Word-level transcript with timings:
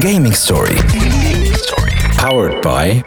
Gaming 0.00 0.32
Story. 0.32 0.76
Powered 2.16 2.62
by 2.62 3.04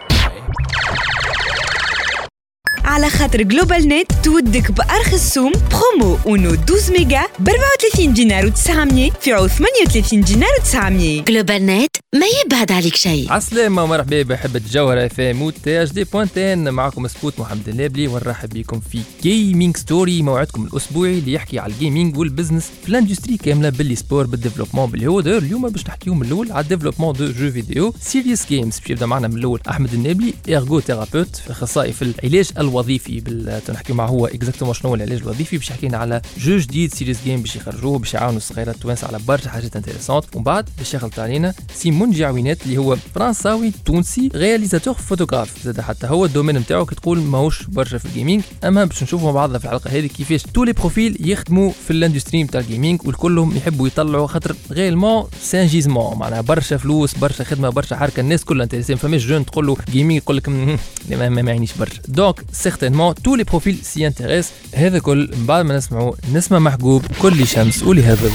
على 2.84 3.10
خاطر 3.10 3.42
GlobalNet 3.42 4.12
تودك 4.24 4.72
بأرخص 4.72 5.34
سوم 5.34 5.52
برومو 5.52 6.18
اونو 6.26 6.54
12 6.54 6.94
ميجا 6.94 7.22
ب 7.40 7.50
34 7.50 8.14
دينار 8.14 8.52
و900 8.52 9.18
في 9.22 9.34
عوض 9.34 9.50
38 9.50 10.22
دينار 10.22 10.50
و900 10.50 11.26
GlobalNet 11.32 11.96
ما 12.16 12.26
يبعد 12.46 12.72
عليك 12.72 12.96
شيء. 12.96 13.32
عسلامة 13.34 13.84
ومرحبا 13.84 14.22
بحبة 14.22 14.62
جوهرة 14.72 15.06
FM 15.06 15.50
تي 15.50 15.84
اش 15.84 15.92
دي 15.92 16.04
point 16.04 16.51
TN 16.51 16.70
معكم 16.70 17.08
سبوت 17.08 17.40
محمد 17.40 17.70
النابلي 17.70 18.08
ونرحب 18.08 18.50
بكم 18.50 18.80
في 18.80 19.00
Gaming 19.24 19.78
Story 19.78 20.22
موعدكم 20.22 20.64
الأسبوعي 20.66 21.20
اللي 21.20 21.34
يحكي 21.34 21.60
على 21.60 21.74
ال 21.74 21.80
gaming 21.80 22.18
وال 22.18 22.28
business 22.28 22.70
في 22.84 22.90
ال 22.90 22.95
industry 22.95 23.38
كاملة 23.38 23.70
بال 23.70 23.96
e-sport 23.96 24.26
بال 24.28 24.36
développement 24.36 24.90
باللي 24.92 25.08
هو 25.08 25.22
داير 25.22 25.38
اليوم 25.38 25.70
باش 25.70 25.88
نحكيو 25.88 26.14
من 26.14 26.26
الأول 26.28 26.52
على 26.52 26.64
ال 26.64 26.67
développement 26.67 27.14
de 27.14 27.26
jeux 27.26 27.52
vidéo 27.52 27.94
serious 28.02 28.46
games 28.50 28.80
باش 28.80 28.90
يبدأ 28.90 29.06
معنا 29.06 29.28
من 29.28 29.38
الأول 29.38 29.60
أحمد 29.70 29.94
النابلي 29.94 30.34
ergothérapeute 30.50 31.42
أخصائي 31.50 31.94
في 31.94 32.02
العلاج 32.02 32.50
الوظيفي 32.68 33.20
باش 33.20 33.62
نحكيو 33.68 33.96
مع 33.96 34.06
هو 34.06 34.26
exactement 34.26 34.74
شنو 34.74 34.90
هو 34.90 34.96
العلاج 34.96 35.22
الوظيفي. 35.22 35.58
باش 35.58 35.70
يحكي 35.70 35.88
لنا 35.88 35.98
على 35.98 36.22
jeu 36.38 36.58
جديد 36.58 36.94
serious 36.94 37.24
جيم 37.24 37.42
باش 37.42 37.56
يخرجوه 37.56 38.00
باش 38.00 38.14
يعاونوا 38.14 38.38
الصغيرة 38.38 38.72
التوانسة 38.72 39.08
على 39.08 39.20
برشا 39.28 39.50
حاجات 39.50 39.76
intéressantes 39.76 40.26
ومن 40.36 40.44
بعد 40.44 40.70
باش 40.78 40.94
يخلط 40.94 41.20
علينا 41.20 41.54
سيمون 41.76 42.12
جعوينات 42.12 42.66
اللي 42.66 42.78
هو 42.78 42.96
فرنساوي 43.16 43.72
تونسي 43.86 44.30
réalisateur 44.36 44.94
photographe 44.94 45.64
زاد 45.64 45.82
حتى 45.82 46.08
هو 46.08 46.26
ال 46.26 46.30
domaine 46.30 46.58
نتاعو 46.58 46.86
كتقول 46.86 47.20
ماهوش 47.20 47.64
برشا 47.64 47.98
في 47.98 48.06
ال 48.06 48.11
gaming 48.11 48.42
أما 48.64 48.86
باش 48.86 49.04
نشوفوا 49.04 49.26
مع 49.28 49.32
بعضنا 49.32 49.60
في 49.60 49.66
الحلقة 49.66 49.90
هذه 49.90 50.08
كيفاش 50.08 50.44
tous 50.44 50.64
les 50.64 50.74
profils 50.74 51.18
يخدموا 51.30 51.72
في 51.88 51.92
ال 51.92 51.98
industry 51.98 52.44
نتاع 52.44 52.62
ال 52.62 52.67
gaming 52.67 53.00
والكلهم 53.06 53.58
يحبوا 53.58 53.88
يطلعوا 53.88 54.28
خاطر 54.28 54.56
réellement 54.72 55.28
c'est 55.42 55.60
un 55.60 55.68
gisement 55.68 56.18
معناها 56.18 56.42
برشا 56.42 56.78
فلوس 56.78 57.18
برشا 57.18 57.44
خدمة 57.44 57.70
برشا 57.70 57.96
حركة 57.96 58.20
الناس 58.20 58.46
كلها 58.46 58.64
intéressée 58.64 58.96
فماش 58.96 59.26
jeune 59.26 59.46
تقول 59.46 59.68
له 59.68 59.78
gaming 59.92 60.18
يقول 60.18 60.38
لك 60.38 60.50
ما, 61.10 61.52
يعنيش 61.52 61.74
برشا. 61.74 62.02
donc 62.08 62.44
certainement 62.56 63.16
tous 63.16 63.36
les 63.36 63.44
profils 63.44 63.78
s'intéressent 63.84 64.48
هذا 64.76 65.00
كل 65.00 65.30
من 65.38 65.46
بعد 65.46 65.66
ما 65.66 65.78
نسمعوا 65.78 66.14
نسمة 66.34 66.60
محجوب 66.60 67.06
كل 67.22 67.48
شمس 67.48 67.84
ولهذا 67.84 68.30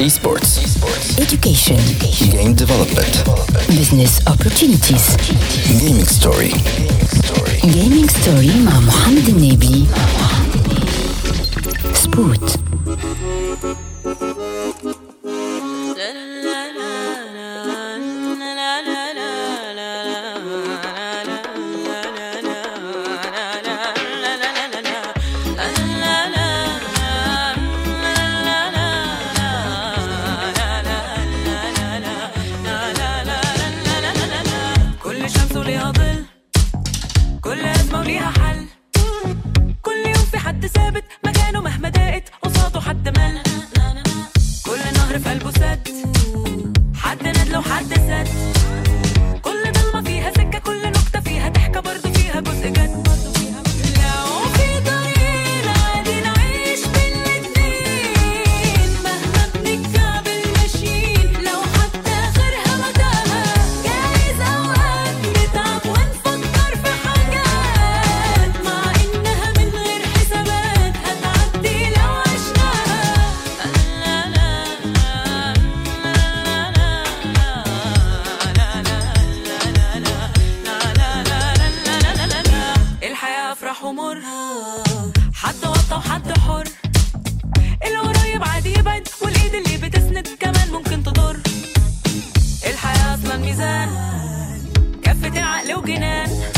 Esports. 0.00 0.52
education 1.24 1.80
Game 2.34 2.54
development. 2.62 3.14
business 3.80 4.12
opportunities 4.32 5.06
Gaming 5.80 6.08
Story. 6.18 6.52
gaming 7.76 8.08
story 8.18 8.56
مع 8.66 8.80
محمد 8.80 9.28
النبي 9.28 9.84
سبوت 11.94 12.58
ومر 83.84 84.18
حد 85.34 85.64
وطى 85.64 85.94
وحد 85.94 86.38
حر. 86.38 86.64
القريب 87.86 88.44
عادي 88.44 88.78
يبعد 88.78 89.08
والإيد 89.22 89.54
اللي 89.54 89.76
بتسند 89.76 90.28
كمان 90.40 90.72
ممكن 90.72 91.02
تضر. 91.02 91.36
الحياة 92.66 93.14
أصلا 93.14 93.36
ميزان. 93.36 93.88
كفة 95.02 95.28
العقل 95.28 95.74
وجنان. 95.74 96.53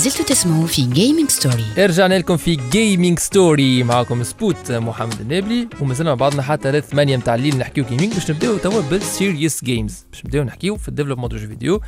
زلتوا 0.00 0.24
تسمعوا 0.24 0.66
في 0.66 0.82
Gaming 0.82 1.28
Story 1.28 1.64
رجعنا 1.78 2.18
لكم 2.18 2.36
في 2.36 2.56
Gaming 2.70 3.18
Story 3.18 3.82
معكم 3.82 4.22
سبوت 4.22 4.72
محمد 4.72 5.20
النابلي 5.20 5.68
ومازلنا 5.80 6.10
مع 6.10 6.14
بعضنا 6.14 6.42
حتى 6.42 6.72
ل 6.72 6.82
8 6.82 7.16
متاع 7.16 7.34
الليل 7.34 7.58
نحكيو 7.58 7.84
gaming 7.84 8.14
باش 8.14 8.30
نبداو 8.30 8.56
توا 8.56 8.80
بال 8.80 8.99
serious 8.99 9.64
games 9.64 10.04
باش 10.12 10.24
نبداو 10.24 10.44
نحكيو 10.44 10.76
في 10.76 10.88
ال 10.88 10.91
développement 10.91 11.28
de 11.28 11.36
jeux 11.36 11.48
vidéo 11.48 11.80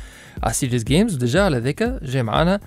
على 0.43 0.53
serious 0.53 0.83
games 0.83 1.15
و 1.15 1.20
déjà 1.20 1.41
على 1.41 1.57
ذاك 1.57 1.83
جاي 2.03 2.23
معانا 2.23 2.59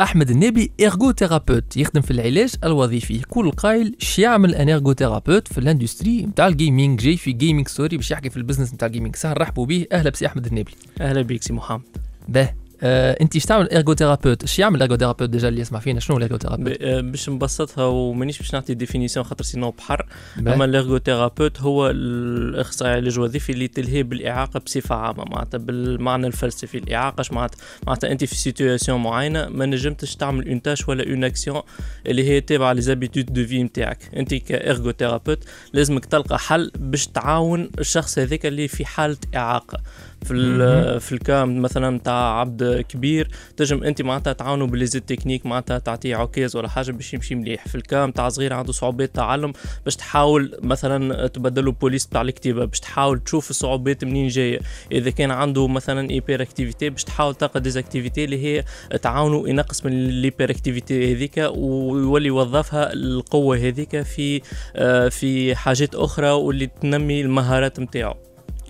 أحمد 0.00 0.30
النابلي 0.30 0.72
ergothérapeute 0.80 1.76
يخدم 1.76 2.00
في 2.00 2.10
العلاج 2.10 2.54
الوظيفي. 2.64 3.14
يقول 3.14 3.46
القايل 3.46 3.96
اش 4.02 4.18
يعمل 4.18 4.54
un 4.54 4.68
ergothérapeute 4.68 5.48
في 5.48 5.58
ال 5.58 5.65
industry 5.65 6.22
نتاع 6.22 6.46
ال 6.46 6.54
gaming 6.54 7.00
جاي 7.00 7.16
في 7.16 7.32
Gaming 7.32 7.68
Story 7.68 7.96
باش 7.96 8.10
يحكي 8.10 8.30
في 8.30 8.36
ال 8.36 8.40
business 8.40 8.74
نتاع 8.74 8.86
ال 8.86 8.90
gaming 8.90 9.16
سهل 9.16 9.40
رحبوا 9.40 9.66
به. 9.66 9.86
أهلا 9.92 10.10
بسي 10.10 10.26
أحمد 10.26 10.46
النابلي 10.46 10.74
أهلا 11.00 11.22
بيك 11.22 11.42
سي 11.42 11.52
محمد. 11.52 11.96
باه 12.28 12.54
انت 12.82 13.34
إيش 13.34 13.44
تعمل 13.44 13.70
ergothérapeute 13.70 14.42
إيش 14.42 14.58
يعمل 14.58 14.80
ergothérapeute 14.82 15.30
déjà 15.30 15.48
اللي 15.48 15.60
يسمع 15.60 15.78
فينا؟ 15.78 16.00
شنو 16.00 16.16
ال 16.16 16.19
ergothérapeute 16.19 16.68
ب- 16.78 16.82
آه، 16.82 17.00
باش 17.00 17.28
نبسطها 17.28 17.84
ومانيش 17.84 18.38
باش 18.38 18.54
نعطي 18.54 18.74
définition 18.74 19.24
خاطر 19.26 19.44
sinon 19.44 19.70
بحر. 19.70 20.06
أما 20.38 20.64
ال 20.64 20.70
ergothérapeute 20.70 21.60
هو 21.60 21.90
الأخصائي 21.90 22.92
العلاج 22.92 23.14
الوظيفي 23.14 23.52
اللي 23.52 23.68
تلهي 23.68 24.02
بالإعاقة 24.02 24.60
بصفة 24.60 24.94
عامة 24.94 25.24
معناتها 25.24 25.58
بالمعنى 25.58 26.26
الفلسفي. 26.26 26.78
الإعاقة 26.78 27.20
اش 27.20 27.32
معناتها؟ 27.32 27.58
معناتها 27.86 28.12
أنت 28.12 28.24
في 28.24 28.34
situation 28.34 29.02
معينة 29.02 29.48
ما 29.48 29.66
نجمتش 29.66 30.16
تعمل 30.16 30.48
une 30.48 30.62
tâche 30.62 30.88
ولا 30.88 31.10
une 31.10 31.24
action 31.24 31.62
اللي 32.06 32.28
هي 32.28 32.40
تابعة 32.40 32.72
les 32.72 32.87
habitudes 32.87 33.32
de 33.32 33.46
vie 33.46 33.62
نتاعك 33.62 33.98
أنت 34.16 34.34
ك 34.34 34.41
ergothérapeute 34.41 35.38
لازمك 35.72 36.04
تلقى 36.04 36.38
حل 36.38 36.70
باش 36.78 37.06
تعاون 37.06 37.70
الشخص 37.78 38.18
هذاك 38.18 38.46
اللي 38.46 38.68
في 38.68 38.84
حالة 38.86 39.16
إعاقة. 39.36 39.78
في 40.24 40.32
ال- 40.34 41.00
في 41.00 41.12
ال 41.12 41.24
cas 41.24 41.62
مثلا 41.62 41.98
تاع 41.98 42.40
عبد 42.40 42.84
كبير 42.88 43.28
تنجم 43.56 43.84
أنت 43.84 44.02
معناتها 44.02 44.32
تعاونوا 44.32 44.66
ب 44.66 44.71
les 44.71 44.85
aides 44.85 45.08
techniques 45.08 45.46
معناتها 45.46 45.78
تعطيه 45.78 46.16
عكاز 46.16 46.56
ولا 46.56 46.68
حاجة 46.68 46.92
باش 46.92 47.14
يمشي 47.14 47.34
مليح. 47.34 47.68
في 47.68 47.74
ال 47.74 47.83
cas 47.83 48.10
تاع 48.10 48.28
صغير 48.28 48.52
عنده 48.52 48.72
صعوبات 48.72 49.14
تعلم 49.14 49.52
باش 49.84 49.96
تحاول 49.96 50.56
مثلا 50.62 51.26
تبدلوا 51.26 51.72
بوليس 51.72 52.06
تاع 52.06 52.20
الكتابة 52.22 52.64
باش 52.64 52.80
تحاول 52.80 53.18
تشوف 53.18 53.50
الصعوبات 53.50 54.04
منين 54.04 54.28
جاية. 54.28 54.60
إذا 54.92 55.10
كان 55.10 55.30
عنده 55.30 55.68
مثلا 55.68 56.10
hyperactivité 56.10 56.90
باش 56.90 57.04
تحاول 57.04 57.34
تلقى 57.34 57.60
des 57.60 57.76
activités 57.76 58.24
اللي 58.24 58.44
هي 58.44 58.64
تعاونوا 59.02 59.48
ينقص 59.48 59.84
من 59.86 59.92
ال 59.92 60.50
hyperactivité 60.50 61.14
هذيك 61.14 61.36
ويولي 61.56 62.26
يوظفها 62.28 62.92
القوة 62.92 63.56
هذيك 63.56 64.02
في 64.02 64.40
آه، 64.76 65.08
في 65.08 65.54
حاجات 65.54 65.94
أخرى 65.94 66.30
واللي 66.30 66.66
تنمي 66.66 67.20
المهارات 67.20 67.80
نتاعو 67.80 68.14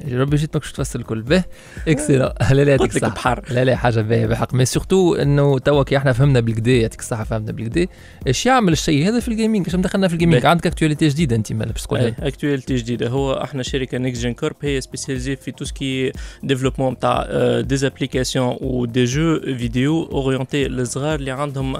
يا 0.08 0.20
ربي 0.20 0.36
جيت 0.36 0.54
ماكش 0.54 0.72
تفسر 0.72 0.98
الكل. 1.00 1.22
به 1.22 1.44
excellent 1.88 2.30
لا 2.50 2.64
لا 2.64 2.70
يعطيك 2.70 2.96
الصحة. 2.96 3.42
لا 3.50 3.64
لا 3.64 3.76
حاجة 3.76 4.00
باهية 4.00 4.26
بحق 4.26 4.54
mais 4.54 4.64
surtout 4.64 5.14
إنه 5.14 5.58
توا 5.58 5.82
كي 5.82 5.96
إحنا 5.96 6.12
فهمنا 6.12 6.40
بالكدا 6.40 6.70
يعطيك 6.70 7.00
الصحة 7.00 7.24
فهمنا 7.24 7.52
بالكدا 7.52 7.86
إيش 8.26 8.46
يعمل 8.46 8.72
الشيء 8.72 9.08
هذا 9.08 9.20
في 9.20 9.28
ال 9.28 9.33
gaming 9.33 9.66
إيش 9.66 9.76
دخلنا 9.76 10.08
في 10.08 10.14
ال 10.14 10.18
gaming. 10.18 10.46
عندك 10.46 10.66
actualité 10.66 11.08
جديدة 11.08 11.36
أنت 11.36 11.52
مالا 11.52 11.72
باش 11.72 11.82
تقول 11.82 12.14
actualité 12.20 12.74
جديدة. 12.74 13.08
هو 13.08 13.32
إحنا 13.32 13.62
شركة 13.62 13.98
Next 13.98 14.18
Gen 14.18 14.34
Corp 14.34 14.56
هي 14.62 14.80
spécialisée 14.80 15.36
في 15.36 15.50
tout 15.50 15.64
ce 15.64 15.83
qui 15.83 16.12
développement 16.42 16.98
تاع 16.98 17.26
des 17.60 17.86
applications 17.86 18.56
و 18.60 18.84
des 18.84 19.04
jeux 19.04 19.40
vidéo 19.40 20.02
orientés 20.02 20.64
للصغار 20.68 21.14
اللي 21.14 21.30
عندهم 21.30 21.76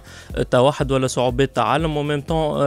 توحد 0.50 0.92
ولا 0.92 1.06
صعوبات 1.06 1.56
تعلم 1.56 1.96
و 1.96 2.02
même 2.02 2.20
temps 2.20 2.58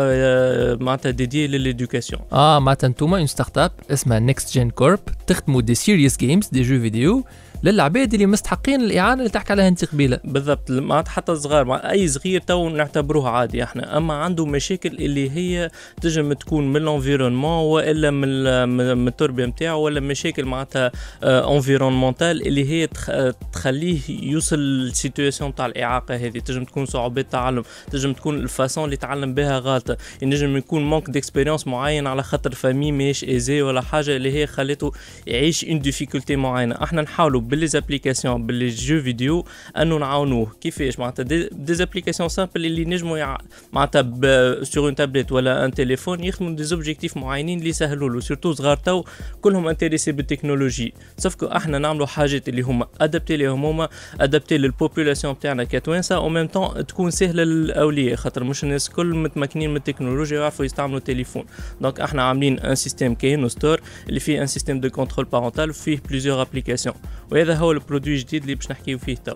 معناتها 0.84 1.10
dédiés 1.10 1.48
ل 1.48 1.54
l'éducation 1.54 2.22
آه 2.32 2.60
معناتها 2.60 2.88
أنتوما 2.88 3.18
une 3.18 3.28
startup 3.28 3.72
اسمها 3.92 4.20
Next 4.20 4.54
Gen 4.54 4.70
Corp 4.70 5.00
تخدموا 5.38 5.62
des 5.62 5.76
serious 5.76 6.18
games 6.18 6.48
des 6.52 6.62
jeux 6.62 6.80
vidéo 6.82 7.26
للعباد 7.64 8.14
اللي 8.14 8.26
مستحقين 8.26 8.82
الإعانة 8.82 9.20
اللي 9.20 9.30
تحكي 9.30 9.54
عليها 9.54 9.68
انت 9.68 9.86
قبيلة. 9.86 10.20
بالضبط 10.24 10.72
معناتها 10.72 11.12
حتى 11.12 11.32
الصغار 11.32 11.66
مع 11.66 11.92
أي 11.92 12.08
صغير 12.08 12.42
تو 12.42 12.70
نعتبروه 12.70 13.30
عادي 13.30 13.64
إحنا. 13.64 13.98
أما 13.98 14.14
عنده 14.14 14.46
مشاكل 14.46 14.90
اللي 14.90 15.32
هي 15.32 15.70
تنجم 16.02 16.34
تكون 16.34 16.68
من 16.74 16.76
ال 16.82 16.88
environnement 16.88 17.64
وإلا 17.66 18.12
من 18.12 18.28
ال- 18.28 18.70
من 18.70 18.98
من 18.98 19.08
التربية 19.08 19.46
نتاعو 19.46 19.82
ولا 19.82 20.00
مشاكل 20.00 20.46
معناتها 20.46 20.92
environnementales 21.24 22.48
اللي 22.48 22.70
هي 22.70 22.88
تخ- 22.88 23.12
تخليه 23.54 24.00
يوصل 24.10 24.60
لل 24.60 24.77
situation 24.77 25.56
تاع 25.56 25.66
الإعاقة 25.66 26.16
هذه. 26.16 26.40
تنجم 26.40 26.64
تكون 26.64 26.86
صعوبات 26.86 27.32
تعلم 27.32 27.64
تنجم 27.92 28.14
تكون 28.14 28.36
ال 28.40 28.47
façon 28.47 28.86
اللي 28.86 28.96
تعلم 28.98 29.34
بها 29.34 29.60
غلطه 29.60 29.98
ينجم 30.22 30.58
يكون 30.58 30.84
manque 30.84 31.10
d'expérience 31.10 31.68
معين 31.68 32.08
على 32.08 32.24
خاطر 32.24 32.52
famille 32.56 32.92
ماهيش 32.92 33.24
aisée 33.24 33.62
ولا 33.62 33.82
حاجة 33.82 34.16
اللي 34.16 34.34
هي 34.34 34.48
خلته 34.48 34.92
يعيش 35.28 35.66
une 35.66 35.80
difficulté 35.80 36.36
معينة. 36.36 36.76
إحنا 36.84 37.02
نحاولوا 37.02 37.42
ب 37.48 37.68
les 37.68 37.84
applications 37.84 38.48
ب 38.48 38.53
les 38.53 38.68
jeux 38.68 39.02
vidéo 39.02 39.46
انه 39.78 39.98
نعاونوه. 39.98 40.52
كيفاش؟ 40.62 41.00
معناتها 41.00 41.24
des, 41.24 41.50
des 41.52 41.74
applications 41.74 42.30
simples 42.30 42.66
اللي 42.66 42.86
نجموا 42.86 43.18
يع... 43.18 43.38
معناتها 43.74 44.64
sur 44.64 44.86
une 44.86 44.96
tablette 44.96 45.32
ولا 45.32 45.66
un 45.66 45.72
téléphone 45.72 46.24
يخدموا 46.24 46.56
des 46.56 46.64
objectifs 46.64 47.18
معينين 47.18 47.60
اللي 47.60 47.70
يسهلوا 47.70 48.10
له. 48.10 48.20
surtout 48.20 48.54
صغار 48.54 48.78
تو 48.78 49.04
كلهم 49.42 49.68
intéressés 49.68 50.12
بال 50.12 50.23
technologie. 50.23 50.94
sauf 51.18 51.36
que 51.36 51.46
إحنا 51.46 51.78
نعملوا 51.78 52.06
حاجات 52.06 52.50
اللي 52.50 52.62
هما 52.62 52.88
adaptées 53.02 53.38
لهم 53.38 53.66
هما 53.66 53.90
adaptées 54.20 54.58
لل 54.58 54.70
population 54.70 55.34
بتاعنا 55.34 55.64
كتوانسة 55.64 56.16
أو 56.16 56.30
même 56.30 56.48
temps 56.48 56.86
تكون 56.88 57.12
سهلة 57.12 57.44
للأولياء 57.44 58.16
خاطر 58.16 58.44
مش 58.44 58.64
الناس 58.64 58.90
كل 58.90 59.16
متمكنين 59.16 59.70
من 59.70 59.76
التكنولوجيا 59.76 60.40
يعرفوا 60.40 60.66
يستعملوا 60.66 61.00
تليفون 61.00 61.46
donc 61.82 62.00
إحنا 62.00 62.24
عاملين 62.24 62.60
un 62.60 62.76
système 62.76 63.16
كاين 63.16 63.50
store 63.50 63.82
اللي 64.10 64.20
فيه 64.20 64.42
un 64.42 64.48
système 64.48 64.80
de 64.80 64.90
contrôle 64.90 65.26
parental 65.26 65.70
وفيه 65.70 66.02
plusieurs 66.10 66.42
applications 66.42 66.96
وهذا 67.38 67.56
هو 67.56 67.72
ال 67.72 67.77
produit 67.77 68.14
الجديد 68.14 68.42
اللي 68.42 68.56
باش 68.56 68.72
نحكيو 68.72 68.98
فيه 68.98 69.16
تو. 69.16 69.36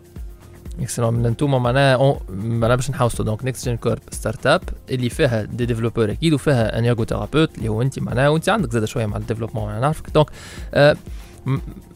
excellent 0.79 1.13
من 1.13 1.25
انتوما 1.25 1.59
معناها 1.59 2.19
معناها 2.29 2.75
باش 2.75 2.89
نحوسوا 2.89 3.25
donc 3.25 3.45
Next 3.45 3.65
Gen 3.65 3.77
Corp 3.77 3.99
startup 4.11 4.61
اللي 4.89 5.09
فيها 5.09 5.43
des 5.43 5.65
développeurs 5.65 6.11
أكيد 6.11 6.33
وفيها 6.33 6.79
un 6.79 6.83
thérapeute 7.05 7.57
اللي 7.57 7.69
هو 7.69 7.81
انت 7.81 7.99
معناها 7.99 8.29
وانت 8.29 8.49
عندك 8.49 8.71
زاد 8.71 8.85
شوية 8.85 9.05
مع 9.05 9.17
ال 9.17 9.21
développement 9.21 9.69
أنا 9.69 9.79
نعرفك. 9.79 10.09
donc 10.09 10.29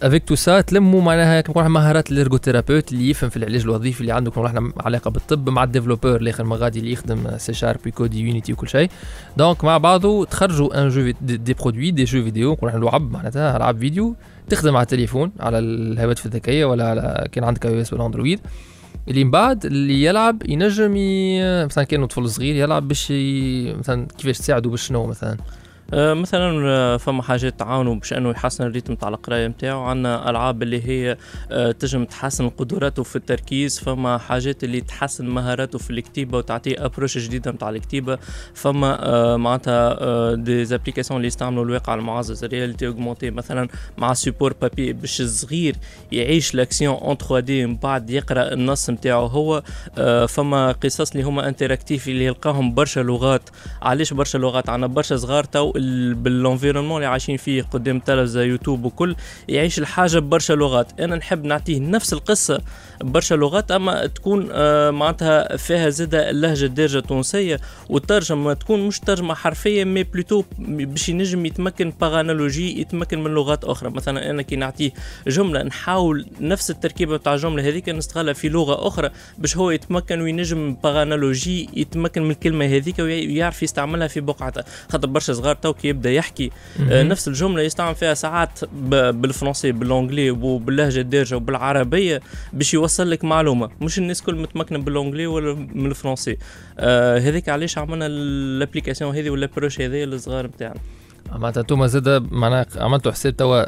avec 0.02 0.24
tout 0.24 0.36
ça 0.36 0.62
تلموا 0.62 1.02
معناها 1.02 1.42
كما 1.42 1.52
نقولوا 1.52 1.70
مهارات 1.70 2.12
ال 2.12 2.17
ergothérapeute 2.17 2.92
اللي 2.92 3.10
يفهم 3.10 3.30
في 3.30 3.38
العلاج 3.38 3.62
الوظيفي 3.62 4.02
اللي 4.02 4.12
عنده 4.12 4.32
كما 4.32 4.48
إحنا 4.48 4.72
علاقة 4.80 5.12
بالطب 5.12 5.50
مع 5.50 5.64
ال 5.64 5.68
développeur 5.68 6.16
الآخر 6.16 6.44
ما 6.44 6.56
غادي 6.56 6.80
اللي 6.80 6.92
يخدم 6.92 7.38
C 7.38 7.54
sharp 7.54 7.90
coder 7.90 8.20
Unity 8.20 8.54
وكل 8.54 8.70
شيء. 8.70 8.90
donc 9.38 9.64
مع 9.64 9.78
بعضه 9.78 10.26
تخرجوا 10.26 10.82
un 10.84 10.90
jeu 10.90 11.12
des 11.22 11.54
produits 11.54 11.92
des 11.92 12.04
jeux 12.04 12.24
vidéo 12.24 12.52
نقولوا 12.52 12.76
إحنا 12.76 12.86
لعب 12.86 13.12
معناتها 13.12 13.58
العاب 13.58 13.80
فيديو. 13.80 14.16
تخدم 14.50 14.76
على 14.76 14.84
التليفون 14.84 15.32
على 15.40 15.60
الهواتف 15.60 16.26
الذكية 16.26 16.66
ولا 16.66 16.90
على 16.90 17.28
كان 17.32 17.44
عندك 17.44 17.66
iOS 17.66 17.94
ولا 17.94 18.06
Android 18.06 18.40
اللي 19.08 19.24
من 19.24 19.32
بعد 19.32 19.66
اللي 19.66 20.04
يلعب 20.04 20.44
ينجم. 20.50 20.94
مثلا 21.66 21.84
كأنه 21.84 22.06
طفل 22.06 22.30
صغير 22.30 22.56
يلعب 22.56 22.88
باش. 22.88 23.14
مثلا 23.80 24.08
كيفاش 24.18 24.38
تساعده 24.38 24.70
باش 24.70 24.88
شنو 24.88 25.06
مثلا 25.06 25.38
مثلا 25.94 26.68
آه، 26.68 26.98
فما 26.98 27.24
حاجات 27.24 27.60
تعاونوا 27.60 27.96
باش 27.96 28.14
أنه 28.14 28.30
يحسن 28.30 28.64
ال 28.64 28.68
rythme 28.68 28.96
تاع 28.96 29.10
القراية 29.10 29.48
نتاعو 29.48 29.84
عندنا 29.84 30.30
ألعاب 30.30 30.64
اللي 30.64 30.88
هي 30.88 31.18
آه، 31.52 31.72
تنجم 31.72 32.06
تحسن 32.06 32.50
قدراته 32.50 33.04
في 33.04 33.16
التركيز. 33.16 33.80
فما 33.80 34.18
حاجات 34.18 34.64
اللي 34.64 34.82
تحسن 34.82 35.26
مهاراته 35.26 35.78
في 35.80 35.90
الكتيبة 35.90 36.38
وتعطيه 36.38 36.86
approche 36.86 37.18
جديدة 37.18 37.52
نتاع 37.52 37.70
الكتيبة. 37.70 38.18
فما 38.54 38.98
آه، 39.06 39.38
معناتها 39.38 39.98
آه، 40.02 40.36
des 40.36 40.66
applications 40.66 41.18
اللي 41.18 41.28
يستعملوا 41.28 41.66
الواقع 41.66 41.94
المعزز 41.94 42.46
réalité 42.46 42.88
augmentée 42.88 43.32
مثلا 43.32 43.68
مع 43.98 44.14
support 44.14 44.54
papier 44.62 44.94
باش 44.94 45.22
الصغير 45.22 45.76
يعيش 46.12 46.56
l'action 46.56 46.96
en 46.96 47.18
3 47.18 47.40
D 47.40 47.66
من 47.66 47.76
بعد 47.78 48.10
يقرأ 48.10 48.54
النص 48.54 48.90
نتاعو 48.90 49.26
هو. 49.26 49.64
آه، 49.98 50.26
فما 50.26 50.72
قصص 50.72 51.12
اللي 51.12 51.24
هما 51.24 51.48
interactifs 51.48 52.08
اللي 52.08 52.26
يلقاهم 52.26 52.74
برشا 52.74 53.00
لغات. 53.00 53.50
علاش 53.82 54.14
برشا 54.14 54.38
لغات؟ 54.38 54.70
عندنا 54.70 54.88
برشا 54.88 55.16
صغار 55.18 55.44
تو 55.44 55.75
بال 56.14 56.25
environnement 56.25 56.98
اللي 56.98 57.06
عايشين 57.06 57.38
فيه 57.38 57.62
قدام 57.62 58.00
تلفزة 58.00 58.42
يوتيوب 58.42 58.86
وكل 58.86 59.16
يعيش 59.48 59.80
الحاجة 59.80 60.20
ببرشا 60.20 60.54
لغات. 60.54 61.00
أنا 61.00 61.16
نحب 61.16 61.46
نعطيه 61.46 61.80
نفس 61.80 62.14
القصة. 62.14 62.62
برشا 63.02 63.36
لغات 63.36 63.72
أما 63.72 64.06
تكون 64.06 64.50
آه، 64.52 64.92
معناتها 64.92 65.58
فيها 65.58 65.90
زادة 65.90 66.30
اللهجه 66.30 66.66
الدارجه 66.66 66.98
التونسيه 66.98 67.60
والترجمه 67.90 68.54
تكون 68.54 68.88
مش 68.88 69.00
ترجمة 69.00 69.34
حرفية 69.34 69.84
mais 69.84 70.04
plutôt 70.04 70.44
باش 70.60 71.10
ينجم 71.10 71.46
يتمكن 71.46 71.94
par 72.02 72.23
analogie 72.23 72.82
يتمكن 72.82 73.24
من 73.24 73.32
لغات 73.32 73.64
أخرى. 73.64 73.90
مثلا 73.90 74.30
أنا 74.30 74.42
كي 74.42 74.56
نعطيه 74.56 74.92
جملة 75.28 75.64
نحاول 75.64 76.26
نفس 76.42 76.72
التركيبة 76.72 77.18
بتاع 77.18 77.34
الجملة 77.34 77.68
هذيك 77.68 77.90
نستغلها 77.90 78.34
في 78.34 78.50
لغة 78.50 78.88
أخرى 78.88 79.10
باش 79.38 79.58
هو 79.58 79.72
يتمكن 79.72 80.22
وينجم 80.22 80.74
par 80.84 81.07
analogie 81.07 81.70
يتمكن 81.74 82.24
من 82.24 82.32
الكلمة 82.32 82.66
هذيك 82.66 83.00
ويعرف 83.00 83.64
يستعملها 83.64 84.08
في 84.08 84.20
بقعتها 84.20 84.64
خاطر 84.90 85.08
برشا 85.08 85.34
صغار 85.34 85.56
تو 85.56 85.74
كي 85.74 85.88
يبدأ 85.88 86.12
يحكي 86.12 86.52
آه، 86.90 87.04
نفس 87.04 87.28
الجملة 87.28 87.62
يستعمل 87.62 87.96
فيها 87.96 88.14
ساعات 88.14 88.60
بالفرنسي 88.74 89.72
بالانجلي 89.72 90.32
وباللهجة 90.32 91.00
الدارجة 91.00 91.36
وبالعربية 91.36 92.22
باش 92.54 92.74
يوصل 92.86 93.12
لك 93.12 93.24
معلومة. 93.24 93.70
مش 93.82 93.98
الناس 93.98 94.22
كل 94.22 94.36
متمكنة 94.36 94.80
بالانجلي 94.80 95.28
ولا 95.28 95.54
من 95.54 95.86
الفرنسي. 95.86 96.38
آه 96.80 97.18
هذيك 97.18 97.50
علاش 97.50 97.78
عملنا 97.78 98.06
ال 98.06 98.15
application 98.15 99.16
هذه 99.16 99.30
ولا 99.30 99.46
l'approche 99.46 99.82
هذه 99.82 100.04
للصغار 100.04 100.48
نتاعنا 100.48 100.80
معناتها 101.32 101.62
انتوما 101.62 101.88
زاد 101.88 102.34
معناها 102.34 102.66
عملتوا 102.78 103.12
حساب 103.12 103.38
توا 103.38 103.64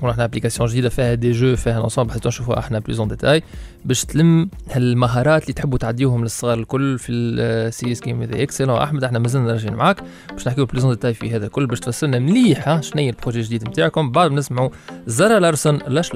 كون 0.00 0.10
إحنا 0.10 0.24
application 0.24 0.68
جديده 0.68 0.88
فيها 0.88 1.14
des 1.14 1.32
jeux 1.32 1.56
فيها 1.56 1.80
l'ensemble 1.80 2.12
حتى 2.12 2.28
نشوفوا 2.28 2.58
إحنا 2.58 2.78
plus 2.78 3.00
en 3.00 3.08
détail 3.08 3.42
باش 3.84 4.04
تلم 4.04 4.50
هالمهارات 4.70 5.42
اللي 5.42 5.52
تحبوا 5.52 5.78
تعديوهم 5.78 6.22
للصغار 6.22 6.58
الكل 6.58 6.98
في 6.98 7.12
ال 7.12 7.92
serious 7.92 8.00
game 8.00 8.22
هذا 8.22 8.42
excellent 8.42 8.78
احمد 8.78 9.04
إحنا 9.04 9.18
مازلنا 9.18 9.52
راجعين 9.52 9.74
معاك 9.74 9.96
باش 10.32 10.48
نحكيو 10.48 10.66
plus 10.66 10.84
en 10.84 10.94
détail 10.94 11.14
في 11.14 11.36
هذا 11.36 11.46
الكل 11.46 11.66
باش 11.66 11.80
تفسرنا 11.80 12.18
مليح 12.18 12.80
شنو 12.80 13.02
هي 13.02 13.10
ال 13.10 13.14
projet 13.14 13.38
الجديد 13.38 13.68
نتاعكم 13.68 14.10
بعد 14.10 14.30
ما 14.30 14.36
نسمعوا 14.36 14.70
زارا 15.06 15.40
لارسون 15.40 15.78
Lush 15.88 16.12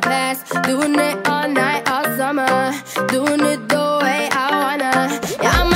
past. 0.00 0.46
Doing 0.66 0.94
it 0.98 1.28
all 1.28 1.48
night, 1.48 1.88
all 1.88 2.04
summer. 2.16 2.72
Doing 3.08 3.42
it 3.52 3.68
the 3.68 3.86
way 4.02 4.28
I 4.32 4.46
wanna. 4.62 4.92
Yeah, 5.42 5.60
I'ma 5.60 5.69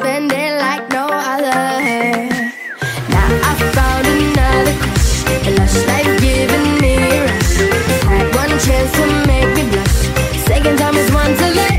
spend 0.00 0.32
it 0.32 0.52
like 0.58 0.88
no 0.90 1.06
other. 1.12 1.60
Now 3.14 3.28
I 3.48 3.52
found 3.76 4.06
another 4.16 4.74
crush. 4.82 5.12
A 5.46 5.50
lush 5.58 5.76
life 5.90 6.12
giving 6.24 6.68
me 6.82 6.94
a 6.96 7.20
rush. 7.26 7.54
Had 8.12 8.26
one 8.42 8.54
chance 8.66 8.90
to 8.98 9.04
make 9.30 9.50
me 9.56 9.62
blush. 9.72 9.98
Second 10.50 10.78
time 10.78 10.96
is 11.02 11.10
one 11.22 11.32
to 11.40 11.48
let. 11.58 11.78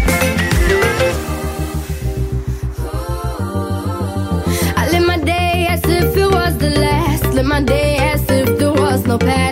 I 4.82 4.84
live 4.92 5.06
my 5.12 5.18
day 5.18 5.68
as 5.70 5.84
if 5.86 6.16
it 6.16 6.32
was 6.38 6.54
the 6.58 6.72
last. 6.86 7.26
Live 7.34 7.46
my 7.46 7.62
day 7.62 7.98
as 8.14 8.22
if 8.30 8.60
there 8.60 8.74
was 8.74 9.06
no 9.08 9.18
past. 9.18 9.51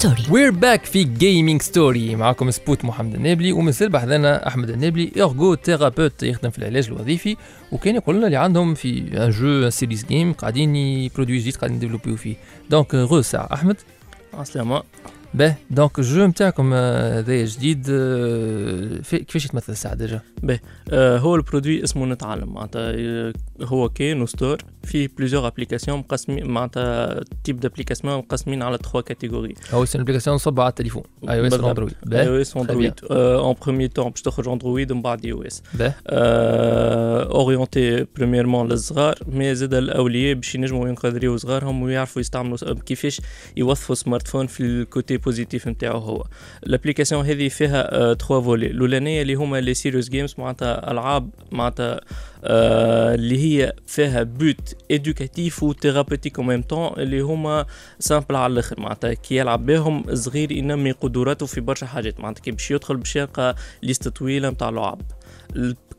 story 0.00 0.22
we're 0.30 0.50
back 0.50 0.84
في 0.84 1.04
gaming 1.04 1.62
story 1.62 2.16
معكم 2.16 2.50
سبوت 2.50 2.84
محمد 2.84 3.14
النابلي 3.14 3.52
ومازال 3.52 3.88
بحذانا 3.88 4.46
أحمد 4.48 4.70
النابلي 4.70 5.12
ergothérapeute 5.16 6.22
يخدم 6.22 6.50
في 6.50 6.58
العلاج 6.58 6.86
الوظيفي 6.86 7.36
وكان 7.72 7.94
يقول 7.94 8.16
لنا 8.16 8.26
اللي 8.26 8.36
عندهم 8.36 8.74
في 8.74 8.98
un 8.98 9.30
jeu 9.30 9.64
un 9.64 9.70
serious 9.70 10.04
game 10.06 10.32
قاعدين 10.32 10.76
ب 10.76 10.84
produit 10.84 11.38
جديد 11.38 11.56
قاعدين 11.56 11.76
يديفلوبيو 11.76 12.16
فيه. 12.16 12.34
donc 12.70 12.94
غو 12.94 13.22
ساعة 13.22 13.48
أحمد؟ 13.52 13.76
عسلامة 14.34 14.82
باه 15.34 15.54
donc 15.70 15.98
ال 15.98 16.05
jeu 16.05 16.26
نتاعكم 16.26 16.72
هذايا 16.74 17.44
جديد 17.44 17.86
آه، 17.90 19.00
في- 19.02 19.18
كيفاش 19.18 19.44
يتمثل 19.44 19.72
الساعة 19.72 19.94
déjà؟ 19.94 20.20
آه 20.90 21.18
هو 21.18 21.34
ال 21.36 21.42
produit 21.42 21.84
اسمه 21.84 22.06
نتعلم 22.06 22.52
معناتها 22.52 22.92
هو 23.62 23.88
كاين 23.88 24.26
store 24.26 24.58
فيه 24.84 25.08
plusieurs 25.18 25.46
applications 25.46 25.98
مقسمين 25.98 26.46
معناتها 26.46 27.20
types 27.44 27.60
d'applications 27.60 28.14
مقسمين 28.14 28.62
على 28.62 28.76
3 28.76 29.00
catégories 29.00 29.54
هو 29.72 29.84
c'est 29.84 30.00
application 30.00 30.36
نصب 30.36 30.60
على 30.60 30.68
التليفون 30.68 31.02
اي 31.28 31.40
أو 31.40 31.46
اس. 31.46 31.54
Android 31.54 31.94
اي 32.12 32.28
أو 32.28 32.34
اس 32.40 32.56
اندرويد 32.56 32.94
اون 33.10 33.54
بروميي 33.62 33.88
تون 33.88 34.10
باش 34.10 34.22
تخرج 34.22 34.48
اندرويد 34.48 34.92
ومن 34.92 35.02
بعد 35.02 35.24
iOS 35.24 35.62
orienté 37.30 38.06
premièrement 38.16 38.68
للصغار 38.68 39.18
mais 39.26 39.54
زاد 39.54 39.74
الاولياء 39.74 40.34
باش 40.34 40.54
ينجموا 40.54 40.88
ينكادريو 40.88 41.36
صغارهم 41.36 41.82
ويعرفوا 41.82 42.20
يستعملوا 42.20 42.58
كيفاش 42.86 43.20
يوظفوا 43.56 43.94
smartphone 43.94 44.46
في 44.46 44.60
ال 44.62 44.73
côté 44.73 45.16
positif 45.16 45.68
نتاعو 45.68 45.98
هو. 45.98 46.24
ال 46.66 46.71
application 46.71 47.24
هذه 47.24 47.48
فيها 47.48 48.14
3 48.14 48.40
volets 48.40 48.66
الاولانيه 48.66 49.22
اللي 49.22 49.34
هما 49.34 49.60
les 49.60 49.74
serious 49.74 50.08
games 50.08 50.34
معناتها 50.38 50.90
ألعاب 50.90 51.30
معناتها 51.52 52.00
آه 52.44 53.14
اللي 53.14 53.38
هي 53.38 53.72
فيها 53.86 54.22
but 54.22 54.76
éducatif 54.90 55.62
و 55.62 55.67
thérapeutique 55.67 56.38
au 56.38 56.44
même 56.44 56.62
temps 56.62 56.92
اللي 56.98 57.20
هما 57.20 57.66
simples 57.98 58.36
على 58.36 58.52
الآخر. 58.52 58.80
معناتها 58.80 59.12
كي 59.14 59.36
يلعب 59.36 59.66
بهم 59.66 60.14
صغير 60.14 60.52
ينمي 60.52 60.92
قدراته 60.92 61.46
في 61.46 61.60
برشا 61.60 61.86
حاجات. 61.86 62.20
معناتها 62.20 62.42
كي 62.42 62.50
باش 62.50 62.70
يدخل 62.70 62.96
باش 62.96 63.16
يلقى 63.16 63.56
liste 63.82 64.08
طويلة 64.08 64.50
نتاع 64.50 64.70
لعب. 64.70 65.02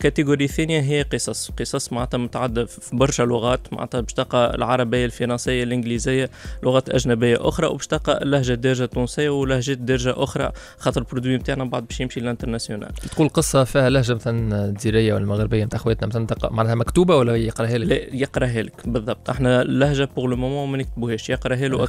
ال 0.02 0.06
catégorie 0.06 0.46
الثانية 0.46 0.82
هي 0.82 1.02
قصص. 1.02 1.52
قصص 1.60 1.94
معناتها 1.94 2.18
متعددة 2.18 2.66
في 2.66 2.96
برشا 2.96 3.24
لغات 3.24 3.74
معناتها 3.74 4.02
باش 4.02 4.14
تلقى 4.14 4.56
العربية 4.56 5.06
الفرنسية 5.06 5.64
الإنجليزية 5.64 6.30
لغات 6.64 6.90
أجنبية 6.90 7.38
أخرى 7.40 7.68
وباش 7.68 7.88
تلقى 7.88 8.24
اللهجة 8.24 8.54
الدارجة 8.54 8.84
التونسية 8.84 9.30
ولهجات 9.30 9.78
دارجة 9.78 10.14
أخرى 10.18 10.52
خاطر 10.78 11.02
ال 11.02 11.06
produit 11.06 11.38
نتاعنا 11.38 11.64
بعد 11.64 11.88
باش 11.88 12.00
يمشي 12.00 12.20
لل 12.20 12.29
international. 12.29 12.94
تقول 12.94 13.30
قصة 13.30 13.64
فيها 13.64 13.90
لهجة 13.90 14.14
مثلا 14.14 14.66
الجزائرية 14.66 15.14
ولا 15.14 15.24
المغربية 15.24 15.66
نتاع 15.66 15.80
خواتنا 15.80 16.08
مثلا 16.08 16.28
معناها 16.52 16.76
مكتوبة 16.76 17.16
ولا 17.16 17.36
يقراها 17.36 17.78
لك؟ 17.78 17.88
لا 17.88 18.16
يقراها 18.16 18.62
لك 18.62 18.88
بالضبط. 18.88 19.30
إحنا 19.30 19.62
اللهجة 19.62 20.10
pour 20.16 20.30
le 20.30 20.36
moment 20.36 20.70
ما 20.70 20.78
نكتبوهاش 20.78 21.30
يقراها 21.30 21.68
له 21.68 21.88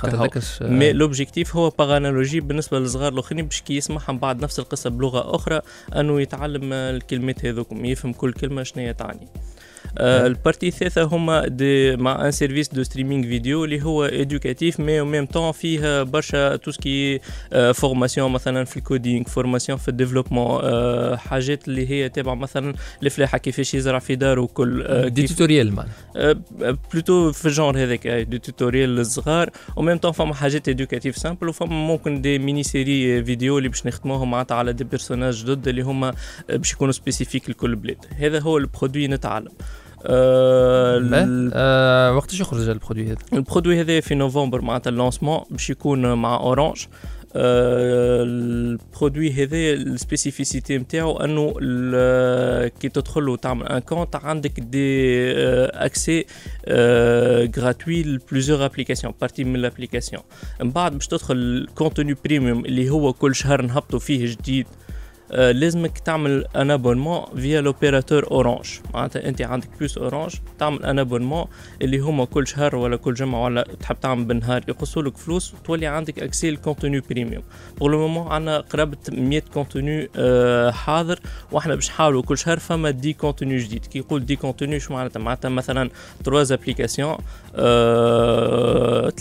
mais 0.61 0.92
l'objectif 0.92 1.57
هو 1.57 1.71
par 1.71 1.97
analogie 1.97 2.40
بالنسبة 2.40 2.78
للصغار 2.78 3.12
الآخرين 3.12 3.45
باش 3.47 3.61
كي 3.61 3.76
يسمعها 3.76 4.12
من 4.12 4.19
بعد 4.19 4.42
نفس 4.42 4.59
القصة 4.59 4.90
بلغة 4.90 5.37
أخرى 5.37 5.61
أنه 5.97 6.21
يتعلم 6.21 6.73
الكلمات 6.73 7.45
هذوكم. 7.47 7.85
يفهم 8.02 8.12
كل 8.12 8.32
كلمة 8.32 8.62
شنو 8.62 8.82
هي 8.85 8.94
تعني. 8.94 9.28
ال 9.99 10.09
partie 10.09 10.69
الثالثة 10.68 11.02
هما 11.02 11.46
des 11.49 11.97
مع 11.96 12.26
un 12.26 12.31
service 12.31 12.69
de 12.69 12.83
streaming 12.83 13.23
vidéo 13.23 13.64
اللي 13.64 13.82
هو 13.82 14.04
éducatif 14.04 14.81
mais 14.81 15.00
au 15.00 15.04
même 15.04 15.26
temps 15.26 15.52
فيه 15.52 16.02
برشا 16.02 16.56
tout 16.57 16.71
ce 16.71 16.90
qui 16.90 17.21
formation 17.75 18.33
مثلا 18.32 18.64
في 18.64 18.76
ال 18.76 18.83
coding 18.83 19.25
formation 19.25 19.78
في 19.78 19.88
ال 19.88 19.94
développement 19.94 20.61
آه 20.62 21.16
حاجات 21.16 21.68
اللي 21.68 21.90
هي 21.90 22.08
تابعه 22.08 22.34
مثلا 22.34 22.75
الفلاحة 23.02 23.38
كيفاش 23.38 23.75
يزرع 23.75 23.99
في 23.99 24.16
داره 24.16 24.49
آه 24.61 25.08
des 25.09 25.26
tutoriels 25.26 25.73
معناها. 25.72 25.92
plutôt 26.92 27.33
في 27.32 27.46
ال 27.47 27.52
genre 27.52 27.78
هذاك 27.78 28.08
des 28.09 28.38
tutoriels 28.38 28.97
للصغار 28.96 29.50
و 29.76 29.81
même 29.81 29.99
temps 29.99 30.12
فما 30.12 30.34
حاجات 30.34 30.68
éducatives 30.69 31.16
simples 31.16 31.49
وفما 31.49 31.75
ممكن 31.87 32.22
des 32.23 32.38
mini-séries 32.38 33.25
vidéo 33.25 33.59
اللي 33.58 33.68
باش 33.68 33.87
نخدموهم 33.87 34.30
معناتها 34.30 34.54
على 34.54 34.72
des 34.73 34.85
personnages 34.85 35.45
جدد 35.44 35.68
اللي 35.68 35.82
هما 35.82 36.14
باش 36.49 36.72
يكونوا 36.72 36.92
spécifiques 36.92 37.50
لكل 37.50 37.76
بلاد. 37.76 37.96
هذا 38.18 38.40
هو 38.40 38.58
ال 38.59 38.65
produit 38.65 39.09
نتعلم 39.08 39.49
آه 39.49 39.82
آه 41.54 42.16
وقتاش 42.16 42.40
يخرج 42.40 42.68
ال 42.69 42.73
produit 42.73 43.07
هذا؟ 43.06 43.16
ال 43.33 43.38
produit 43.38 43.81
هذا 43.80 44.00
في 44.00 44.14
نوفمبر 44.14 44.61
معناتها 44.61 44.90
ال 44.90 44.96
lancement 44.96 45.40
باش 45.50 45.71
يكون 45.71 46.12
مع 46.14 46.37
Orange 46.37 46.87
آه، 47.37 48.23
ال 48.23 48.36
produit 48.36 49.33
هذا 49.32 49.56
ال 49.57 49.67
spécificité 49.67 50.78
نتاعو 50.78 51.16
أنه 51.16 51.52
كي 52.80 52.88
تدخل 52.88 53.28
وتعمل 53.28 53.66
un 53.66 53.78
compte 53.78 54.16
عندك 54.16 54.61
des 54.61 55.33
accès 55.71 56.26
gratuits 57.59 58.02
ل 58.02 58.09
plusieurs 58.09 58.64
applications 58.64 59.14
partie 59.21 59.45
من 59.44 59.56
ال 59.57 59.62
application 59.62 60.23
من 60.61 60.71
بعد 60.71 60.92
باش 60.92 61.06
تدخل 61.06 61.35
ال 61.35 61.45
contenu 61.45 62.16
premium 62.25 62.64
اللي 62.64 62.90
هو 62.90 63.12
كل 63.12 63.35
شهر 63.35 63.62
نهبطوا 63.62 63.99
فيه 63.99 64.26
جديد. 64.26 64.66
لازمك 65.33 65.99
تعمل 65.99 66.45
un 66.57 66.71
abonnement 66.71 67.23
via 67.37 67.61
l'opérateur 67.61 68.31
Orange 68.31 68.66
معناتها 68.95 69.29
أنت 69.29 69.43
عندك 69.43 69.69
puce 69.78 69.99
Orange 69.99 70.33
تعمل 70.59 70.85
un 70.85 70.99
abonnement 70.99 71.45
اللي 71.83 71.99
هما 71.99 72.25
كل 72.25 72.47
شهر 72.47 72.77
ولا 72.77 72.97
كل 72.97 73.15
جمعة 73.15 73.45
ولا 73.45 73.67
تحب 73.81 74.01
تعمل 74.01 74.25
بالنهار 74.25 74.62
يقصوا 74.69 75.03
لك 75.03 75.17
فلوس 75.17 75.55
وتولي 75.55 75.87
عندك 75.87 76.19
accès 76.19 76.50
لل 76.50 76.62
contenu 76.62 77.00
premium 77.00 77.42
pour 77.78 77.90
le 77.90 77.99
moment 77.99 78.33
عندنا 78.33 78.59
قرابه 78.61 78.97
100 79.12 79.43
contenus 79.54 80.09
آه، 80.17 80.71
حاضر 80.71 81.19
وإحنا 81.53 81.75
باش 81.75 81.89
نحاولوا 81.89 82.23
كل 82.23 82.39
شهر 82.39 82.59
فما 82.59 82.91
des 82.90 83.12
contenus 83.12 83.59
جديد. 83.59 83.87
كي 83.87 83.99
يقول 83.99 84.27
des 84.26 84.37
contenus 84.37 84.81
شو 84.81 84.95
معناتها؟ 84.95 85.21
معناتها 85.21 85.49
مثلا 85.49 85.91
trois 86.25 86.52
applications 86.52 87.16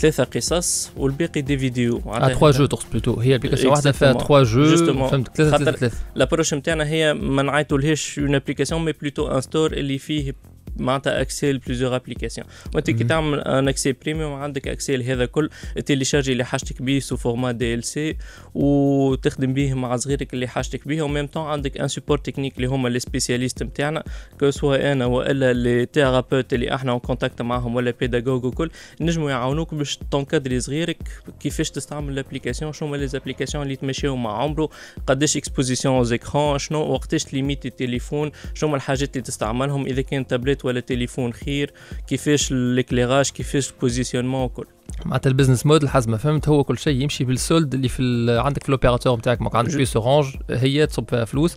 ثلاثة 0.00 0.24
قصص 0.24 0.90
والباقي 0.96 1.40
des 1.40 1.58
vidéos 1.58 1.96
آه 1.96 2.08
معناتها 2.08 2.34
3 2.38 2.50
jeux 2.58 2.66
تقصد 2.66 2.90
plutôt 2.90 3.20
هي 3.20 3.34
application 3.34 3.72
واحدة 3.72 3.92
فيها 3.92 4.12
Exactement. 4.14 4.16
3 4.26 4.42
jeux. 4.42 5.08
فهمت؟ 5.08 5.36
ثلاثة 5.36 5.56
ثلاثة. 5.64 5.96
l'approche 6.14 6.54
نتاعنا 6.54 6.86
هي 6.86 7.14
ما 7.14 7.42
نعيطولهاش 7.42 8.18
une 8.18 8.34
application 8.34 8.84
mais 8.84 8.92
plutôt 8.92 9.28
un 9.36 9.40
store 9.40 9.72
اللي 9.72 9.98
فيه 9.98 10.34
معناتها 10.76 11.20
accès 11.20 11.52
ل 11.52 11.56
plusieurs 11.56 11.96
applications 11.96 12.46
وانت 12.74 12.90
كي. 12.90 13.04
تعمل 13.04 13.40
un 13.40 13.68
accès 13.68 13.92
premium 13.92 14.32
عندك 14.32 14.68
accès 14.68 14.96
لهذا 14.96 15.26
كل 15.26 15.50
télécharger 15.86 16.32
اللي 16.32 16.44
حاجتك 16.44 16.82
بيه 16.82 17.00
sous 17.00 17.16
format 17.16 17.52
DLC 17.52 18.16
وتخدم 18.54 19.52
بيه 19.52 19.74
مع 19.74 19.96
صغيرك 19.96 20.34
اللي 20.34 20.46
حاجتك 20.48 20.88
بيه 20.88 21.02
و 21.02 21.07
même 21.07 21.26
temps 21.26 21.46
عندك 21.46 21.78
un 21.78 21.88
support 21.88 22.18
technique 22.18 22.56
اللي 22.56 22.66
هما 22.66 22.88
les 22.88 22.98
spécialistes 22.98 23.62
نتاعنا 23.62 24.04
que 24.40 24.50
ce 24.50 24.64
soit 24.64 24.92
أنا 24.92 25.06
وإلا 25.06 25.52
les 25.52 25.86
thérapeutes 25.92 26.52
اللي 26.52 26.74
إحنا 26.74 26.92
en 26.92 27.00
contact 27.00 27.42
معاهم 27.42 27.74
ولا 27.74 27.94
pédagogues 28.00 28.44
وكل 28.44 28.70
نجموا 29.00 29.30
يعاونوك 29.30 29.74
باش 29.74 29.98
تنكادري 30.10 30.60
صغيرك 30.60 30.98
كيفاش 31.40 31.70
تستعمل 31.70 32.12
ال 32.12 32.17
application 32.17 32.72
شنو 32.72 32.88
هما 32.88 32.96
les 32.96 33.06
applications 33.06 33.62
اللي 33.62 33.76
تمشيو 33.76 34.16
مع 34.16 34.42
عمره 34.42 34.68
قداش 35.06 35.36
exposition 35.36 36.04
écran 36.04 36.58
شنو 36.58 36.78
وقتاش 36.78 37.34
limite 37.34 37.66
التليفون 37.66 38.30
شنو 38.54 38.68
هما 38.68 38.76
الحاجات 38.76 39.16
اللي 39.16 39.22
تستعملهم 39.22 39.86
إذا 39.86 40.02
كان 40.02 40.26
تابلت 40.26 40.51
ولا 40.64 40.80
تليفون 40.80 41.32
خير 41.32 41.72
كيفاش 42.06 42.52
ال 42.52 42.60
éclairage 42.60 43.30
كيفاش 43.30 43.70
ال 43.70 43.75
positionnement 43.75 44.42
وكل 44.42 44.66
معناتها 45.04 45.30
ال 45.30 45.34
business 45.34 45.66
model 45.66 45.88
حسب 45.88 46.10
ما 46.10 46.16
فهمت 46.16 46.48
هو 46.48 46.64
كل 46.64 46.78
شيء 46.78 47.02
يمشي 47.02 47.24
بال 47.24 47.38
solde 47.38 47.74
اللي 47.74 47.88
في 47.88 48.26
عندك 48.44 48.62
في 48.62 48.68
ال 48.68 48.73
opérateur 48.73 49.18
نتاعك 49.18 49.56
عندك 49.56 49.76
puce 49.76 49.96
Orange 49.96 50.26
هي 50.50 50.86
تصب 50.86 51.08
فيها 51.10 51.24
فلوس. 51.24 51.56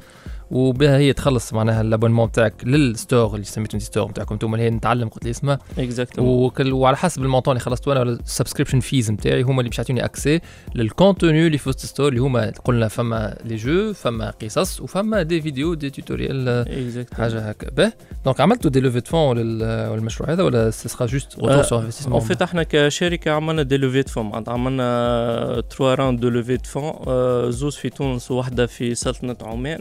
وبها 0.51 0.97
هي 0.97 1.13
تخلص 1.13 1.53
معناها 1.53 1.81
ال 1.81 1.86
abonnement 1.86 2.27
نتاعك 2.27 2.53
لل 2.63 2.83
store 2.83 3.33
اللي 3.33 3.45
سميتو 3.45 3.77
انت 3.77 3.83
store 3.85 4.09
نتاعكم 4.09 4.33
أنتم 4.33 4.53
اللي 4.53 4.65
هي 4.65 4.69
نتعلم 4.69 5.09
قلت 5.09 5.23
لي 5.25 5.29
اسمها. 5.31 5.59
exactement 5.79 6.45
وكل 6.45 6.73
وعلى 6.73 6.97
حسب 6.97 7.23
ال 7.23 7.27
montant 7.27 7.51
اللي 7.51 7.63
خلصت 7.65 7.87
أنا 7.87 8.01
ال 8.03 8.09
subscription 8.09 8.79
fees 8.79 9.11
نتاعي 9.11 9.41
هما 9.41 9.59
اللي 9.59 9.69
باش 9.69 9.77
يعطوني 9.77 10.05
accès 10.05 10.41
لل 10.75 10.91
contenu 10.91 11.47
اللي 11.47 11.57
في 11.57 11.69
وسط 11.69 11.79
store 11.79 12.07
اللي 12.07 12.19
هما 12.19 12.51
قلنا 12.65 12.87
فما 12.87 13.37
les 13.45 13.55
jeux 13.55 13.93
فما 13.93 14.29
قصص 14.29 14.81
وفما 14.81 15.21
des 15.21 15.41
vidéos 15.41 15.73
des 15.73 15.89
tutoriels 15.89 16.65
حاجة 17.13 17.39
هكا. 17.39 17.69
به. 17.69 17.91
donc 18.25 18.41
عملتوا 18.41 18.71
des 18.71 18.79
levées 18.79 19.01
de 19.01 19.12
fonds 19.12 19.37
للمشروع 19.37 20.31
هذا 20.31 20.43
ولا 20.43 20.69
ce 20.71 20.83
sera 20.83 21.05
juste 21.05 21.39
retour 21.39 21.65
en 21.71 21.83
investissement 21.83 22.19
vite 22.19 22.41
إحنا 22.41 22.63
كشركة 22.63 23.31
عملنا 23.31 23.61
des 23.61 23.77
levées 23.77 24.03
de 24.03 24.15
fonds 24.15 24.43
عملنا 24.47 25.63
3 25.69 25.93
rounds 25.95 26.19
de 26.19 26.29
levée 26.29 26.57
de 26.57 26.68
fonds 26.68 26.93
زوز 27.51 27.75
في 27.75 27.89
تونس 27.89 28.31
وواحده 28.31 28.65
في 28.65 28.95
سلطنة 28.95 29.35
عمان 29.41 29.79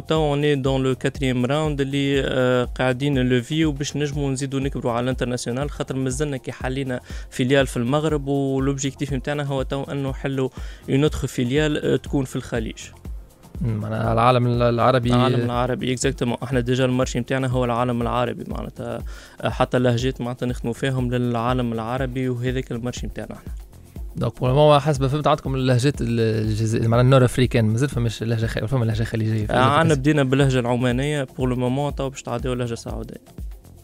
وتو 0.00 0.30
on 0.30 0.54
est 0.54 0.66
dans 0.66 0.82
le 0.82 0.94
quatrième 0.94 1.46
round 1.46 1.80
اللي 1.80 2.22
آه، 2.24 2.64
قاعدين 2.64 3.14
نلوفيو 3.14 3.72
باش 3.72 3.96
نجموا 3.96 4.30
نزيدوا 4.30 4.60
نكبروا 4.60 4.92
على 4.92 5.04
ال 5.04 5.09
international 5.09 5.70
خاطر 5.70 5.96
مازلنا 5.96 6.36
كي 6.36 6.52
حلينا 6.52 7.00
filiale 7.30 7.66
في 7.66 7.76
المغرب 7.76 8.26
و 8.26 8.34
l'objectif 8.34 9.12
نتاعنا 9.12 9.42
هو 9.42 9.62
تو 9.62 9.82
أنه 9.82 10.10
نحلوا 10.10 10.48
une 10.90 11.02
autre 11.02 11.26
filiale 11.26 12.02
تكون 12.02 12.24
في 12.24 12.36
الخليج. 12.36 12.78
معناها 13.60 14.12
العالم 14.12 14.46
العربي 14.46 15.08
العالم 15.08 15.40
العربي 15.40 15.92
exactement 15.92 16.36
إحنا 16.42 16.60
déjà 16.60 16.84
ال 16.84 16.89
marché 16.89 17.20
نتاعنا 17.20 17.46
هو 17.46 17.64
العالم 17.64 18.02
العربي 18.02 18.44
معناتها 18.48 19.04
حتى 19.44 19.76
اللهجات 19.76 20.20
معناتها 20.20 20.46
نخدموا 20.46 20.72
فيهم 20.74 21.14
للعالم 21.14 21.72
العربي 21.72 22.28
وهذاك 22.28 22.72
ال 22.72 22.77
marché 22.77 23.06
نتاعنا 23.06 23.34
إحنا. 23.34 23.59
donc 24.16 24.40
pour 24.40 24.80
حسب 24.80 25.06
فهمت 25.06 25.26
عندكم 25.26 25.54
اللهجات 25.54 25.94
الجزائر 26.00 26.88
معناها 26.88 27.04
ال 27.04 27.24
nord-africain 27.24 27.64
مازال 27.64 27.88
فماش 27.88 28.22
لهجه 28.22 28.46
خ... 28.46 28.58
فما 28.58 28.84
لهجه 28.84 29.04
خليجيه 29.04 29.46
عندنا 29.52 29.94
بدينا 29.94 30.22
باللهجه 30.22 30.58
العمانيه 30.58 31.26
pour 31.38 31.48
le 31.48 31.56
moment 31.56 31.94
تو 31.94 32.10
باش 32.10 32.22
تعديو 32.22 32.52
اللهجه 32.52 32.72
السعوديه 32.72 33.20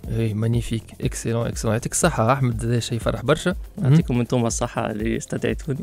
اي 0.08 0.34
magnifique 0.34 0.82
excellent 1.00 1.46
excellent 1.46 1.74
يعطيك 1.74 1.92
الصحة 1.92 2.32
أحمد 2.32 2.64
هذا 2.64 2.80
شيء 2.80 2.96
يفرح 2.96 3.22
برشا 3.22 3.54
يعطيكم 3.82 4.20
أنتم 4.20 4.46
الصحة 4.46 4.90
اللي 4.90 5.16
استدعيتوني 5.16 5.78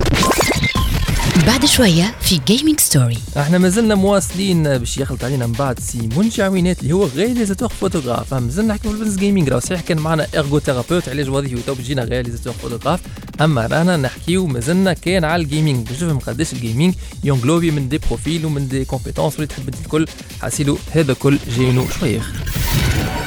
بعد 1.37 1.65
شوية 1.65 2.15
في 2.21 2.39
gaming 2.47 2.79
story 2.79 3.17
إحنا 3.37 3.57
مازلنا 3.57 3.95
مواصلين 3.95 4.63
باش 4.77 4.97
يخلط 4.97 5.23
علينا 5.23 5.47
من 5.47 5.53
بعد 5.53 5.79
سي 5.79 6.09
منشي 6.17 6.43
عوينات 6.43 6.79
اللي 6.81 6.93
هو 6.93 7.07
réalisateur 7.15 7.69
photographe 7.69 8.33
مازلنا 8.33 8.73
نحكي 8.73 8.87
في 8.89 8.93
ال 8.95 8.98
business 8.98 9.15
gaming 9.17 9.49
راه 9.49 9.59
صحيح 9.59 9.81
كان 9.81 9.97
معنا 9.97 10.27
ergothérapeute 10.33 11.09
علاج 11.09 11.29
وظيفي 11.29 11.55
وتو 11.55 11.73
بيجينا 11.73 12.03
réalisateur 12.03 12.53
photographe 12.53 12.99
أما 13.41 13.67
رانا 13.67 13.97
نحكيو 13.97 14.45
مازلنا 14.47 14.93
كان 14.93 15.23
على 15.23 15.43
ال 15.43 15.50
gaming 15.50 15.87
باش 15.87 16.03
نفهم 16.03 16.19
قداش 16.19 16.53
ال 16.53 16.59
gaming 16.59 16.93
ي 17.23 17.29
englobe 17.29 17.71
من 17.71 17.89
des 17.89 17.97
profils 18.07 18.45
ومن 18.45 18.67
des 18.67 18.85
compétences 18.85 19.33
واللي 19.33 19.47
تحب 19.47 19.69
الكل 19.85 20.05
حاسيلو 20.41 20.77
هذا 20.91 21.13
كل 21.13 21.37
جاينو 21.57 21.85
شوية 21.99 22.19
اخر 22.19 22.33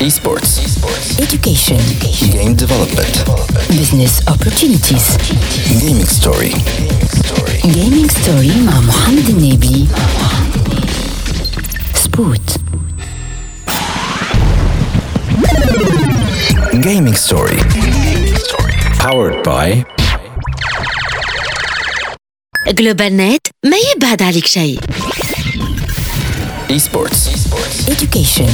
Esports. 0.09 0.51
Esports. 0.67 1.09
Education 1.27 1.81
Game 2.37 2.55
development. 2.65 3.15
Business 3.81 4.15
opportunities 4.35 5.07
Gaming 5.81 6.11
story. 6.21 6.53
story. 7.23 7.57
Gaming 7.96 8.08
ستوري 8.12 8.52
مع 8.66 8.80
محمد 8.80 9.30
النبي 9.30 9.88
سبوت 11.96 12.50
Gaming 16.74 17.16
story. 17.16 17.60
Powered 19.00 19.44
by 19.44 19.84
جلوبال 22.68 23.18
نت 23.18 23.48
ما 23.66 23.78
يبعد 23.96 24.22
عليك 24.22 24.48
شيء 24.48 24.80
Esports. 26.70 27.28
Esports. 27.36 27.90
Education 27.90 28.50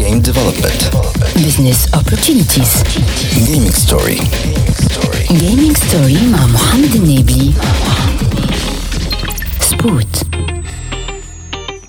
Game 0.00 0.20
development. 0.30 0.80
Business 1.46 1.80
opportunities 2.00 2.72
Gaming 3.48 3.72
story. 3.86 4.18
story. 4.88 5.22
Gaming 5.28 5.76
ستوري 5.76 6.18
مع 6.32 6.46
محمد 6.46 6.94
النبي 6.94 7.52
سبوت. 9.81 10.25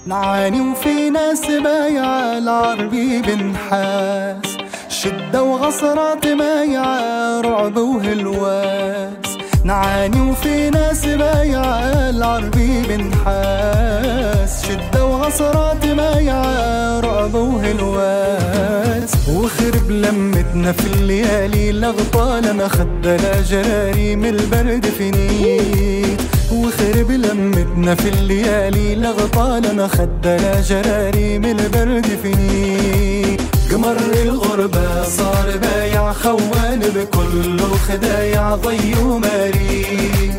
نعاني 0.06 0.60
وفي 0.60 1.10
ناس 1.10 1.46
بايعة 1.46 2.38
العربي 2.38 3.22
بنحاس 3.22 4.56
شدة 4.88 5.42
وغصرات 5.42 6.26
مايعة 6.26 7.40
رعب 7.40 7.76
وهلواس. 7.76 9.38
نعاني 9.64 10.20
وفي 10.20 10.70
ناس 10.70 11.06
بايعة 11.06 12.10
العربي 12.10 12.82
بنحاس 12.88 14.66
شدة 14.66 15.04
وغصرات 15.04 15.86
مايعة 15.86 17.00
رعب 17.00 17.34
وهلواس. 17.34 19.12
وخرب 19.28 19.90
لمتنا 19.90 20.72
في 20.72 20.86
الليالي 20.86 21.72
لغطالنا 21.72 22.68
خدنا 22.68 23.40
جراري 23.40 24.16
من 24.16 24.28
البرد 24.28 24.86
فينيت 24.86 26.20
وخرب 26.52 27.10
لمتنا 27.10 27.94
في 27.94 28.08
الليالي 28.08 28.94
لغطالنا 28.94 29.88
خدنا 29.88 30.60
جراري 30.60 31.38
من 31.38 31.60
البرد 31.60 32.06
فيني. 32.22 33.36
قمر 33.72 33.96
الغربة 34.22 35.04
صار 35.04 35.58
بايع 35.62 36.12
خوان 36.12 36.80
بكل 36.80 37.60
خدايع 37.88 38.54
ضي 38.54 38.94
وماري. 39.02 40.32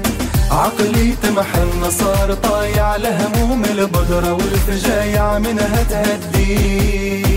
عقلي 0.52 1.16
تمحن 1.24 1.90
صار 1.90 2.34
طايع 2.34 2.96
لهموم 2.96 3.64
البدرة 3.66 4.34
والفجايع 4.34 5.40
منها 5.40 5.84
تهدي 5.84 7.35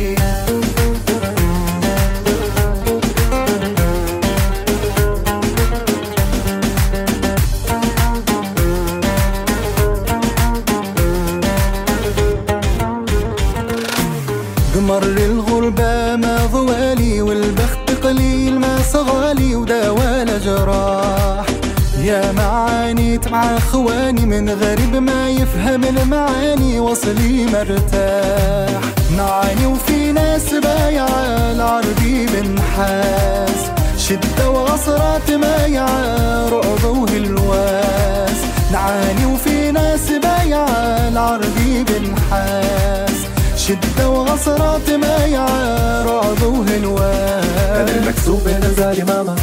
مع 23.39 23.57
اخواني 23.57 24.27
من 24.27 24.51
غريب 24.51 24.97
ما 24.97 25.31
يفهم 25.31 25.85
المعاني 25.85 26.81
وصلي 26.81 27.47
مرتاح. 27.47 28.81
نعاني 29.17 29.67
وفي 29.67 30.13
ناس 30.13 30.55
بايعة 30.55 31.53
العربي 31.53 32.27
بنحاس. 32.27 33.61
شدة 33.99 34.51
وعصرات 34.51 35.31
مايعة 35.31 36.49
رعب 36.49 36.85
وهلواس. 36.85 38.39
نعاني 38.73 39.27
وفي 39.27 39.71
ناس 39.71 40.11
بايعة 40.23 41.09
العربي 41.09 41.85
بنحاس. 41.89 43.19
شدة 43.57 44.09
وعصرات 44.09 44.91
مايعة 44.91 46.03
رعب 46.03 46.43
وهلواس. 46.43 47.45
أنا 47.81 47.91
المكسوب 47.99 48.49
أنا 48.49 48.73
زاري 48.73 49.03
ماما. 49.03 49.37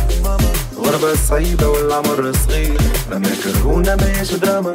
غربة 0.95 1.15
صعيبة 1.15 1.67
والعمر 1.67 2.31
صغير 2.31 2.77
لما 3.12 3.27
يكرهونا 3.27 3.95
ما 3.95 4.23
دراما 4.31 4.71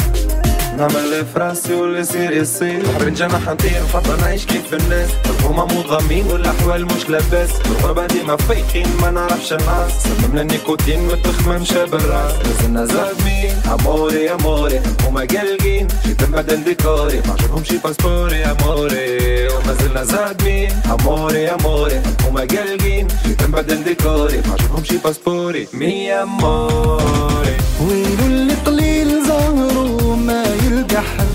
نعمل 0.76 1.26
في 1.32 1.38
راسي 1.38 1.74
واللي 1.74 2.00
يصير 2.00 2.32
يصير 2.32 2.82
نحب 2.82 3.08
نجنح 3.08 3.48
نطير 3.48 3.82
نفضل 3.82 4.20
نعيش 4.20 4.46
كيف 4.46 4.74
الناس. 4.74 5.10
هما 5.44 5.64
منظمين 5.64 6.26
والاحوال 6.26 6.84
مش 6.86 7.08
لاباس. 7.08 7.50
الغربة 7.66 8.06
ديما 8.06 8.36
فايقين 8.36 8.86
ما 9.02 9.10
نعرفش 9.10 9.52
الناس. 9.52 9.92
سممنا 10.02 10.42
النيكوتين 10.42 11.06
متخممش 11.08 11.72
بالراس. 11.72 12.32
لازلنا 12.44 12.84
زادمين 12.84 13.54
أموري 13.72 14.32
أموري. 14.32 14.80
هما 15.04 15.20
قلقين 15.20 15.86
جيت 16.06 16.22
نبدل 16.22 16.64
ديكوري 16.64 17.22
ما 17.26 17.32
عجبهمش 17.32 17.72
باسبوري 17.72 18.44
أموري. 18.44 19.48
وما 19.48 19.74
زلنا 19.80 20.04
زادمين 20.04 20.70
أموري 20.92 21.48
أموري. 21.48 22.00
هما 22.24 22.40
قلقين 22.40 23.06
جيت 23.26 23.42
نبدل 23.42 23.84
ديكوري 23.84 24.36
ما 24.36 24.52
عجبهمش 24.52 24.92
باسبوري. 24.92 25.68
mais 25.72 26.12
أموري. 26.12 27.56
ويلو 27.80 28.26
اللي 28.26 28.54
قليل 28.54 29.24
ظهره 29.28 30.14
ما 30.16 30.44
يلقى 30.64 31.02
حبيب 31.02 31.29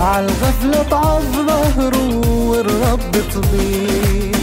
عالغفلة 0.00 0.82
تعض 0.90 1.22
ظهره 1.46 2.28
والرب 2.28 3.14
طبيب 3.34 4.36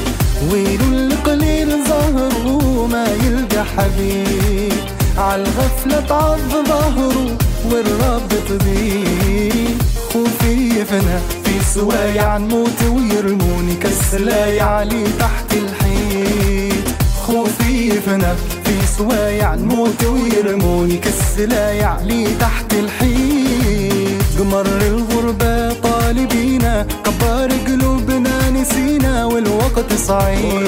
ويلو 0.52 0.84
اللي 0.86 1.16
قليل 1.16 1.70
ظهره 1.88 2.88
ما 2.92 3.06
يلقى 3.24 3.66
حبيب. 3.66 4.74
عالغفلة 5.18 6.00
تعض 6.10 6.40
ظهره 6.68 7.38
والرب 7.72 8.32
طبيب 8.50 9.82
خوفي 10.14 10.80
يفنى 10.80 11.20
في 11.44 11.64
سوايع 11.74 12.38
نموت 12.38 12.84
ويرموني 12.84 13.76
كالسلايع 13.76 14.84
لي 14.84 15.04
تحت 15.20 15.54
الحيط. 15.54 16.88
خوفي 17.28 17.88
يفنى 17.88 18.34
في 18.66 18.88
سوايع 18.98 19.56
نموت 19.56 20.04
ويرموني 20.04 20.98
كالسلايع 20.98 22.02
لي 22.02 22.28
تحت 22.40 22.74
الحيط. 22.74 23.51
قمر 24.42 24.66
الغربة 24.66 25.74
طالبينا 25.74 26.88
كبار 27.06 27.50
قلوبنا 27.68 28.50
نسينا 28.50 29.26
والوقت 29.26 29.94
صعيب 29.94 30.68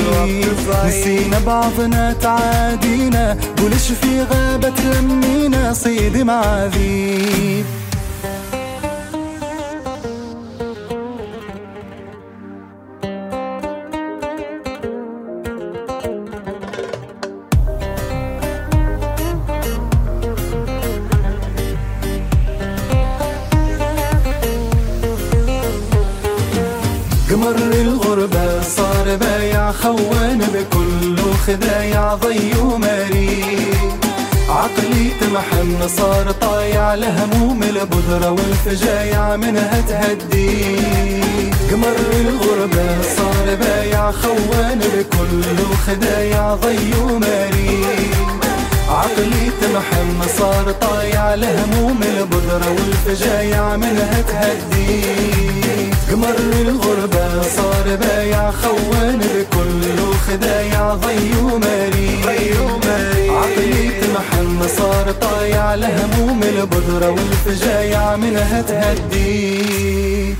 نسينا 0.85 1.39
بعضنا 1.39 2.13
تعادينا 2.13 3.37
قولش 3.61 3.91
في 3.91 4.21
غابة 4.21 4.69
تلمينا 4.69 5.73
صيد 5.73 6.17
معاذيب 6.17 7.65
خوان 29.83 30.37
بكل 30.37 31.17
خدايع 31.47 32.15
ضي 32.15 32.55
ومريض 32.61 34.03
عقلي 34.49 35.11
محن 35.33 35.87
صار 35.87 36.31
طايع 36.31 36.95
لهموم 36.95 37.63
البذرة 37.63 38.29
والفجايع 38.31 39.35
منها 39.35 39.81
تهدي. 39.81 40.75
قمر 41.71 41.95
الغربة 42.21 43.01
صار 43.17 43.55
بايع 43.55 44.11
خوان 44.11 44.79
بكل 44.79 45.75
خدايع 45.87 46.55
ضي 46.55 46.93
ومريض 47.01 48.42
عقلي 48.93 49.51
تمحن 49.61 50.21
صار 50.37 50.71
طايع 50.71 51.35
لهموم 51.35 52.03
البذرة 52.03 52.69
والفجايع 52.69 53.75
منها 53.77 54.21
تهدي 54.21 55.01
قمر 56.11 56.35
الغربة 56.61 57.41
صار 57.41 57.95
بايع 57.95 58.51
خوان 58.51 59.19
بكل 59.19 60.15
خدايع 60.27 60.93
ضي 60.93 61.35
ومري 61.41 62.23
عقلي 63.29 63.89
تمحن 64.01 64.67
صار 64.77 65.11
طايع 65.11 65.75
لهموم 65.75 66.43
البذرة 66.43 67.09
والفجايع 67.09 68.15
منها 68.15 68.61
تهدي 68.61 70.35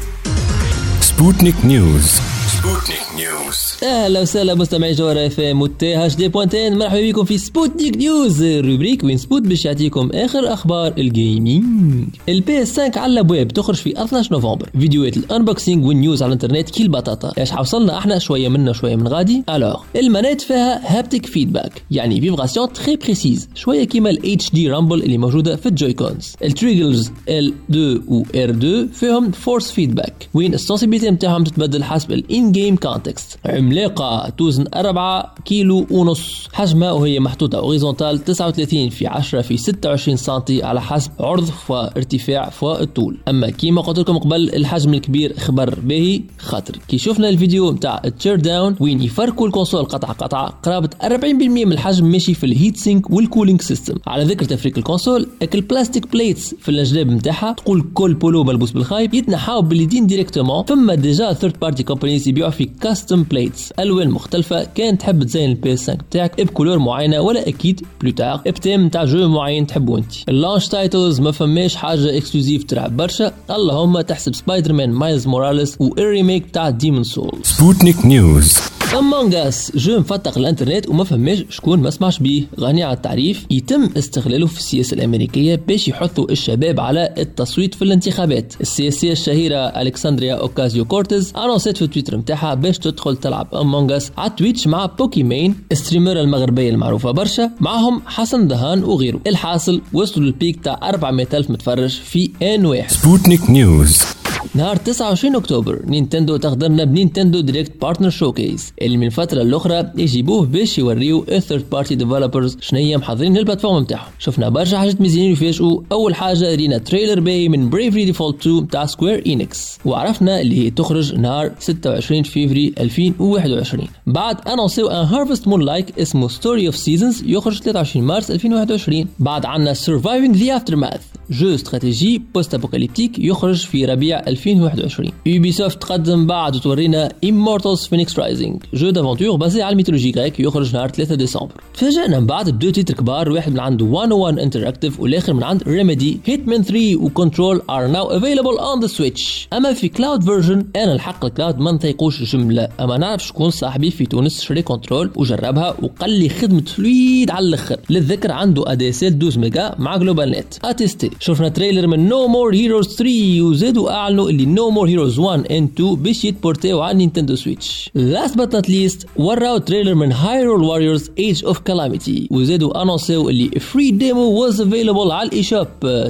Sputnik 1.02 1.56
News 1.65 2.21
Sputnik 2.58 3.12
News 3.17 3.56
أهلا 3.84 4.21
وسهلا 4.21 4.56
مستمعي 4.56 4.93
جوهرة 4.93 5.26
FM 5.26 5.62
و 5.62 6.15
THD 6.15 6.28
point 6.28 6.63
TN 6.63 6.78
مرحبا 6.78 7.10
بكم 7.10 7.23
في 7.26 7.38
Sputnik 7.38 7.97
News 7.97 8.41
ال 8.41 8.48
rubrique 8.48 9.04
وين 9.04 9.17
سبوت 9.17 9.41
باش 9.41 9.65
يعطيكم 9.65 10.10
آخر 10.13 10.54
أخبار 10.54 10.93
ال 10.97 11.13
gaming 11.13 12.08
ال 12.30 12.62
PS 12.62 12.80
5 12.80 12.99
على 13.02 13.13
الابواب 13.13 13.47
تخرج 13.47 13.76
في 13.76 14.04
12 14.04 14.34
نوفمبر. 14.34 14.69
فيديوهات 14.80 15.17
ال 15.17 15.25
unboxing 15.25 15.86
وال 15.86 15.98
news 15.98 16.23
على 16.23 16.28
الإنترنت 16.34 16.69
كي 16.69 16.84
البطاطا 16.84 17.34
إيش 17.38 17.52
حوصلنا 17.52 17.97
أحنا 17.97 18.19
شوية 18.19 18.49
منا 18.49 18.73
شوية 18.73 18.95
من 18.95 19.08
غادي؟ 19.08 19.43
Alors. 19.49 19.82
ال 19.95 20.01
manette 20.01 20.41
فيها 20.41 20.97
haptic 20.99 21.26
feedback 21.26 21.84
يعني 21.91 22.21
vibrations 22.21 22.73
très 22.73 22.95
précises 22.95 23.49
شوية 23.56 23.84
كيما 23.84 24.10
ال 24.10 24.52
HD 24.52 24.69
rumble 24.69 25.04
اللي 25.04 25.17
موجودة 25.17 25.56
في 25.56 25.65
ال 25.65 25.72
Joy 25.72 25.93
Cons. 25.93 27.12
ال 27.30 27.32
triggers 27.32 27.51
L 27.51 27.54
2 27.69 28.02
و 28.08 28.23
R 28.36 28.49
2 28.49 28.88
فيهم 28.88 29.32
force 29.32 29.71
feedback 29.71 30.30
وين 30.34 30.54
ال 30.54 30.58
sensibilité 30.58 31.10
نتاعهم 31.10 31.43
تتبدل 31.43 31.84
حسب 31.84 32.12
ال 32.12 32.52
in-game 32.52 32.76
context 33.04 33.39
عملاقة 33.46 34.30
توزن 34.30 34.66
4 34.76 35.36
كيلو 35.46 35.88
ونص. 35.92 36.48
حجمها 36.54 36.92
وهي 36.92 37.20
محطوطة 37.20 37.58
horizontale 37.58 38.23
39 38.24 38.89
في 38.89 39.08
10 39.08 39.42
في 39.42 39.58
26 39.58 40.18
سنتي 40.18 40.63
على 40.63 40.82
حسب 40.82 41.12
عرض 41.20 41.50
وارتفاع 41.70 42.52
والطول 42.62 43.18
أما 43.28 43.50
كيما 43.50 43.82
قلت 43.82 44.00
لكم 44.00 44.18
قبل 44.18 44.50
الحجم 44.56 44.94
الكبير 44.94 45.39
خبر 45.39 45.80
باهي 45.80 46.22
خاطر 46.39 46.78
كي 46.88 46.98
شفنا 46.98 47.30
الفيديو 47.30 47.72
نتاع 47.72 48.02
ال 48.06 48.36
teardown 48.36 48.76
وين 48.80 49.04
يفركوا 49.04 49.48
ال 49.47 49.52
console 49.52 49.84
قطعة 49.84 50.13
قطعة 50.13 50.50
قرابة 50.63 50.89
40% 51.02 51.08
من 51.44 51.72
الحجم 51.72 52.06
ماشي 52.06 52.34
في 52.34 52.46
ال 52.45 52.52
heat 52.52 52.78
sink 52.78 53.10
وال 53.10 53.21
cooling 53.21 53.62
system 53.62 53.95
على 54.08 54.24
ذكر 54.24 54.46
تفريك 54.46 54.78
ال 54.78 54.84
console 54.84 55.28
اك 55.42 55.56
ال 55.56 55.62
plastic 55.62 56.12
plates 56.12 56.56
في 56.60 56.70
الجناب 56.70 57.08
نتاعها 57.08 57.54
تقول 57.54 57.86
كل 57.94 58.13
بولو 58.13 58.44
ملبوس 58.44 58.72
بالخايب 58.72 59.13
يتنحاو 59.13 59.62
باليدين 59.62 60.08
directement 60.08 60.65
ثم 60.66 60.92
déjà 60.91 61.34
third 61.34 61.60
party 61.62 61.84
companies 61.84 62.28
يبيعوا 62.28 62.52
في 62.52 62.66
custom 62.93 63.23
plates 63.23 63.71
ألوان 63.79 64.10
مختلفة. 64.10 64.63
كان 64.63 64.97
تحب 64.97 65.23
تزين 65.23 65.49
ال 65.49 65.73
PS 65.73 65.80
5 65.79 65.93
بتاعك 65.93 66.41
ب 66.41 66.46
couleur 66.46 66.80
معينة 66.79 67.21
ولا 67.21 67.47
أكيد 67.47 67.86
plutôt 68.02 68.38
ب 68.45 68.52
thème 68.52 68.86
نتاع 68.86 69.06
jeu 69.06 69.30
معين 69.29 69.67
تحبه 69.67 69.97
أنت. 69.97 70.29
ال 70.30 70.35
launch 70.35 70.67
titles 70.67 71.19
ما 71.19 71.32
فماش 71.32 71.75
حاجة 71.75 72.17
exclusive 72.17 72.63
تلعب 72.63 72.97
برشا. 72.97 73.32
اللهم 73.51 74.01
تحسب 74.01 74.36
Spider-Man 74.36 74.73
Miles 74.73 74.91
Morales 74.91 75.28
وال 75.28 75.78
remake 75.80 76.47
بتاع 76.47 76.69
Demon's 76.69 77.04
Souls 77.04 77.39
Sputnik 77.43 78.06
News 78.06 78.58
Among 78.97 79.36
Us 79.36 79.71
jeu 79.76 79.99
مفتق 79.99 80.38
الإنترنت 80.38 80.89
وما 80.89 81.03
فماش 81.03 81.43
شكون 81.49 81.79
ما 81.79 81.89
سمعش 81.89 82.19
بيه. 82.19 82.43
غني 82.60 82.84
على 82.84 82.93
التعريف 82.93 83.45
يتم 83.51 83.89
استغلاله 83.97 84.47
في 84.47 84.58
السياسة 84.58 84.93
الأمريكية 84.95 85.62
باش 85.67 85.88
يحثوا 85.88 86.32
الشباب 86.32 86.79
على 86.79 87.13
التصويت 87.17 87.75
في 87.75 87.82
الانتخابات. 87.82 88.53
السياسية 88.62 89.12
الشهيرة 89.12 89.58
ألكسندريا 89.58 90.36
اوكازيو 90.36 90.86
كورتيز 90.86 91.34
annonce 91.38 91.72
ات 91.72 91.78
في 91.77 91.88
تويتر 91.88 92.17
نتاعها 92.17 92.53
باش 92.53 92.77
تدخل 92.79 93.17
تلعب 93.17 93.56
Among 93.56 93.91
Us 93.91 94.12
على 94.17 94.32
Twitch 94.38 94.67
مع 94.67 94.86
Pokimane 94.86 95.56
streamer 95.73 96.19
المغربية 96.19 96.69
المعروفة 96.69 97.12
برشا 97.12 97.51
معهم 97.60 98.01
حسن 98.06 98.47
دهان 98.47 98.84
وغيره. 98.84 99.19
الحاصل 99.27 99.82
وصلوا 99.93 100.25
لل 100.26 100.38
peak 100.38 100.63
تاع 100.63 100.79
400 100.84 101.27
ألف 101.34 101.49
متفرج 101.49 101.89
في 101.89 102.32
آن 102.41 102.65
واحد. 102.65 102.91
Sputnik 102.91 103.49
News. 103.49 104.22
نهار 104.56 104.75
29 104.75 105.36
أكتوبر 105.36 105.79
Nintendo 105.86 106.38
تخدمنا 106.38 106.84
ب 106.84 106.90
Nintendo 106.90 107.39
Direct 107.39 107.82
Partner 107.82 108.10
Showcase 108.10 108.73
اللي 108.82 108.97
من 108.97 109.10
فترة 109.10 109.43
لأخرى 109.43 109.91
يجيبوه 109.97 110.45
باش 110.45 110.77
يوريو 110.77 111.25
ال 111.32 111.38
third 111.38 111.69
party 111.71 111.95
developers 111.95 112.58
شنيا 112.62 112.97
محضرين 112.97 113.38
لل 113.38 113.45
plateforme 113.45 113.84
نتاعهم. 113.84 114.12
شفنا 114.19 114.49
برشا 114.49 114.77
حاجات 114.77 115.01
مزيانين 115.01 115.32
يفاجئوا. 115.32 115.82
أول 115.91 116.15
حاجة 116.15 116.56
رينا 116.56 116.77
trailer 116.78 117.19
باهي 117.19 117.49
من 117.49 117.69
Bravely 117.69 118.06
Default 118.06 118.39
2 118.39 118.67
تاع 118.67 118.86
Square 118.86 119.23
Enix 119.28 119.80
وعرفنا 119.86 120.41
اللي 120.41 120.65
هي 120.65 120.69
تخرج 120.69 121.15
نهار 121.15 121.51
26 121.60 122.23
فيفري 122.23 122.73
2021 122.79 123.88
بعد 124.08 124.47
annonce 124.47 124.88
و 124.88 125.06
un 125.06 125.47
Harvest 125.47 125.62
Moon-like 125.62 125.99
اسمه 125.99 126.27
Story 126.28 126.67
of 126.67 126.76
Seasons 126.76 127.23
يخرج 127.25 127.62
23 127.62 128.06
مارس 128.06 128.32
2021 128.32 129.08
بعد 129.19 129.45
عندنا 129.45 129.73
Surviving 129.73 130.36
the 130.36 130.56
Aftermath 130.58 131.02
jeu 131.30 131.56
stratégie 131.56 132.21
post-apocalyptique 132.36 133.19
يخرج 133.19 133.65
في 133.65 133.86
ربيع 133.86 134.19
2021 134.27 135.12
Ubisoft 135.26 135.82
تقدم 135.81 136.27
بعد 136.27 136.55
وتورينا 136.55 137.09
Immortals 137.25 137.79
Phoenix 137.79 138.13
Rising 138.13 138.57
jeu 138.73 138.89
d'aventure 138.89 139.36
basé 139.36 139.62
على 139.62 139.71
ال 139.71 139.75
mythologie 139.75 140.12
grecque 140.12 140.39
يخرج 140.39 140.73
نهار 140.75 140.89
3 140.89 141.15
ديسمبر. 141.15 141.51
تفاجئنا 141.73 142.19
من 142.19 142.25
بعد 142.25 142.49
ب 142.49 142.54
deux 142.54 142.69
titres 142.69 142.93
كبار 142.93 143.31
واحد 143.31 143.51
من 143.51 143.59
عند 143.59 143.83
IO 143.84 144.39
Interactive 144.39 144.99
والآخر 144.99 145.33
من 145.33 145.43
عند 145.43 145.63
Remedy 145.63 146.19
Hitman 146.26 146.63
3 146.63 146.95
و 146.95 147.04
Control 147.04 147.62
are 147.69 147.88
now 147.88 148.08
available 148.08 148.58
on 148.58 148.80
the 148.80 148.88
Switch 148.88 149.47
أما 149.53 149.73
في 149.73 149.89
cloud 149.89 150.23
version 150.23 150.65
أنا 150.75 150.93
الحق 150.93 151.25
ال 151.26 151.31
cloud 151.31 151.60
ما 151.59 151.71
نطيقوش 151.71 152.36
جملة. 152.36 152.69
أما 152.79 152.97
نعرف 152.97 153.27
شكون 153.27 153.49
صاحبي 153.49 153.91
في 153.91 154.05
تونس 154.05 154.41
شري 154.41 154.62
Control 154.62 155.12
وجربها 155.15 155.75
وقال 155.81 156.09
لي 156.09 156.29
خدمة 156.29 156.62
fluide 156.62 157.32
على 157.31 157.45
الأخر. 157.45 157.77
للذكر 157.89 158.31
عنده 158.31 158.71
ADSL 158.71 159.04
12 159.03 159.39
ميجا 159.39 159.75
مع 159.79 159.97
GlobalNet 159.97 160.32
à 160.32 160.54
tester 160.63 161.10
شفنا 161.19 161.49
trailer 161.49 161.88
من 161.88 162.10
No 162.10 162.28
More 162.28 162.54
Heroes 162.54 162.88
3 162.88 163.41
وزادوا 163.41 163.91
أعلنوا 163.91 164.30
اللي 164.30 164.45
No 164.45 164.69
More 164.69 164.88
Heroes 164.88 165.19
1 165.19 165.52
and 165.52 165.69
2 165.76 165.95
باش 165.95 166.26
يت 166.26 166.38
porter 166.38 166.75
و 166.75 166.82
على 166.82 166.97
Nintendo 166.97 167.36
Switch 167.36 167.89
last 167.95 168.38
but 168.38 168.56
not 168.56 168.69
least 168.69 169.08
وراو 169.15 169.58
trailer 169.58 169.95
من 169.95 170.12
Hyrule 170.12 170.63
Warriors 170.63 171.10
Age 171.19 171.45
of 171.45 171.60
Calamity 171.60 172.28
وزادوا 172.32 172.82
annonce 172.82 173.23
و 173.23 173.30
اللي 173.30 173.60
free 173.60 173.91
demo 173.91 174.41
was 174.41 174.62
available 174.62 175.12
على 175.12 175.30
ال 175.30 175.43
eShop 175.43 175.67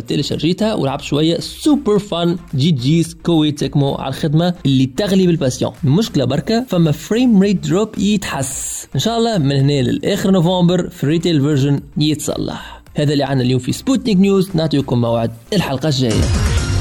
télécharger 0.07 0.59
يتها 0.59 0.73
ولعبت 0.73 1.01
شوية 1.01 1.39
super 1.39 1.99
fun 1.99 2.37
جي 2.55 2.71
جيز 2.71 3.13
Koei 3.23 3.51
Tecmo 3.51 3.95
على 3.95 4.09
الخدمة 4.09 4.53
اللي 4.65 4.85
تغلي 4.85 5.27
بال 5.27 5.37
passion 5.37 5.71
المشكلة 5.83 6.25
بركة 6.25 6.65
فما 6.67 6.91
frame 6.91 7.41
rate 7.41 7.67
drop 7.67 7.89
يتحس. 7.97 8.87
إن 8.95 8.99
شاء 8.99 9.17
الله 9.17 9.37
من 9.37 9.51
هنا 9.51 9.81
للآخر 9.81 10.31
نوفمبر 10.31 10.89
في 10.89 11.03
ال 11.03 11.09
retail 11.09 11.41
version 11.41 11.81
يتصلح. 11.97 12.82
هذا 12.95 13.13
اللي 13.13 13.23
عنا 13.23 13.41
اليوم 13.41 13.59
في 13.59 13.71
Sputnik 13.71 14.17
News 14.17 14.49
نعطيكم 14.55 15.01
موعد 15.01 15.31
الحلقة 15.53 15.87
الجايه 15.87 16.23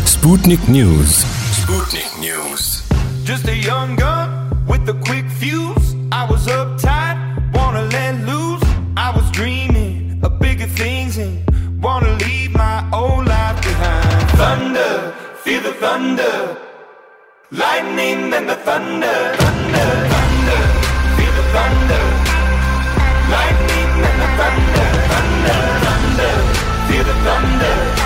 Sputnik 0.04 0.60
News 0.68 1.24
Sputnik 1.62 2.10
News 2.20 2.82
Just 3.24 3.46
a 3.48 3.56
young 3.70 3.90
gun 4.04 4.28
with 4.70 4.94
a 4.94 4.96
quick 5.08 5.26
fuse. 5.40 5.88
I 6.20 6.22
was 6.32 6.42
uptight, 6.58 7.16
wanna 7.56 7.84
let 7.96 8.14
loose. 8.30 8.64
I 9.06 9.08
was 9.16 9.26
dreaming 9.38 10.20
of 10.24 10.30
bigger 10.44 10.70
things 10.82 11.12
and 11.24 11.32
wanna 11.86 12.12
leave 12.26 12.50
my 12.64 12.78
old 13.00 13.24
life 13.34 13.58
behind. 13.68 14.22
Thunder, 14.40 14.94
feel 15.44 15.62
the 15.68 15.74
thunder. 15.84 16.36
Lightning 17.64 18.20
and 18.38 18.46
the 18.52 18.58
thunder, 18.68 19.18
thunder, 19.42 19.88
thunder. 20.12 20.60
Feel 21.16 21.32
the 21.40 21.46
thunder. 21.56 22.04
Lightning 23.36 23.90
and 24.08 24.18
the 24.24 24.30
thunder, 24.40 24.40
thunder, 24.40 24.71
مكملين 27.22 28.02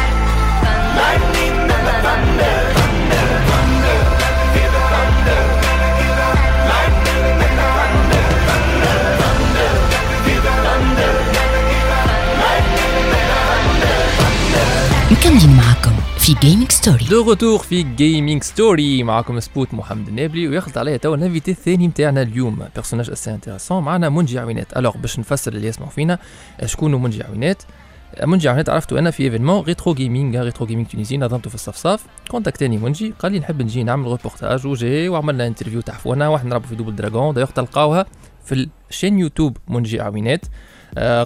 في 16.19 16.35
Gaming 16.43 16.73
Story 16.73 17.05
de 17.05 17.23
retour 17.23 17.59
في 17.59 17.83
Gaming 17.83 18.43
Story 18.43 19.03
معكم 19.03 19.41
سبوت 19.41 19.75
محمد 19.75 20.09
النابلي 20.09 20.49
ويخلط 20.49 20.79
عليا 20.79 20.97
توا 20.97 21.17
ال 21.17 21.21
invité 21.21 21.51
الثاني 21.51 21.87
نتاعنا 21.87 22.23
اليوم. 22.23 22.67
personnage 22.75 23.11
assez 23.11 23.35
intéressant 23.35 23.83
معنا 23.83 24.09
منجي 24.09 24.39
عوينات. 24.39 24.77
Alors 24.77 24.97
باش 24.97 25.19
نفسر 25.19 25.53
اللي 25.53 25.69
يسمعوا 25.69 25.91
فينا 25.91 26.19
شكون 26.65 26.95
منجي 27.03 27.23
عوينات؟ 27.23 27.63
منجي 28.25 28.49
عملت 28.49 28.69
عرفته 28.69 28.99
أنا 28.99 29.11
في 29.11 29.23
événement 29.23 29.65
Retro 29.65 29.95
Gaming 29.95 30.37
Retro 30.37 30.67
Gaming 30.67 30.87
Tunisie 30.87 31.17
نظمته 31.17 31.49
في 31.49 31.55
الصفصاف. 31.55 32.07
contacte 32.31 32.69
اني 32.69 32.79
منجي 32.79 33.15
قال 33.19 33.33
لي 33.33 33.39
نحب 33.39 33.63
نجي 33.63 33.83
نعمل 33.83 34.07
ريبورتاج 34.07 34.67
وجي 34.67 35.09
وعملنا 35.09 35.47
interview 35.47 35.81
تاع 35.81 35.95
فونا 35.95 36.29
واحد 36.29 36.47
نلعبوا 36.47 36.67
في 36.67 36.75
Double 36.75 36.97
Dragon 36.97 37.35
d'ailleurs 37.35 37.51
تلقاوها 37.51 38.07
في 38.45 38.69
ال 38.91 38.95
chaîne 38.95 39.19
YouTube 39.19 39.57
منجي 39.69 40.01
عوينات. 40.01 40.45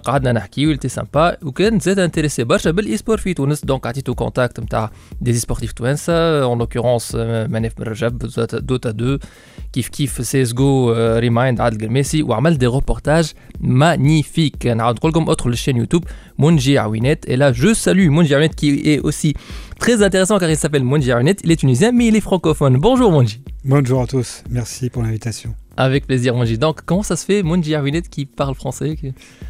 قعدنا 0.06 0.32
نحكي 0.32 0.68
ولتي 0.68 0.88
سامبا 0.88 1.38
وكان 1.44 1.80
زاد 1.80 2.00
انتريسي 2.00 2.44
برشا 2.44 2.72
بالاي 2.72 2.98
سبور 2.98 3.18
في 3.18 3.34
تونس 3.34 3.66
دونك 3.66 3.88
عطيتو 3.88 4.16
كونتاكت 4.16 4.60
نتاع 4.60 4.92
دي 5.22 5.34
سبورتيف 5.34 5.72
توانسه 5.72 6.44
اون 6.44 6.58
لوكورونس 6.58 7.16
مناف 7.16 7.72
بن 7.78 7.84
رجب 7.84 8.18
دوتا 8.54 8.90
2 8.90 9.20
كيف 9.74 9.88
كيف 9.88 10.28
سيس 10.28 10.54
جو 10.54 10.94
ريمايند 10.98 11.62
عادل 11.62 11.86
قرماسي 11.86 12.24
وعمل 12.24 12.58
دي 12.58 12.66
روبورتاج 12.66 13.32
مانيفيك 13.60 14.68
نعاود 14.68 14.96
نقول 14.96 15.12
لكم 15.12 15.30
ادخلوا 15.30 15.52
للشين 15.52 15.78
يوتيوب 15.78 16.06
Monji 16.38 16.78
Awinette. 16.78 17.24
Et 17.28 17.38
là, 17.38 17.54
je 17.54 17.74
salue 17.74 18.10
Monji 18.10 18.34
Awinette 18.34 18.56
qui 18.56 18.70
est 18.92 19.00
aussi 19.00 19.34
très 19.80 20.04
intéressant 20.04 20.38
car 20.38 20.50
il 20.50 20.58
s'appelle 20.58 20.84
Monji 20.84 21.12
Awinette. 21.12 21.42
Il 21.44 21.52
est 21.52 21.56
tunisien, 21.56 21.92
mais 21.92 22.08
il 22.08 22.16
est 22.16 22.22
francophone. 22.22 22.78
Bonjour 22.78 23.12
Monji. 23.12 23.42
Bonjour 23.64 24.02
à 24.02 24.08
tous. 24.08 24.44
Merci 24.50 24.90
pour 24.90 25.04
l'invitation. 25.04 25.56
Avec 25.77 26.07
plaisir, 26.07 26.35
Monji. 26.35 26.59
Donc, 26.59 26.81
comment 26.85 27.03
ça 27.03 27.17
se 27.17 27.25
fait, 27.25 27.43
Monji 27.43 27.75
Awinette 27.75 28.09
qui 28.09 28.27
parle 28.27 28.55
français 28.55 28.97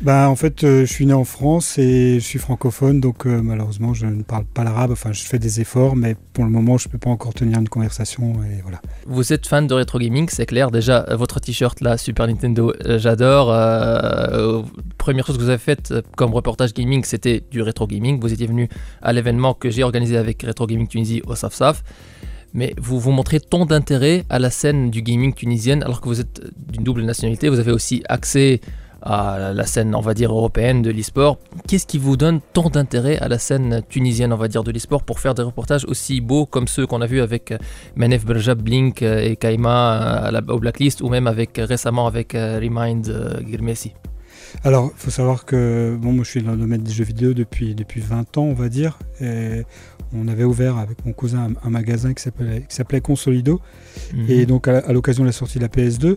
bah, 0.00 0.28
En 0.28 0.36
fait, 0.36 0.62
euh, 0.64 0.80
je 0.86 0.92
suis 0.92 1.06
né 1.06 1.12
en 1.12 1.24
France 1.24 1.78
et 1.78 2.20
je 2.20 2.24
suis 2.24 2.38
francophone, 2.38 3.00
donc 3.00 3.26
euh, 3.26 3.40
malheureusement, 3.42 3.94
je 3.94 4.06
ne 4.06 4.22
parle 4.22 4.44
pas 4.44 4.62
l'arabe. 4.62 4.92
Enfin, 4.92 5.12
je 5.12 5.22
fais 5.22 5.38
des 5.38 5.60
efforts, 5.60 5.96
mais 5.96 6.16
pour 6.32 6.44
le 6.44 6.50
moment, 6.50 6.78
je 6.78 6.88
ne 6.88 6.92
peux 6.92 6.98
pas 6.98 7.10
encore 7.10 7.34
tenir 7.34 7.58
une 7.58 7.68
conversation. 7.68 8.34
Et 8.44 8.60
voilà. 8.62 8.80
Vous 9.06 9.32
êtes 9.32 9.46
fan 9.46 9.66
de 9.66 9.74
rétro 9.74 9.98
gaming, 9.98 10.28
c'est 10.30 10.46
clair. 10.46 10.70
Déjà, 10.70 11.06
euh, 11.08 11.16
votre 11.16 11.40
t-shirt 11.40 11.80
là, 11.80 11.96
Super 11.96 12.26
Nintendo, 12.28 12.72
j'adore. 12.84 13.50
Euh, 13.50 14.62
première 14.98 15.26
chose 15.26 15.36
que 15.36 15.42
vous 15.42 15.48
avez 15.48 15.58
faite 15.58 15.94
comme 16.16 16.32
reportage 16.32 16.74
gaming, 16.74 17.02
c'était 17.04 17.42
du 17.50 17.62
rétro 17.62 17.86
gaming. 17.86 18.20
Vous 18.20 18.32
étiez 18.32 18.46
venu 18.46 18.68
à 19.02 19.12
l'événement 19.12 19.54
que 19.54 19.70
j'ai 19.70 19.82
organisé 19.82 20.16
avec 20.16 20.42
Retro 20.42 20.66
Gaming 20.66 20.86
Tunisie 20.86 21.22
au 21.26 21.34
SAFSAF. 21.34 21.82
Mais 22.52 22.74
vous 22.78 22.98
vous 22.98 23.10
montrez 23.10 23.40
tant 23.40 23.66
d'intérêt 23.66 24.24
à 24.28 24.38
la 24.38 24.50
scène 24.50 24.90
du 24.90 25.02
gaming 25.02 25.34
tunisienne 25.34 25.82
alors 25.82 26.00
que 26.00 26.08
vous 26.08 26.20
êtes 26.20 26.40
d'une 26.56 26.82
double 26.82 27.02
nationalité. 27.02 27.48
Vous 27.48 27.58
avez 27.58 27.72
aussi 27.72 28.02
accès 28.08 28.60
à 29.02 29.52
la 29.54 29.66
scène, 29.66 29.94
on 29.94 30.00
va 30.00 30.14
dire, 30.14 30.30
européenne 30.30 30.82
de 30.82 30.90
l'e-sport. 30.90 31.38
Qu'est-ce 31.66 31.86
qui 31.86 31.98
vous 31.98 32.16
donne 32.16 32.40
tant 32.52 32.68
d'intérêt 32.68 33.18
à 33.18 33.28
la 33.28 33.38
scène 33.38 33.82
tunisienne, 33.88 34.32
on 34.32 34.36
va 34.36 34.48
dire, 34.48 34.64
de 34.64 34.70
l'e-sport 34.70 35.02
pour 35.02 35.20
faire 35.20 35.34
des 35.34 35.42
reportages 35.42 35.84
aussi 35.86 36.20
beaux 36.20 36.46
comme 36.46 36.68
ceux 36.68 36.86
qu'on 36.86 37.00
a 37.00 37.06
vus 37.06 37.20
avec 37.20 37.52
euh, 37.52 37.58
Menef 37.96 38.24
Berjab, 38.24 38.60
Blink 38.60 39.02
euh, 39.02 39.20
et 39.20 39.36
Kaima 39.36 40.32
euh, 40.32 40.40
au 40.48 40.58
Blacklist 40.58 41.00
ou 41.00 41.08
même 41.08 41.26
avec 41.26 41.56
récemment 41.56 42.06
avec 42.06 42.32
Remind 42.32 43.40
Girmesi? 43.48 43.94
Alors, 44.64 44.90
il 44.94 45.00
faut 45.00 45.10
savoir 45.10 45.44
que 45.44 45.96
bon, 46.00 46.12
moi, 46.12 46.24
je 46.24 46.30
suis 46.30 46.42
dans 46.42 46.52
le 46.52 46.58
domaine 46.58 46.82
des 46.82 46.92
jeux 46.92 47.04
vidéo 47.04 47.32
depuis, 47.32 47.74
depuis 47.74 48.00
20 48.00 48.36
ans, 48.36 48.42
on 48.42 48.54
va 48.54 48.68
dire. 48.68 48.98
On 50.14 50.28
avait 50.28 50.44
ouvert 50.44 50.78
avec 50.78 51.04
mon 51.06 51.12
cousin 51.12 51.50
un, 51.50 51.68
un 51.68 51.70
magasin 51.70 52.14
qui 52.14 52.22
s'appelait 52.22 53.00
Consolido. 53.00 53.60
Mhm. 54.14 54.26
Et 54.28 54.46
donc, 54.46 54.68
à, 54.68 54.78
à 54.78 54.92
l'occasion 54.92 55.22
de 55.22 55.28
la 55.28 55.32
sortie 55.32 55.58
de 55.58 55.62
la 55.62 55.68
PS2. 55.68 56.16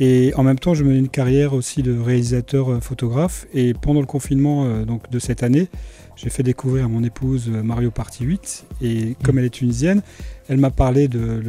Et 0.00 0.32
en 0.36 0.42
même 0.42 0.58
temps, 0.58 0.74
je 0.74 0.84
menais 0.84 0.98
une 0.98 1.08
carrière 1.08 1.52
aussi 1.54 1.82
de 1.82 1.98
réalisateur 1.98 2.70
euh, 2.70 2.80
photographe. 2.80 3.46
Et 3.52 3.74
pendant 3.74 4.00
le 4.00 4.06
confinement 4.06 4.64
euh, 4.64 4.84
donc, 4.84 5.10
de 5.10 5.18
cette 5.18 5.42
année, 5.42 5.68
j'ai 6.16 6.30
fait 6.30 6.42
découvrir 6.42 6.86
à 6.86 6.88
mon 6.88 7.02
épouse 7.02 7.50
euh, 7.52 7.62
Mario 7.62 7.90
Party 7.90 8.24
8. 8.24 8.66
Et 8.82 9.16
comme 9.22 9.38
elle 9.38 9.44
est 9.44 9.50
tunisienne, 9.50 10.02
elle 10.48 10.58
m'a 10.58 10.70
parlé 10.70 11.08
de, 11.08 11.42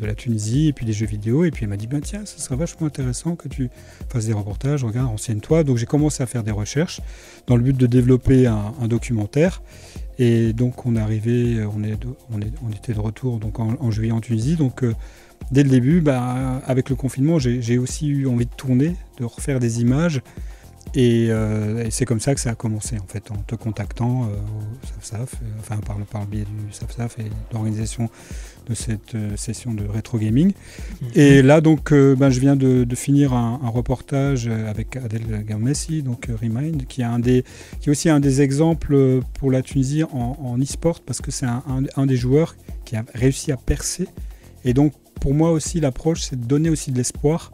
la 0.00 0.14
Tunisie 0.14 0.68
et 0.68 0.72
puis 0.72 0.86
des 0.86 0.92
jeux 0.92 1.06
vidéo. 1.06 1.44
Et 1.44 1.50
puis 1.50 1.64
elle 1.64 1.70
m'a 1.70 1.76
dit 1.76 1.86
ben, 1.86 2.00
Tiens, 2.00 2.22
ce 2.24 2.40
serait 2.40 2.56
vachement 2.56 2.86
intéressant 2.86 3.36
que 3.36 3.48
tu 3.48 3.70
fasses 4.08 4.26
des 4.26 4.32
reportages. 4.32 4.84
Regarde, 4.84 5.08
renseigne-toi. 5.08 5.64
Donc 5.64 5.76
j'ai 5.76 5.86
commencé 5.86 6.22
à 6.22 6.26
faire 6.26 6.42
des 6.42 6.50
recherches 6.50 7.00
dans 7.46 7.56
le 7.56 7.62
but 7.62 7.76
de 7.76 7.86
développer 7.86 8.46
un, 8.46 8.72
documentaire. 8.88 9.62
Et 10.18 10.52
donc 10.52 10.86
on 10.86 10.96
est 10.96 11.00
arrivé, 11.00 11.64
on, 11.74 11.82
est 11.82 11.98
on, 12.30 12.70
était 12.70 12.92
de 12.92 13.00
retour 13.00 13.38
donc 13.38 13.58
en, 13.58 13.90
juillet 13.90 14.12
en 14.12 14.20
Tunisie. 14.20 14.56
Donc 14.56 14.84
euh, 14.84 14.94
dès 15.50 15.62
le 15.62 15.70
début, 15.70 16.00
bah, 16.00 16.62
avec 16.66 16.90
le 16.90 16.96
confinement, 16.96 17.38
j'ai 17.38 17.78
aussi 17.78 18.08
eu 18.08 18.26
envie 18.26 18.46
de 18.46 18.54
tourner, 18.56 18.96
de 19.18 19.24
refaire 19.24 19.58
des 19.58 19.80
images. 19.80 20.20
Et, 20.94 21.28
euh, 21.30 21.84
et 21.84 21.90
c'est 21.92 22.04
comme 22.04 22.18
ça 22.18 22.34
que 22.34 22.40
ça 22.40 22.50
a 22.50 22.54
commencé 22.56 22.98
en 22.98 23.06
fait, 23.06 23.30
en 23.30 23.36
te 23.36 23.54
contactant 23.54 24.24
euh, 24.24 24.34
au 24.36 24.86
SAFSAF, 25.00 25.34
euh, 25.34 25.46
enfin 25.60 25.76
par 25.76 25.98
le, 25.98 26.04
par 26.04 26.22
le 26.22 26.26
biais 26.26 26.44
du 26.44 26.72
SAFSAF 26.72 27.18
et 27.20 27.30
l'organisation 27.52 28.10
de 28.68 28.74
cette 28.74 29.16
session 29.36 29.72
de 29.72 29.84
rétro 29.86 30.18
gaming. 30.18 30.52
Et 31.14 31.42
là 31.42 31.60
donc, 31.60 31.92
ben, 31.92 32.28
je 32.30 32.40
viens 32.40 32.56
de, 32.56 32.84
de 32.84 32.94
finir 32.96 33.32
un, 33.34 33.60
un 33.62 33.68
reportage 33.68 34.48
avec 34.48 34.96
Adel 34.96 35.44
Gamessi, 35.44 36.02
donc 36.02 36.28
Remind, 36.40 36.86
qui 36.86 37.00
est 37.02 37.04
un 37.04 37.18
des, 37.20 37.44
qui 37.80 37.88
est 37.88 37.92
aussi 37.92 38.08
un 38.10 38.20
des 38.20 38.42
exemples 38.42 39.20
pour 39.38 39.50
la 39.50 39.62
Tunisie 39.62 40.02
en, 40.04 40.56
e-sport 40.60 41.00
parce 41.00 41.20
que 41.20 41.30
c'est 41.30 41.46
un, 41.46 41.62
un- 41.68 42.02
un 42.02 42.06
des 42.06 42.16
joueurs 42.16 42.56
qui 42.84 42.96
a 42.96 43.04
réussi 43.14 43.50
à 43.52 43.56
percer. 43.56 44.08
Et 44.64 44.74
donc 44.74 44.92
pour 45.20 45.34
moi 45.34 45.52
aussi 45.52 45.80
l'approche, 45.80 46.22
c'est 46.22 46.40
de 46.40 46.46
donner 46.46 46.68
aussi 46.70 46.90
de 46.92 46.96
l'espoir, 46.96 47.52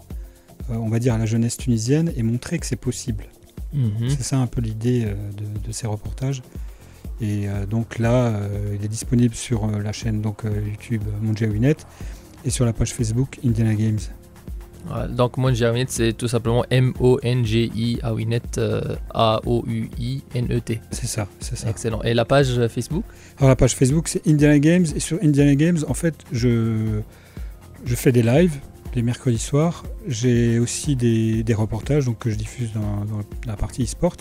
on 0.69 0.89
va 0.89 0.99
dire 0.99 1.15
à 1.15 1.19
la 1.19 1.27
jeunesse 1.27 1.57
tunisienne 1.57 2.13
et 2.17 2.23
montrer 2.23 2.59
que 2.59 2.67
c'est 2.67 2.77
possible. 2.77 3.25
Mhm. 3.73 4.09
C'est 4.09 4.23
ça 4.23 4.39
un 4.39 4.47
peu 4.47 4.61
l'idée 4.61 5.05
euh, 5.05 5.15
de, 5.33 5.67
de 5.67 5.73
ces 5.73 5.87
reportages. 5.87 6.43
Et 7.21 7.49
euh, 7.49 7.67
donc 7.67 7.99
là, 7.99 8.27
euh, 8.27 8.77
il 8.79 8.85
est 8.85 8.89
disponible 8.89 9.35
sur 9.35 9.65
euh, 9.65 9.81
la 9.83 9.93
chaîne 9.93 10.21
donc, 10.21 10.45
euh, 10.45 10.51
YouTube 10.67 11.03
Monja 11.23 11.47
Winet 11.47 11.77
et 12.45 12.51
sur 12.51 12.65
la 12.65 12.73
page 12.73 12.93
Facebook 12.93 13.39
Indiana 13.45 13.75
Games. 13.75 13.99
Voilà, 14.89 15.09
donc 15.09 15.37
Monji 15.37 15.65
Awinette, 15.65 15.91
c'est 15.91 16.13
tout 16.13 16.29
simplement 16.29 16.65
M-O-N-G-I 16.71 17.99
euh, 18.05 18.97
A-O-U-I-N-E-T. 19.13 20.81
C'est 20.93 21.07
ça, 21.07 21.27
c'est 21.41 21.57
ça. 21.57 21.71
Excellent. 21.71 22.03
Et 22.03 22.15
la 22.15 22.25
page 22.25 22.57
euh, 22.57 22.69
Facebook? 22.69 23.05
Alors 23.39 23.49
la 23.49 23.57
page 23.57 23.75
Facebook 23.75 24.07
c'est 24.09 24.25
Indiana 24.29 24.59
Games 24.59 24.87
et 24.95 25.01
sur 25.01 25.19
Indiana 25.23 25.55
Games 25.57 25.79
en 25.89 25.95
fait 25.95 26.15
je, 26.31 27.01
je 27.85 27.95
fais 27.97 28.13
des 28.13 28.23
lives 28.23 28.59
les 28.97 29.03
mercredis 29.03 29.39
soirs. 29.39 29.85
J'ai 30.09 30.59
aussi 30.59 30.97
des, 30.97 31.43
des 31.45 31.55
reportages 31.55 32.07
donc, 32.07 32.19
que 32.19 32.31
je 32.31 32.35
diffuse 32.35 32.73
dans, 32.73 33.05
dans 33.05 33.21
la 33.47 33.55
partie 33.57 33.85
e-sport. 33.85 34.17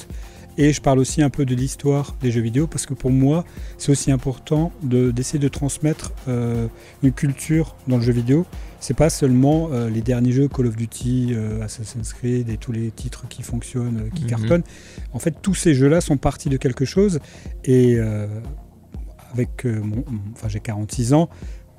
Et 0.57 0.71
je 0.71 0.81
parle 0.81 0.99
aussi 0.99 1.21
un 1.21 1.29
peu 1.29 1.45
de 1.45 1.53
l'histoire 1.53 2.15
des 2.21 2.31
jeux 2.31 2.39
vidéo 2.41 2.65
parce 2.67 2.85
que 2.85 2.93
pour 2.93 3.11
moi, 3.11 3.43
c'est 3.77 3.91
aussi 3.91 4.09
important 4.11 4.71
de- 4.83 5.11
d'essayer 5.11 5.39
de, 5.39 5.47
transmettre 5.49 6.13
euh, 6.29 6.67
une 7.03 7.11
culture 7.11 7.75
dans 7.87 7.97
le 7.97 8.03
jeu 8.03 8.13
vidéo. 8.13 8.45
C'est 8.79 8.93
pas 8.93 9.09
seulement 9.09 9.69
euh, 9.71 9.89
les 9.89 10.01
derniers 10.01 10.31
jeux 10.31 10.47
Call 10.47 10.67
of 10.67 10.75
Duty, 10.77 11.29
euh, 11.31 11.61
Assassin's 11.63 12.13
Creed 12.13 12.49
et 12.49 12.55
tous 12.57 12.71
les 12.71 12.91
titres 12.91 13.27
qui 13.27 13.43
fonctionnent, 13.43 14.09
qui 14.15 14.23
Mhm. 14.23 14.29
cartonnent. 14.29 14.63
En 15.11 15.19
fait, 15.19 15.35
tous 15.41 15.55
ces 15.55 15.73
jeux-là 15.73 15.99
sont 15.99 16.15
partis 16.17 16.47
de 16.49 16.55
quelque 16.57 16.85
chose. 16.85 17.19
Et 17.65 17.97
avec 19.33 19.65
mon, 19.65 19.97
mon- 19.97 20.03
enfin, 20.33 20.47
j'ai 20.47 20.59
46 20.61 21.13
ans. 21.13 21.29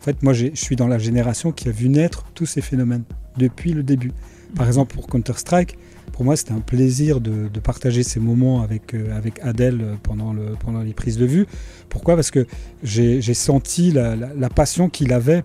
En 0.01 0.05
fait, 0.05 0.23
moi, 0.23 0.33
je 0.33 0.47
suis 0.55 0.77
dans 0.77 0.87
la 0.89 0.99
génération 0.99 1.53
qui 1.53 1.69
a 1.69 1.73
vu 1.73 1.89
naître 1.89 2.25
tous 2.35 2.47
ces 2.47 2.61
phénomènes 2.61 3.05
depuis 3.37 3.73
le 3.73 3.83
début. 3.83 4.13
Par 4.55 4.67
exemple, 4.67 4.95
pour 4.95 5.07
Counter-Strike, 5.09 5.77
pour 6.13 6.25
moi, 6.25 6.37
c'était 6.37 6.53
un 6.53 6.61
plaisir 6.61 7.21
de, 7.21 7.49
de 7.49 7.61
partager 7.61 8.03
ces 8.03 8.21
moments 8.21 8.63
avec, 8.63 8.95
euh, 8.95 9.15
avec 9.17 9.41
Adèle 9.43 9.81
euh, 9.83 9.95
pendant, 10.03 10.33
le, 10.33 10.55
pendant 10.59 10.81
les 10.81 10.95
prises 10.95 11.19
de 11.19 11.27
vue. 11.27 11.47
Pourquoi? 11.89 12.15
Parce 12.15 12.31
que 12.31 12.47
j'ai 12.83 13.21
senti 13.35 13.91
la, 13.91 14.15
la- 14.17 14.33
la 14.35 14.49
passion 14.49 14.89
qu'il 14.89 15.13
avait 15.13 15.43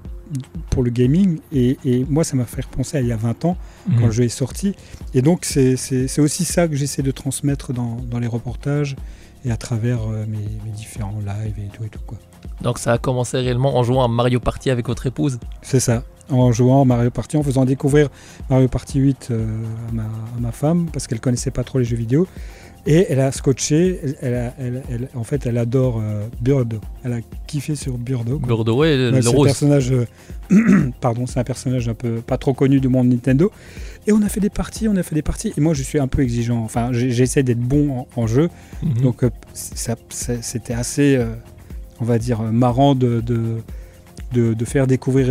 pour 0.70 0.84
le 0.84 0.92
gaming. 0.92 1.40
Et, 1.52 1.78
et 1.84 2.06
moi, 2.08 2.24
ça 2.24 2.38
m'a 2.38 2.46
fait 2.46 2.62
repenser 2.62 2.98
à 2.98 3.02
il 3.02 3.08
y 3.08 3.12
a 3.12 3.18
20 3.18 3.44
ans, 3.46 3.58
quand 3.88 3.92
Mhm. 3.94 4.06
le 4.06 4.12
jeu 4.12 4.24
est 4.26 4.30
sorti. 4.30 4.76
Et 5.14 5.22
donc, 5.22 5.44
c'est 5.44 6.20
aussi 6.20 6.46
ça 6.46 6.68
que 6.68 6.76
j'essaie 6.76 7.02
de 7.02 7.12
transmettre 7.12 7.74
dans, 7.74 7.98
dans 8.10 8.20
les 8.20 8.28
reportages 8.28 8.96
et 9.44 9.52
à 9.52 9.58
travers 9.58 10.04
euh, 10.04 10.26
mes, 10.28 10.38
mes 10.38 10.72
différents 10.72 11.20
lives 11.20 11.56
et 11.58 11.76
tout 11.76 11.84
et 11.84 11.90
tout. 11.90 12.00
Quoi. 12.06 12.20
Donc 12.62 12.78
ça 12.80 12.94
a 12.94 12.98
commencé 12.98 13.38
réellement 13.38 13.78
en 13.78 13.84
jouant 13.84 14.04
à 14.04 14.08
Mario 14.08 14.40
Party 14.40 14.70
avec 14.70 14.88
votre 14.88 15.06
épouse 15.08 15.40
C'est 15.62 15.80
ça. 15.80 16.04
En 16.30 16.52
jouant 16.52 16.84
à 16.84 16.86
Mario 16.86 17.10
Party, 17.10 17.36
en 17.38 17.44
faisant 17.44 17.66
découvrir 17.66 18.08
Mario 18.50 18.68
Party 18.70 19.00
8 19.00 19.28
euh, 19.32 19.46
à, 19.90 19.92
ma, 19.92 20.04
à 20.04 20.08
ma 20.40 20.52
femme, 20.52 20.88
parce 20.94 21.08
qu'elle 21.08 21.20
connaissait 21.20 21.52
pas 21.52 21.64
trop 21.64 21.80
les 21.80 21.86
jeux 21.86 21.98
vidéo. 21.98 22.26
Et 22.88 23.06
elle 23.10 23.20
a 23.20 23.32
scotché, 23.32 24.00
elle, 24.02 24.16
elle 24.22 24.34
a- 24.36 24.54
elle- 24.58 24.82
elle- 24.90 25.10
en 25.14 25.24
fait, 25.24 25.46
elle 25.46 25.60
adore 25.60 26.00
euh, 26.02 26.26
Birdo. 26.42 26.78
Elle 27.04 27.14
a 27.14 27.18
kiffé 27.46 27.76
sur 27.76 27.96
Birdo. 28.00 28.40
quoi. 28.40 28.48
Birdo, 28.48 28.76
ouais, 28.78 28.98
le- 28.98 29.10
Ouais, 29.12 29.16
le 29.18 29.22
c'est 29.22 29.28
un 29.28 29.32
rose. 29.32 29.46
personnage, 29.48 29.92
euh, 29.92 30.08
pardon, 31.02 31.28
c'est 31.28 31.40
un 31.40 31.44
personnage 31.44 31.88
un 31.90 31.94
peu 31.94 32.22
pas 32.22 32.38
trop 32.38 32.54
connu 32.56 32.80
du 32.80 32.88
monde 32.88 33.08
Nintendo. 33.10 33.52
Et 34.08 34.14
on 34.14 34.22
a 34.24 34.30
fait 34.30 34.40
des 34.40 34.50
parties, 34.50 34.88
on 34.88 34.96
a 34.96 35.04
fait 35.04 35.14
des 35.14 35.22
parties. 35.22 35.54
Et 35.56 35.62
moi, 35.62 35.76
je 35.76 35.84
suis 35.84 36.00
un 36.00 36.08
peu 36.08 36.24
exigeant. 36.24 36.64
Enfin, 36.64 36.90
j'essaie 36.92 37.44
d'être 37.44 37.60
bon 37.60 38.00
en, 38.00 38.08
en 38.16 38.26
jeu. 38.26 38.50
Mhm. 38.82 39.02
Donc, 39.02 39.24
euh, 39.24 39.30
ça- 39.54 39.96
c'était 40.42 40.74
assez, 40.74 41.18
on 42.02 42.06
va 42.06 42.18
dire, 42.18 42.42
marrant 42.42 42.96
de, 42.96 43.22
de, 43.22 44.54
de- 44.54 44.66
faire 44.66 44.88
découvrir 44.88 45.28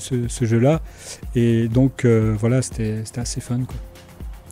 ce, 0.00 0.44
jeu-là. 0.44 0.80
Et 1.34 1.68
donc, 1.68 2.04
euh, 2.04 2.34
voilà, 2.38 2.62
c'était 2.62 3.02
assez 3.16 3.40
fun. 3.40 3.60
Quoi. 3.66 3.76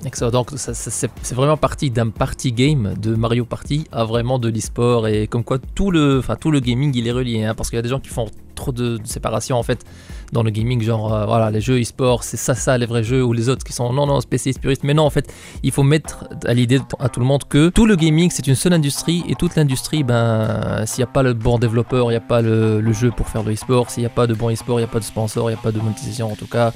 Excellent. 0.04 0.30
Donc 0.30 0.50
c'est 0.56 1.34
vraiment 1.34 1.56
parti 1.56 1.90
d'un 1.90 2.10
party 2.10 2.52
game 2.52 2.94
de 3.00 3.14
Mario 3.14 3.44
Party 3.44 3.86
à 3.90 4.04
vraiment 4.04 4.38
de 4.38 4.48
l'e-sport 4.48 5.08
et 5.08 5.26
comme 5.26 5.42
quoi 5.42 5.58
tout 5.74 5.90
le, 5.90 6.22
tout 6.38 6.50
le 6.50 6.60
gaming 6.60 6.92
il 6.94 7.08
est 7.08 7.12
relié 7.12 7.44
hein, 7.44 7.54
parce 7.54 7.70
qu'il 7.70 7.76
y 7.76 7.80
a 7.80 7.82
des 7.82 7.88
gens 7.88 8.00
qui 8.00 8.10
font 8.10 8.28
trop 8.56 8.72
de, 8.72 8.98
séparation 9.04 9.56
en 9.56 9.62
fait 9.62 9.84
dans 10.32 10.42
le 10.42 10.50
gaming. 10.50 10.82
Genre, 10.82 11.12
euh, 11.12 11.26
voilà, 11.26 11.50
les 11.50 11.60
jeux 11.60 11.80
e-sport, 11.80 12.24
c'est 12.24 12.36
ça, 12.36 12.54
ça, 12.54 12.76
les 12.76 12.86
vrais 12.86 13.04
jeux, 13.04 13.22
ou 13.22 13.32
les 13.32 13.48
autres 13.48 13.64
qui 13.64 13.72
sont 13.72 13.92
non, 13.92 14.06
non, 14.06 14.20
spécialistes 14.20 14.60
puristes. 14.60 14.82
Mais 14.82 14.94
non, 14.94 15.04
en 15.04 15.10
fait, 15.10 15.32
il 15.62 15.70
faut 15.70 15.84
mettre 15.84 16.28
à 16.44 16.54
l'idée 16.54 16.80
à 16.98 17.08
tout 17.08 17.20
le 17.20 17.26
monde 17.26 17.44
que 17.48 17.68
tout 17.68 17.86
le 17.86 17.94
gaming, 17.94 18.30
c'est 18.32 18.46
une 18.46 18.56
seule 18.56 18.72
industrie, 18.72 19.22
et 19.28 19.36
toute 19.36 19.54
l'industrie, 19.54 20.02
ben, 20.02 20.84
s'il 20.86 21.04
n'y 21.04 21.08
a 21.08 21.12
pas 21.12 21.22
le 21.22 21.34
bon 21.34 21.58
développeur, 21.58 22.10
il 22.10 22.14
n'y 22.14 22.16
a 22.16 22.20
pas 22.20 22.42
le, 22.42 22.80
le, 22.80 22.92
jeu 22.92 23.10
pour 23.10 23.28
faire 23.28 23.44
le 23.44 23.52
e-sport, 23.52 23.90
s'il 23.90 24.02
n'y 24.02 24.06
a 24.06 24.10
pas 24.10 24.26
de 24.26 24.34
bon 24.34 24.50
e-sport, 24.50 24.80
il 24.80 24.82
n'y 24.82 24.88
a 24.88 24.92
pas 24.92 24.98
de 24.98 25.04
sponsor, 25.04 25.50
il 25.50 25.54
n'y 25.54 25.58
a 25.58 25.62
pas 25.62 25.72
de 25.72 25.78
monétisation 25.78 26.32
en 26.32 26.36
tout 26.36 26.48
cas. 26.48 26.72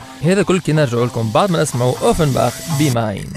Be 2.79 2.90
mine. 2.95 3.33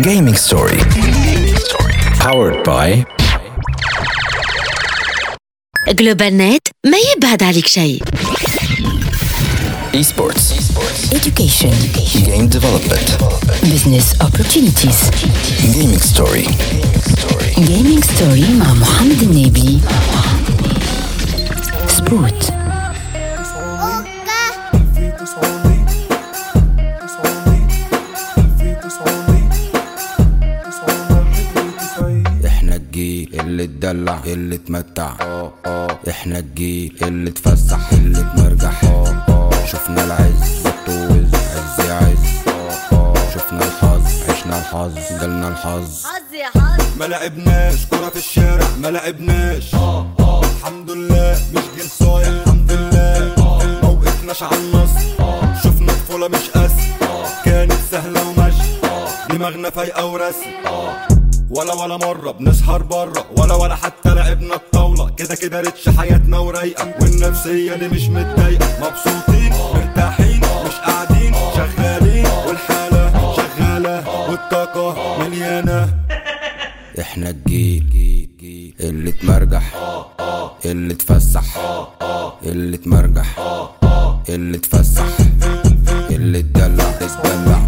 Gaming 0.00 0.34
Story. 0.36 0.78
Powered 2.18 2.64
by 2.64 3.04
جلوبال 5.88 6.36
نت 6.36 6.68
ما 6.86 6.96
يبعد 7.16 7.42
عليك 7.42 7.66
شيء 7.66 8.02
Esports. 9.94 10.52
education 11.12 11.74
Game 12.26 12.48
development. 12.48 13.08
business 13.72 14.06
opportunities 14.26 14.98
Gaming 15.74 16.00
Story. 16.12 16.46
gaming 17.56 18.02
story 18.02 18.50
مع 18.58 18.72
محمد 18.74 19.22
النبي 19.22 19.80
سبوت 21.88 22.52
اللي 34.01 34.11
اتدلع 34.11 34.33
اللي 34.33 34.55
اتمتع. 34.55 35.13
إحنا 36.09 36.39
الجيل 36.39 36.97
اللي 37.01 37.29
اتفسح 37.29 37.93
اللي 37.93 38.19
اتمرجح 38.19 38.81
شفنا 39.71 40.03
العز 40.03 40.65
الطوز 40.65 41.35
عز 41.35 41.85
يا 41.87 41.93
عز. 41.93 42.25
شفنا 43.33 43.65
الحظ 43.65 44.29
عشنا 44.29 44.57
الحظ 44.59 44.95
جالنا 45.21 45.47
الحظ. 45.47 46.05
ما 46.99 47.05
لعبناش 47.05 47.85
كرة 47.85 48.09
في 48.09 48.15
الشارع 48.17 48.67
ما 48.81 48.87
لعبناش. 48.87 49.75
الحمد 50.55 50.91
لله 50.91 51.39
مش 51.53 51.63
جيل 51.77 51.89
صايع 51.89 52.27
الحمد 52.27 52.71
لله. 52.71 53.35
ما 53.83 53.89
وقفناش 53.89 54.43
على 54.43 54.57
النص 54.57 54.91
شفنا 55.63 55.93
طفولة 55.93 56.27
مش 56.27 56.49
قاسي 56.49 56.93
كانت 57.45 57.73
سهلة 57.91 58.29
وماشي 58.29 58.71
دماغنا 59.29 59.69
فايقة 59.69 60.05
وراسي 60.05 60.51
ولا 61.51 61.73
ولا 61.73 61.97
مرة 61.97 62.31
بنسهر 62.31 62.83
برا 62.83 63.23
ولا 63.37 63.53
ولا 63.53 63.75
حتى 63.75 64.09
لعبنا 64.09 64.55
الطاولة. 64.55 65.09
كده 65.09 65.35
كده 65.35 65.59
ريتش 65.61 65.89
حياتنا 65.89 66.37
ورايقة 66.37 66.93
والنفسية 67.01 67.75
دي 67.75 67.87
مش 67.87 68.07
متضايقة. 68.09 68.67
مبسوطين 68.79 69.53
مرتاحين 69.73 70.37
مش 70.65 70.75
قاعدين 70.85 71.33
شغالين 71.55 72.25
والحالة 72.47 73.33
شغالة 73.35 74.29
والطاقة 74.29 75.17
مليانة. 75.19 75.89
إحنا 77.01 77.29
الجيل 77.29 78.27
اللي 78.79 79.09
اتمرجح 79.09 79.73
اللي 80.65 80.93
اتفسح 80.93 81.43
اللي 82.43 82.75
اتمرجح 82.75 83.39
اللي 84.29 84.57
اتفسح 84.57 85.05
اللي 86.09 86.39
اتدلع 86.39 86.89
اتدلع 86.89 87.67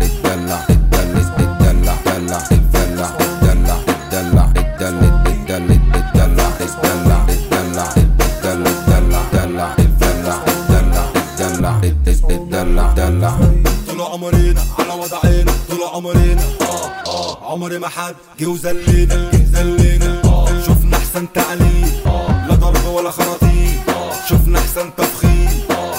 آه 17.63 17.67
عمر 17.67 17.79
ما 17.79 17.87
حد 17.87 18.15
جه 18.39 18.45
وذلينا 18.45 19.31
جه 19.31 19.45
ذلينا 19.53 20.21
آه 20.25 20.61
شفنا 20.61 20.97
أحسن 20.97 21.33
تعليم. 21.33 21.87
لا 22.49 22.55
ضرب 22.55 22.85
ولا 22.85 23.11
خراطيم. 23.11 23.83
شفنا 24.29 24.59
أحسن 24.59 24.95
تفخيم. 24.97 25.49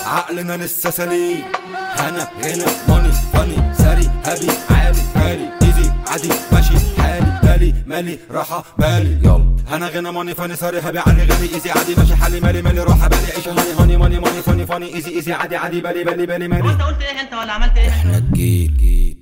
عقلنا 0.07 0.57
لسه 0.57 0.91
سليم. 0.91 1.45
هنا 1.99 2.29
هنا. 2.43 2.67
money 2.89 3.13
funny. 3.33 3.75
sorry 3.79 4.11
happy 4.25 4.51
عالي 4.71 5.01
عالي 5.17 5.51
easy 5.63 5.91
عادي 6.09 6.29
ماشي 6.53 6.75
حالي. 6.99 7.41
بالي 7.43 7.75
مالي 7.87 8.19
راحة 8.31 8.65
بالي 8.79 9.19
يلا. 9.25 9.57
هنا 9.69 9.89
غنى 9.89 10.13
money 10.13 10.35
funny. 10.35 10.57
sorry 10.57 10.81
happy 10.81 10.99
عالي 10.99 11.23
غالي. 11.23 11.55
easy 11.55 11.71
عادي 11.71 11.95
ماشي 11.95 12.17
حالي 12.17 12.41
مالي 12.41 12.63
مالي 12.63 12.81
راحة 12.81 13.09
بالي. 13.09 13.33
عيش 13.37 13.49
honey 13.49 13.73
honey 13.79 13.97
money 13.97 14.19
money 14.19 14.43
funny 14.43 14.67
funny. 14.67 14.95
easy 14.95 15.17
easy 15.17 15.33
عادي 15.33 15.57
عادي 15.57 15.81
بالي 15.81 16.05
بالي 16.05 16.27
بالي 16.27 16.49
مالي. 16.49 16.69
إحنا 17.89 18.17
الجيل. 18.17 19.14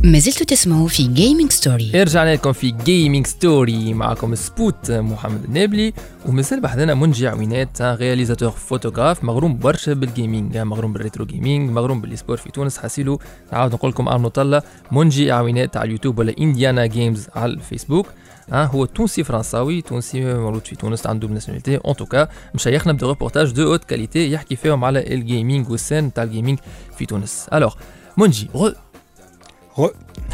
ما 0.04 0.20
زلتوا 0.20 0.46
تسمعوا 0.46 0.88
في 0.88 1.08
Gaming 1.08 1.52
Story 1.52 1.92
رجعنا 1.96 2.34
لكم 2.34 2.52
في 2.54 2.72
Gaming 2.72 3.28
Story 3.28 3.94
معكم 3.94 4.36
Spoots 4.36 4.92
محمد 4.92 5.44
النابلي 5.44 5.94
ومازال 6.26 6.62
بحذنا 6.62 6.94
منجي 6.94 7.28
عوينات 7.28 7.82
réalisateur 7.82 8.52
photographe 8.52 9.24
مغروم 9.24 9.58
برشا 9.58 9.94
بال 9.94 10.10
gaming 10.10 10.58
مغروم 10.58 10.94
بال 10.94 11.03
retro 11.03 11.26
gaming 11.26 11.70
مغروم 11.70 12.02
بال 12.02 12.12
sport 12.12 12.38
في 12.38 12.52
تونس 12.52 12.78
حاسيلو. 12.78 13.20
نعاود 13.54 13.74
نقول 13.74 13.92
لكم 13.92 14.08
أرنو 14.08 14.28
طلة 14.28 14.62
منجي 14.92 15.32
عوينات 15.32 15.78
على 15.78 15.86
اليوتيوب 15.86 16.20
ولا 16.20 16.34
Indiana 16.40 16.86
Games 16.86 17.28
على 17.36 17.54
الفيسبوك. 17.54 18.08
ها 18.52 18.66
هو 18.66 18.86
تونسي 18.86 19.24
فرنساوي 19.24 19.82
تونسي 19.82 20.34
مولود 20.34 20.66
في 20.66 20.76
تونس 20.76 21.08
عنده 21.08 21.28
nationalité 21.28 21.78
en 21.78 21.96
tout 21.96 22.14
cas 22.14 22.28
مشيخنا 22.56 22.94
ب 22.94 22.97
des 22.97 23.06
reportages 23.06 23.52
de 23.52 23.72
haute 23.72 23.84
qualité 23.84 24.32
يحكي 24.32 24.56
فيهم 24.56 24.84
على 24.84 25.14
ال 25.14 25.22
gaming 25.22 25.70
وال 25.70 25.82
scène 25.82 26.14
تاع 26.14 26.24
ال 26.24 26.29
gaming 26.29 26.60
في 26.98 27.06
تونس. 27.06 27.48
Alors 27.54 27.74
منجي 28.18 28.50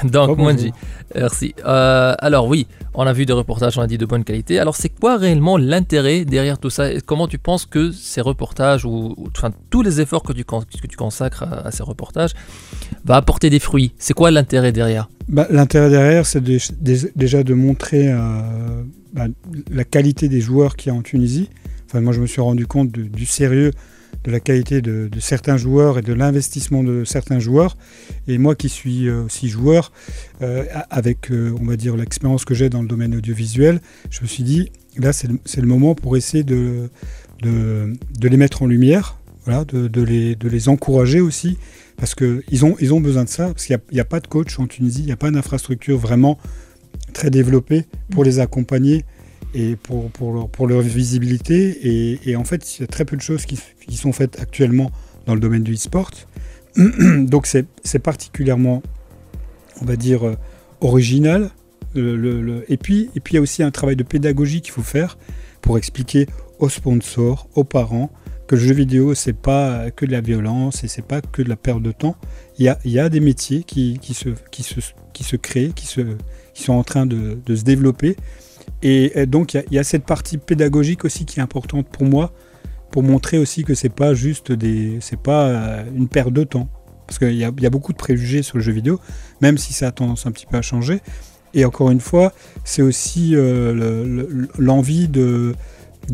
Donc, 0.03 0.37
merci. 1.15 1.55
Euh, 1.65 2.13
alors 2.19 2.47
oui, 2.47 2.67
on 2.93 3.07
a 3.07 3.13
vu 3.13 3.25
des 3.25 3.33
reportages, 3.33 3.77
on 3.77 3.81
a 3.81 3.87
dit 3.87 3.97
de 3.97 4.05
bonne 4.05 4.23
qualité. 4.23 4.59
Alors 4.59 4.75
c'est 4.75 4.89
quoi 4.89 5.17
réellement 5.17 5.57
l'intérêt 5.57 6.23
derrière 6.25 6.59
tout 6.59 6.69
ça? 6.69 6.91
Et 6.93 7.01
comment 7.01 7.27
tu 7.27 7.39
penses 7.39 7.65
que 7.65 7.91
ces 7.91 8.21
reportages, 8.21 8.85
ou, 8.85 9.15
ou- 9.17 9.27
enfin 9.35 9.51
tous 9.71 9.81
les 9.81 9.99
efforts 10.01 10.21
que 10.23 10.33
tu, 10.33 10.43
con- 10.43 10.61
que 10.61 10.87
tu 10.87 10.95
consacres 10.97 11.43
à, 11.43 11.67
à 11.67 11.71
ces 11.71 11.81
reportages, 11.83 12.31
va 13.05 13.15
apporter 13.15 13.49
des 13.49 13.59
fruits? 13.59 13.93
C'est 13.97 14.13
quoi 14.13 14.29
l'intérêt 14.29 14.71
derrière? 14.71 15.09
Bah, 15.29 15.47
L'intérêt 15.49 15.89
derrière, 15.89 16.25
c'est 16.27 16.41
de- 16.43 16.59
de- 16.79 17.11
déjà 17.15 17.41
de 17.43 17.53
montrer 17.55 18.11
euh, 18.11 18.17
bah, 19.13 19.25
la 19.71 19.83
qualité 19.83 20.29
des 20.29 20.41
joueurs 20.41 20.75
qu'il 20.75 20.91
y 20.91 20.95
a 20.95 20.97
en 20.97 21.01
Tunisie. 21.01 21.49
Enfin, 21.87 22.01
moi, 22.01 22.13
je 22.13 22.19
me 22.21 22.27
suis 22.27 22.41
rendu 22.41 22.67
compte 22.67 22.91
de- 22.91 23.03
du 23.03 23.25
sérieux 23.25 23.71
de 24.27 24.31
la 24.31 24.41
qualité 24.41 24.81
de, 24.81 25.07
de 25.07 25.19
certains 25.21 25.55
joueurs 25.55 25.97
et 25.97 26.01
de 26.01 26.11
l'investissement 26.11 26.83
de 26.83 27.05
certains 27.05 27.39
joueurs. 27.39 27.77
Et 28.27 28.37
moi 28.37 28.55
qui 28.55 28.67
suis 28.67 29.07
euh, 29.07 29.23
aussi 29.23 29.47
joueur, 29.47 29.93
euh, 30.41 30.65
avec, 30.89 31.31
euh, 31.31 31.55
on 31.61 31.65
va 31.65 31.77
dire, 31.77 31.95
l'expérience 31.95 32.43
que 32.43 32.53
j'ai 32.53 32.69
dans 32.69 32.81
le 32.81 32.89
domaine 32.89 33.15
audiovisuel, 33.15 33.79
je 34.09 34.21
me 34.21 34.27
suis 34.27 34.43
dit, 34.43 34.69
là, 34.97 35.13
c'est 35.13 35.29
le, 35.29 35.39
le 35.55 35.67
moment 35.67 35.95
pour 35.95 36.17
essayer 36.17 36.43
de, 36.43 36.89
de, 37.41 37.93
de 38.19 38.27
les 38.27 38.37
mettre 38.37 38.63
en 38.63 38.67
lumière, 38.67 39.17
voilà, 39.45 39.63
de, 39.63 39.87
de 39.87 40.01
les, 40.01 40.35
de 40.35 40.49
les 40.49 40.67
encourager 40.67 41.21
aussi, 41.21 41.57
parce 41.95 42.13
qu'ils 42.13 42.65
ont, 42.65 42.75
ils 42.81 42.93
ont 42.93 42.99
besoin 42.99 43.23
de 43.23 43.29
ça, 43.29 43.47
parce 43.47 43.65
qu'il 43.65 43.79
n'y 43.93 43.99
a, 43.99 44.01
a 44.01 44.05
pas 44.05 44.19
de 44.19 44.27
coach 44.27 44.59
en 44.59 44.67
Tunisie, 44.67 45.03
il 45.03 45.05
n'y 45.05 45.13
a 45.13 45.17
pas 45.17 45.31
d'infrastructure 45.31 45.97
vraiment 45.97 46.37
très 47.13 47.29
développée 47.29 47.85
pour 48.11 48.25
les 48.25 48.39
accompagner 48.39 49.05
et 49.53 49.75
pour, 49.75 50.09
pour, 50.11 50.67
leur, 50.67 50.81
visibilité. 50.81 52.19
Et, 52.29 52.35
en 52.35 52.43
fait, 52.43 52.77
il 52.77 52.81
y 52.81 52.83
a 52.83 52.87
très 52.87 53.05
peu 53.05 53.15
de 53.15 53.21
choses 53.21 53.45
qui, 53.45 53.57
sont 53.95 54.11
faites 54.11 54.39
actuellement 54.39 54.91
dans 55.25 55.33
le 55.33 55.39
domaine 55.39 55.63
du 55.63 55.73
e-sport. 55.73 56.11
Donc 56.75 57.47
c'est 57.47 57.99
particulièrement, 57.99 58.83
on 59.81 59.85
va 59.85 59.95
dire, 59.95 60.27
euh, 60.27 60.35
original. 60.81 61.49
Et, 61.95 62.77
puis, 62.77 63.09
et 63.15 63.19
puis 63.19 63.33
il 63.33 63.35
y 63.35 63.39
a 63.39 63.41
aussi 63.41 63.63
un 63.63 63.71
travail 63.71 63.95
de 63.95 64.03
pédagogie 64.03 64.61
qu'il 64.61 64.73
faut 64.73 64.83
faire 64.83 65.17
pour 65.61 65.79
expliquer 65.79 66.27
aux 66.59 66.69
sponsors, 66.69 67.49
aux 67.55 67.63
parents, 67.63 68.11
que 68.47 68.55
le 68.55 68.61
jeu 68.61 68.73
vidéo, 68.73 69.13
c'est 69.15 69.33
pas 69.33 69.89
que 69.91 70.05
de 70.05 70.11
la 70.11 70.21
violence 70.21 70.83
et 70.83 70.87
c'est 70.87 71.05
pas 71.05 71.21
que 71.21 71.41
de 71.41 71.49
la 71.49 71.55
perte 71.55 71.81
de 71.81 71.91
temps. 71.91 72.15
Il 72.59 72.65
y 72.65 72.69
a, 72.69 72.79
y 72.85 72.99
a 72.99 73.09
des 73.09 73.19
métiers 73.19 73.63
qui, 73.63 73.99
qui, 74.01 74.13
se, 74.13 74.29
qui, 74.51 74.63
se, 74.63 74.79
qui 75.13 75.23
se 75.23 75.35
créent, 75.35 75.71
qui, 75.75 75.87
se, 75.87 76.01
qui 76.53 76.63
sont 76.63 76.73
en 76.73 76.83
train 76.83 77.05
de, 77.05 77.39
de 77.45 77.55
se 77.55 77.63
développer. 77.63 78.15
Et, 78.81 79.19
et 79.19 79.25
donc, 79.25 79.53
il 79.53 79.63
y, 79.71 79.79
a, 79.79 79.83
cette 79.83 80.05
partie 80.05 80.37
pédagogique 80.37 81.05
aussi 81.05 81.25
qui 81.25 81.39
est 81.39 81.43
importante 81.43 81.87
pour 81.87 82.05
moi, 82.05 82.31
pour 82.91 83.03
montrer 83.03 83.37
aussi 83.37 83.63
que 83.63 83.73
c'est 83.73 83.89
pas 83.89 84.13
juste 84.13 84.53
c'est 85.01 85.19
pas 85.19 85.47
euh, 85.47 85.83
une 85.95 86.07
perte 86.07 86.31
de 86.31 86.43
temps. 86.43 86.69
Parce 87.07 87.19
qu'il 87.19 87.35
y, 87.35 87.45
a, 87.45 87.69
beaucoup 87.69 87.93
de 87.93 87.97
préjugés 87.97 88.43
sur 88.43 88.57
le 88.57 88.63
jeu 88.63 88.73
vidéo, 88.73 88.99
même 89.41 89.57
si 89.57 89.71
ça 89.71 89.87
a 89.87 89.91
tendance 89.91 90.25
un 90.25 90.31
petit 90.31 90.45
peu 90.45 90.57
à 90.57 90.61
changer. 90.61 91.01
Et 91.53 91.63
encore 91.63 91.89
une 91.89 92.01
fois, 92.01 92.33
c'est 92.65 92.81
aussi 92.81 93.31
euh, 93.33 94.45
l'envie 94.57 95.07
de, 95.07 95.55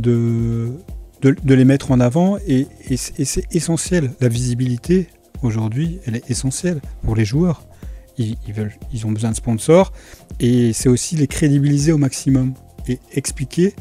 les 0.04 1.66
mettre 1.66 1.91
en 1.91 1.99
avant 1.99 2.38
et 2.47 2.68
c'est 2.95 3.56
essentiel. 3.56 4.12
La 4.22 4.28
visibilité, 4.28 5.08
aujourd'hui, 5.41 5.99
elle 6.06 6.16
est 6.16 6.30
essentielle 6.30 6.80
pour 7.04 7.16
les 7.16 7.26
joueurs. 7.26 7.64
Ils, 8.18 8.38
ils, 8.47 8.53
veulent, 8.53 8.74
ils 8.93 9.05
ont 9.07 9.11
besoin 9.11 9.32
de 9.32 9.36
sponsors 9.36 9.91
et 10.39 10.72
c'est 10.74 10.89
aussi 10.89 11.16
les 11.16 11.28
crédibiliser 11.28 11.91
au 11.91 11.97
maximum 11.97 12.53
et 12.88 12.99
expliquer 13.14 13.74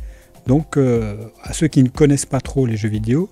donc 0.46 0.76
euh, 0.76 1.16
à 1.42 1.52
ceux 1.52 1.68
qui 1.68 1.82
ne 1.82 1.88
connaissent 1.88 2.26
pas 2.26 2.40
trop 2.40 2.66
les 2.66 2.76
jeux 2.76 2.88
vidéo 2.88 3.28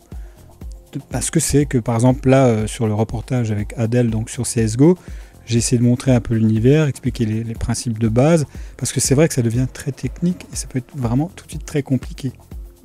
parce 1.10 1.30
que 1.30 1.40
c'est 1.40 1.66
que 1.66 1.78
par 1.78 1.94
exemple 1.94 2.28
là 2.28 2.46
euh, 2.46 2.66
sur 2.66 2.86
le 2.86 2.94
reportage 2.94 3.50
avec 3.50 3.72
Adèle 3.78 4.10
donc 4.10 4.30
sur 4.30 4.44
CSGO 4.44 4.98
j'ai 5.46 5.58
essayé 5.58 5.78
de 5.78 5.84
montrer 5.84 6.12
un 6.12 6.20
peu 6.20 6.34
l'univers, 6.34 6.86
expliquer 6.86 7.24
les, 7.24 7.42
les, 7.42 7.54
principes 7.54 7.98
de 7.98 8.06
base, 8.06 8.46
parce 8.76 8.92
que 8.92 9.00
c'est 9.00 9.16
vrai 9.16 9.26
que 9.26 9.34
ça 9.34 9.42
devient 9.42 9.66
très 9.72 9.90
technique 9.90 10.46
et 10.52 10.54
ça 10.54 10.68
peut 10.68 10.78
être 10.78 10.94
vraiment 10.94 11.28
tout 11.34 11.44
de 11.46 11.50
suite 11.50 11.64
très 11.64 11.82
compliqué. 11.82 12.30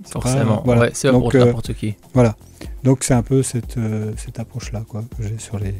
Forcément, 0.04 0.64
voilà. 0.66 0.82
ouais, 0.82 0.92
c'est 0.94 1.12
pour 1.12 1.36
euh, 1.36 1.46
n'importe 1.46 1.74
qui. 1.74 1.94
Voilà. 2.16 2.36
Donc 2.84 3.04
c'est 3.04 3.14
un 3.14 3.22
peu 3.22 3.44
cette, 3.44 3.78
cette 4.18 4.40
approche-là 4.40 4.84
quoi, 4.88 5.04
que 5.16 5.28
j'ai 5.28 5.38
sur 5.38 5.60
les, 5.60 5.76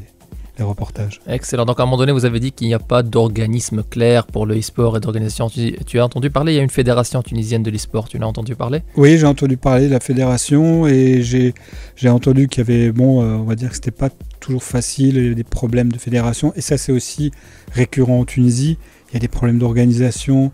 les, 0.58 0.64
reportages. 0.64 1.20
Excellent. 1.26 1.64
Donc 1.64 1.80
à 1.80 1.82
un 1.82 1.86
moment 1.86 1.96
donné, 1.96 2.12
vous 2.12 2.24
avez 2.24 2.40
dit 2.40 2.52
qu'il 2.52 2.66
n'y 2.66 2.74
a 2.74 2.78
pas 2.78 3.02
d'organisme 3.02 3.82
clair 3.82 4.26
pour 4.26 4.46
le 4.46 4.58
e-sport 4.58 4.96
et 4.96 5.00
d'organisation. 5.00 5.48
Tu, 5.48 5.76
tu, 5.86 5.98
as 5.98 6.04
entendu 6.04 6.30
parler, 6.30 6.52
il 6.52 6.56
y 6.56 6.58
a 6.58 6.62
une 6.62 6.70
fédération 6.70 7.22
tunisienne 7.22 7.62
de 7.62 7.70
l'e-sport, 7.70 8.08
tu 8.08 8.18
l'as 8.18 8.26
entendu 8.26 8.54
parler? 8.54 8.82
Oui, 8.96 9.18
j'ai 9.18 9.26
entendu 9.26 9.56
parler 9.56 9.86
de 9.86 9.92
la 9.92 10.00
fédération 10.00 10.86
et 10.86 11.22
j'ai 11.22 12.08
entendu 12.08 12.48
qu'il 12.48 12.60
y 12.60 12.72
avait, 12.72 12.92
bon, 12.92 13.22
euh, 13.22 13.36
on 13.36 13.44
va 13.44 13.54
dire 13.54 13.70
que 13.70 13.74
c'était 13.74 13.90
pas 13.90 14.10
toujours 14.40 14.62
facile, 14.62 15.16
il 15.16 15.28
y 15.28 15.30
a 15.32 15.34
des 15.34 15.44
problèmes 15.44 15.92
de 15.92 15.98
fédération 15.98 16.52
et 16.56 16.60
ça 16.60 16.78
c'est 16.78 16.92
aussi 16.92 17.32
récurrent 17.72 18.20
en 18.20 18.24
Tunisie. 18.24 18.78
Il 19.10 19.14
y 19.14 19.16
a 19.16 19.20
des 19.20 19.28
problèmes 19.28 19.58
d'organisation. 19.58 20.52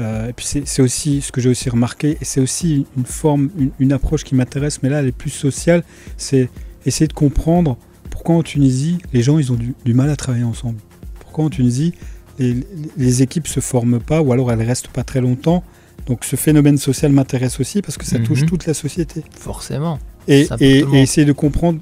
Euh, 0.00 0.28
et 0.28 0.32
puis 0.32 0.44
c'est 0.64 0.82
aussi 0.82 1.20
ce 1.20 1.30
que 1.30 1.40
j'ai 1.40 1.48
aussi 1.48 1.70
remarqué, 1.70 2.18
et 2.20 2.24
c'est 2.24 2.40
aussi 2.40 2.84
une 2.96 3.04
forme, 3.04 3.50
une, 3.56 3.70
une 3.78 3.92
approche 3.92 4.24
qui 4.24 4.34
m'intéresse, 4.34 4.82
mais 4.82 4.88
là 4.88 4.98
elle 4.98 5.06
est 5.06 5.12
plus 5.12 5.30
sociale, 5.30 5.84
c'est 6.16 6.48
essayer 6.84 7.06
de 7.06 7.12
comprendre 7.12 7.78
pourquoi 8.14 8.36
en 8.36 8.42
Tunisie 8.44 8.98
les 9.12 9.22
gens 9.22 9.38
ils 9.40 9.50
ont 9.52 9.56
du, 9.56 9.74
du 9.84 9.92
mal 9.92 10.08
à 10.08 10.14
travailler 10.16 10.44
ensemble? 10.44 10.78
Pourquoi 11.20 11.44
en 11.46 11.50
Tunisie 11.50 11.92
les, 12.38 12.56
les, 12.96 13.22
équipes 13.22 13.48
se 13.48 13.58
forment 13.60 13.98
pas 13.98 14.22
ou 14.22 14.32
alors 14.32 14.50
elles 14.52 14.62
restent 14.62 14.88
pas 14.88 15.02
très 15.02 15.20
longtemps? 15.20 15.64
Donc 16.06 16.24
ce 16.24 16.36
phénomène 16.36 16.78
social 16.78 17.10
m'intéresse 17.12 17.58
aussi 17.58 17.82
parce 17.82 17.98
que 17.98 18.04
ça 18.06 18.18
touche 18.20 18.42
Mhm. 18.42 18.48
toute 18.48 18.66
la 18.66 18.74
société. 18.74 19.24
Forcément. 19.38 19.98
Et, 20.28 20.46
et, 20.60 20.78
et 20.92 21.02
essayer 21.02 21.24
de 21.26 21.32
comprendre 21.32 21.80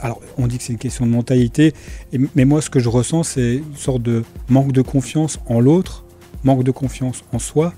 alors 0.00 0.18
on 0.38 0.46
dit 0.46 0.56
que 0.56 0.64
c'est 0.64 0.72
une 0.72 0.78
question 0.78 1.04
de 1.06 1.10
mentalité, 1.12 1.74
et, 2.14 2.18
mais 2.34 2.46
moi 2.46 2.62
ce 2.62 2.70
que 2.70 2.80
je 2.80 2.88
ressens 2.88 3.22
c'est 3.24 3.56
une 3.56 3.76
sorte 3.76 4.02
de 4.02 4.24
manque 4.48 4.72
de 4.72 4.80
confiance 4.82 5.38
en 5.46 5.60
l'autre, 5.60 6.04
manque 6.42 6.64
de 6.64 6.70
confiance 6.70 7.22
en 7.34 7.38
soi, 7.38 7.74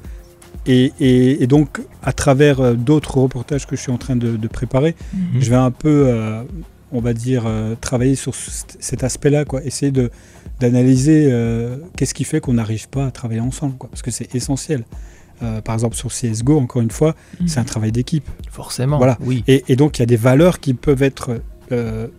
et, 0.67 1.47
donc 1.49 1.81
à 2.03 2.13
travers 2.13 2.61
euh, 2.61 2.75
d'autres 2.75 3.19
reportages 3.19 3.67
que 3.67 3.75
je 3.75 3.81
suis 3.83 3.91
en 3.91 3.99
train 3.99 4.15
de, 4.17 4.37
de 4.37 4.49
préparer, 4.49 4.95
Mhm. 5.13 5.41
je 5.43 5.51
vais 5.51 5.57
un 5.57 5.73
peu, 5.73 6.05
euh, 6.07 6.43
on 6.93 7.01
va 7.01 7.15
dire, 7.15 7.45
euh, 7.47 7.75
travailler 7.81 8.15
sur 8.15 8.35
cet 8.35 9.03
aspect-là, 9.03 9.45
quoi, 9.45 9.65
essayer 9.65 9.93
de 9.93 10.11
d'analyser 10.61 11.29
euh, 11.33 11.79
qu'est-ce 11.97 12.15
qui 12.15 12.23
fait 12.23 12.41
qu'on 12.41 12.53
n'arrive 12.53 12.89
pas 12.89 13.07
à 13.07 13.11
travailler 13.11 13.41
ensemble, 13.41 13.77
quoi, 13.77 13.91
parce 13.91 14.03
que 14.03 14.11
c'est 14.11 14.33
essentiel. 14.35 14.85
Euh, 15.43 15.61
par 15.61 15.75
exemple 15.75 15.97
sur 15.97 16.11
CSGO, 16.11 16.61
encore 16.61 16.83
une 16.83 16.93
fois, 16.93 17.17
mmh. 17.41 17.49
c'est 17.49 17.59
un 17.59 17.65
travail 17.65 17.91
d'équipe. 17.91 18.29
Forcément. 18.49 18.99
Voilà. 18.99 19.19
Oui. 19.21 19.43
Et, 19.49 19.65
et, 19.67 19.75
donc 19.75 19.99
il 19.99 20.03
y 20.03 20.05
a 20.05 20.07
des 20.07 20.17
valeurs 20.17 20.61
qui 20.61 20.75
peuvent 20.75 21.03
être 21.03 21.41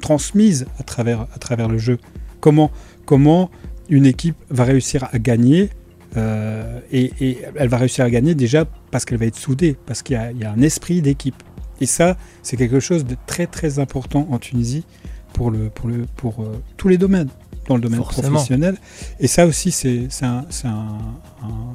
transmises 0.02 0.66
à 0.80 0.84
travers, 0.84 1.28
à 1.34 1.38
travers 1.38 1.70
le 1.70 1.78
jeu. 1.78 2.00
Comment, 2.40 2.72
comment 3.06 3.52
une 3.88 4.08
équipe 4.08 4.36
va 4.50 4.64
réussir 4.64 5.08
à 5.14 5.20
gagner 5.20 5.70
et, 6.18 7.12
et, 7.22 7.38
elle 7.56 7.70
va 7.70 7.78
réussir 7.78 8.04
à 8.04 8.10
gagner 8.10 8.34
déjà 8.34 8.66
parce 8.90 9.06
qu'elle 9.06 9.20
va 9.20 9.28
être 9.28 9.38
soudée, 9.38 9.78
parce 9.86 10.02
qu'il 10.02 10.18
y, 10.18 10.42
y, 10.42 10.44
a 10.44 10.52
un 10.52 10.62
esprit 10.62 11.04
d'équipe. 11.04 11.42
Et 11.82 11.86
ça, 11.86 12.18
c'est 12.42 12.58
quelque 12.58 12.80
chose 12.80 13.06
de 13.06 13.16
très 13.26 13.48
très 13.48 13.80
important 13.80 14.28
en 14.32 14.40
Tunisie 14.40 14.86
pour, 15.34 15.52
le, 15.52 15.70
pour, 15.70 15.90
le, 15.90 16.06
pour 16.16 16.42
euh, 16.42 16.62
tous 16.78 16.88
les 16.88 16.98
domaines, 16.98 17.30
dans 17.68 17.76
le 17.76 17.82
domaine 17.82 18.00
Forcément. 18.00 18.30
professionnel. 18.30 18.78
Et 19.20 19.28
ça 19.28 19.46
aussi, 19.46 19.72
c'est 19.72 20.08
un, 20.22 20.46
un, 20.64 20.70
un, 20.70 21.74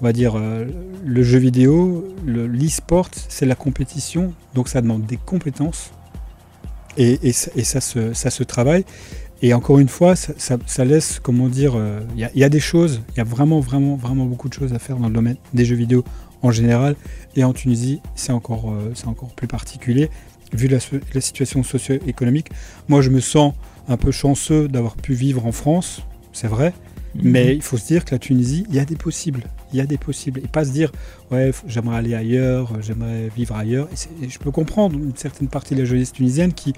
on 0.00 0.04
va 0.04 0.12
dire, 0.12 0.34
euh, 0.36 0.64
le 1.04 1.22
jeu 1.22 1.38
vidéo, 1.38 2.04
l'e-sport, 2.26 3.08
c'est 3.28 3.46
la 3.46 3.54
compétition, 3.54 4.32
donc 4.54 4.68
ça 4.68 4.80
demande 4.80 5.06
des 5.06 5.18
compétences. 5.18 5.90
Et, 6.96 7.18
et, 7.22 7.34
et 7.56 7.64
ça, 7.64 7.80
se, 7.80 8.12
ça 8.14 8.30
se 8.30 8.42
travaille. 8.44 8.84
Et 9.42 9.52
encore 9.52 9.78
une 9.78 9.88
fois, 9.88 10.16
ça, 10.16 10.32
ça, 10.38 10.56
ça 10.66 10.84
laisse, 10.84 11.20
comment 11.22 11.48
dire, 11.48 11.74
il 11.74 12.24
euh, 12.24 12.28
y, 12.34 12.40
y, 12.40 12.44
a 12.44 12.48
des 12.48 12.60
choses, 12.60 13.02
il 13.10 13.18
y 13.18 13.20
a 13.20 13.24
vraiment, 13.24 13.60
vraiment, 13.60 13.96
vraiment 13.96 14.24
beaucoup 14.24 14.48
de 14.48 14.54
choses 14.54 14.72
à 14.72 14.78
faire 14.78 14.96
dans 14.96 15.08
le 15.08 15.14
domaine 15.14 15.36
des 15.52 15.64
jeux 15.64 15.76
vidéo 15.76 16.04
en 16.44 16.52
général. 16.52 16.94
Et 17.36 17.42
en 17.42 17.52
Tunisie, 17.52 18.00
c'est 18.14 18.32
encore, 18.32 18.70
euh, 18.70 18.92
c'est 18.94 19.08
encore 19.08 19.34
plus 19.34 19.48
particulier, 19.48 20.10
vu 20.52 20.68
la, 20.68 20.78
la 21.14 21.20
situation 21.20 21.62
socio-économique. 21.62 22.50
Moi, 22.88 23.00
je 23.02 23.10
me 23.10 23.20
sens 23.20 23.54
un 23.88 23.96
peu 23.96 24.12
chanceux 24.12 24.68
d'avoir 24.68 24.96
pu 24.96 25.14
vivre 25.14 25.44
en 25.46 25.52
France, 25.52 26.02
c'est 26.32 26.48
vrai. 26.48 26.70
-hmm. 26.70 27.20
Mais 27.32 27.54
il 27.54 27.62
faut 27.62 27.78
se 27.78 27.86
dire 27.86 28.04
que 28.04 28.14
la 28.14 28.18
Tunisie, 28.18 28.64
il 28.68 28.74
y 28.74 28.80
a 28.80 28.84
des 28.84 28.96
possibles. 28.96 29.44
Il 29.72 29.78
y 29.78 29.82
a 29.86 29.86
des 29.86 29.98
possibles. 30.08 30.40
Et 30.44 30.48
pas 30.58 30.64
se 30.64 30.72
dire, 30.78 30.90
ouais, 31.30 31.50
j'aimerais 31.66 31.96
aller 31.96 32.14
ailleurs, 32.14 32.66
j'aimerais 32.86 33.28
vivre 33.38 33.54
ailleurs. 33.56 33.88
Et, 33.94 34.24
et, 34.24 34.28
je 34.34 34.38
peux 34.38 34.52
comprendre 34.60 34.94
une 34.96 35.16
certaine 35.16 35.48
partie 35.48 35.74
de 35.74 35.80
la 35.80 35.86
jeunesse 35.90 36.12
tunisienne 36.12 36.52
qui 36.52 36.72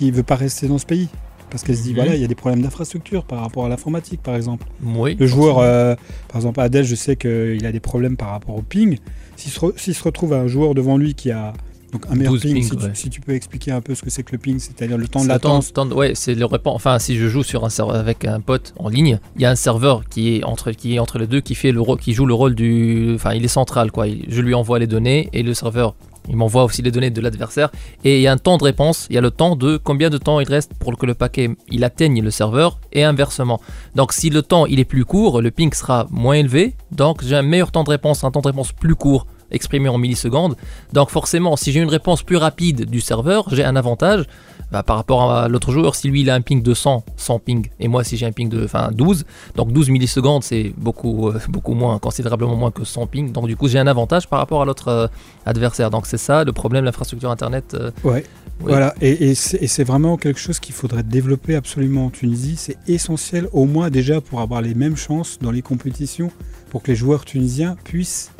ne 0.00 0.12
veut 0.18 0.28
pas 0.32 0.36
rester 0.46 0.66
dans 0.72 0.78
ce 0.78 0.86
pays 0.86 1.08
parce 1.50 1.62
qu'elle 1.62 1.76
se 1.76 1.82
dit, 1.82 1.92
mmh. 1.92 1.96
voilà, 1.96 2.14
il 2.14 2.20
y 2.20 2.24
a 2.24 2.28
des 2.28 2.34
problèmes 2.34 2.62
d'infrastructure 2.62 3.24
par 3.24 3.40
rapport 3.40 3.66
à 3.66 3.68
l'informatique, 3.68 4.22
par 4.22 4.36
exemple. 4.36 4.66
Oui, 4.84 5.16
le 5.18 5.26
joueur, 5.26 5.58
euh, 5.58 5.94
par 6.28 6.36
exemple, 6.36 6.60
Adèle, 6.60 6.84
je 6.84 6.94
sais 6.94 7.16
qu'il 7.16 7.66
a 7.66 7.72
des 7.72 7.80
problèmes 7.80 8.16
par 8.16 8.30
rapport 8.30 8.56
au 8.56 8.62
ping. 8.62 8.98
S'il 9.36 9.50
se, 9.50 9.60
re, 9.60 9.72
se, 9.76 10.02
retrouve 10.02 10.32
un 10.32 10.46
joueur 10.46 10.74
devant 10.74 10.96
lui 10.96 11.14
qui 11.14 11.30
a 11.30 11.52
donc 11.92 12.06
un 12.08 12.14
meilleur 12.14 12.34
ping, 12.34 12.54
ping 12.54 12.62
si, 12.62 12.72
ouais. 12.72 12.92
tu, 12.92 12.94
si, 12.94 13.10
tu, 13.10 13.20
peux 13.20 13.34
expliquer 13.34 13.72
un 13.72 13.80
peu 13.80 13.94
ce 13.94 14.02
que 14.02 14.10
c'est 14.10 14.22
que 14.22 14.32
le 14.32 14.38
ping, 14.38 14.58
c'est-à-dire 14.58 14.96
le 14.96 15.08
temps 15.08 15.22
de 15.22 15.28
latence. 15.28 15.72
Temps, 15.72 15.88
ouais, 15.88 16.12
c'est 16.14 16.34
le 16.34 16.44
répond. 16.44 16.70
Enfin, 16.70 16.98
si 16.98 17.16
je 17.16 17.26
joue 17.26 17.42
sur 17.42 17.64
un 17.64 17.70
serveur 17.70 17.96
avec 17.96 18.24
un 18.24 18.40
pote 18.40 18.74
en 18.78 18.88
ligne, 18.88 19.18
il 19.36 19.42
y 19.42 19.44
a 19.44 19.50
un 19.50 19.56
serveur 19.56 20.04
qui 20.08 20.36
est 20.36 20.44
entre 20.44 20.72
qui 20.72 20.94
est 20.94 20.98
entre 20.98 21.18
les 21.18 21.26
deux 21.26 21.40
qui 21.40 21.54
fait 21.54 21.72
le 21.72 21.82
qui 21.96 22.12
joue 22.12 22.26
le 22.26 22.34
rôle 22.34 22.54
du, 22.54 23.12
enfin, 23.14 23.34
il 23.34 23.44
est 23.44 23.48
central 23.48 23.90
quoi. 23.90 24.06
Je 24.28 24.40
lui 24.40 24.54
envoie 24.54 24.78
les 24.78 24.86
données 24.86 25.28
et 25.32 25.42
le 25.42 25.54
serveur 25.54 25.94
il 26.28 26.36
m'envoie 26.36 26.64
aussi 26.64 26.82
les 26.82 26.90
données 26.90 27.10
de 27.10 27.20
l'adversaire. 27.20 27.70
Et 28.04 28.16
il 28.16 28.22
y 28.22 28.26
a 28.26 28.32
un 28.32 28.38
temps 28.38 28.56
de 28.56 28.64
réponse, 28.64 29.06
il 29.10 29.14
y 29.14 29.18
a 29.18 29.20
le 29.20 29.30
temps 29.30 29.56
de 29.56 29.76
combien 29.76 30.10
de 30.10 30.18
temps 30.18 30.40
il 30.40 30.48
reste 30.48 30.72
pour 30.74 30.96
que 30.96 31.06
le 31.06 31.14
paquet 31.14 31.50
atteigne 31.82 32.22
le 32.22 32.30
serveur 32.30 32.78
et 32.92 33.04
inversement. 33.04 33.60
Donc 33.94 34.12
si 34.12 34.30
le 34.30 34.42
temps 34.42 34.66
il 34.66 34.78
est 34.78 34.84
plus 34.84 35.04
court, 35.04 35.40
le 35.40 35.50
ping 35.50 35.72
sera 35.72 36.06
moins 36.10 36.34
élevé, 36.34 36.74
donc 36.92 37.24
j'ai 37.24 37.36
un 37.36 37.42
meilleur 37.42 37.72
temps 37.72 37.84
de 37.84 37.90
réponse, 37.90 38.22
un 38.24 38.30
temps 38.30 38.40
de 38.40 38.48
réponse 38.48 38.72
plus 38.72 38.94
court 38.94 39.26
exprimé 39.50 39.88
en 39.88 39.98
millisecondes. 39.98 40.56
Donc 40.92 41.10
forcément, 41.10 41.56
si 41.56 41.72
j'ai 41.72 41.80
une 41.80 41.88
réponse 41.88 42.22
plus 42.22 42.36
rapide 42.36 42.86
du 42.86 43.00
serveur, 43.00 43.46
j'ai 43.52 43.64
un 43.64 43.76
avantage 43.76 44.24
bah, 44.70 44.82
par 44.82 44.96
rapport 44.96 45.32
à 45.32 45.48
l'autre 45.48 45.72
joueur. 45.72 45.94
Si 45.94 46.08
lui 46.08 46.20
il 46.20 46.30
a 46.30 46.34
un 46.34 46.40
ping 46.40 46.62
de 46.62 46.74
100, 46.74 47.04
100 47.16 47.38
ping, 47.40 47.66
et 47.80 47.88
moi 47.88 48.04
si 48.04 48.16
j'ai 48.16 48.26
un 48.26 48.32
ping 48.32 48.48
de 48.48 48.64
enfin, 48.64 48.90
12, 48.92 49.24
donc 49.56 49.72
12 49.72 49.90
millisecondes 49.90 50.44
c'est 50.44 50.72
beaucoup, 50.76 51.28
euh, 51.28 51.40
beaucoup 51.48 51.74
moins, 51.74 51.98
considérablement 51.98 52.56
moins 52.56 52.70
que 52.70 52.84
100 52.84 53.06
ping. 53.06 53.32
Donc 53.32 53.46
du 53.46 53.56
coup 53.56 53.68
j'ai 53.68 53.78
un 53.78 53.86
avantage 53.86 54.28
par 54.28 54.38
rapport 54.38 54.62
à 54.62 54.64
l'autre 54.64 54.88
euh, 54.88 55.06
adversaire. 55.46 55.90
Donc 55.90 56.06
c'est 56.06 56.18
ça 56.18 56.44
le 56.44 56.52
problème, 56.52 56.84
l'infrastructure 56.84 57.30
internet. 57.30 57.74
Euh, 57.74 57.90
ouais. 58.04 58.24
Oui. 58.62 58.66
Voilà, 58.72 58.94
et, 59.00 59.30
et 59.30 59.34
c'est 59.34 59.84
vraiment 59.84 60.18
quelque 60.18 60.38
chose 60.38 60.60
qu'il 60.60 60.74
faudrait 60.74 61.02
développer 61.02 61.54
absolument 61.54 62.06
en 62.06 62.10
Tunisie. 62.10 62.56
C'est 62.58 62.76
essentiel, 62.88 63.48
au 63.52 63.64
moins 63.64 63.88
déjà 63.88 64.20
pour 64.20 64.42
avoir 64.42 64.60
les 64.60 64.74
mêmes 64.74 64.96
chances 64.96 65.38
dans 65.40 65.50
les 65.50 65.62
compétitions, 65.62 66.30
pour 66.68 66.82
que 66.82 66.90
les 66.90 66.94
joueurs 66.94 67.24
tunisiens 67.24 67.76
puissent 67.84 68.32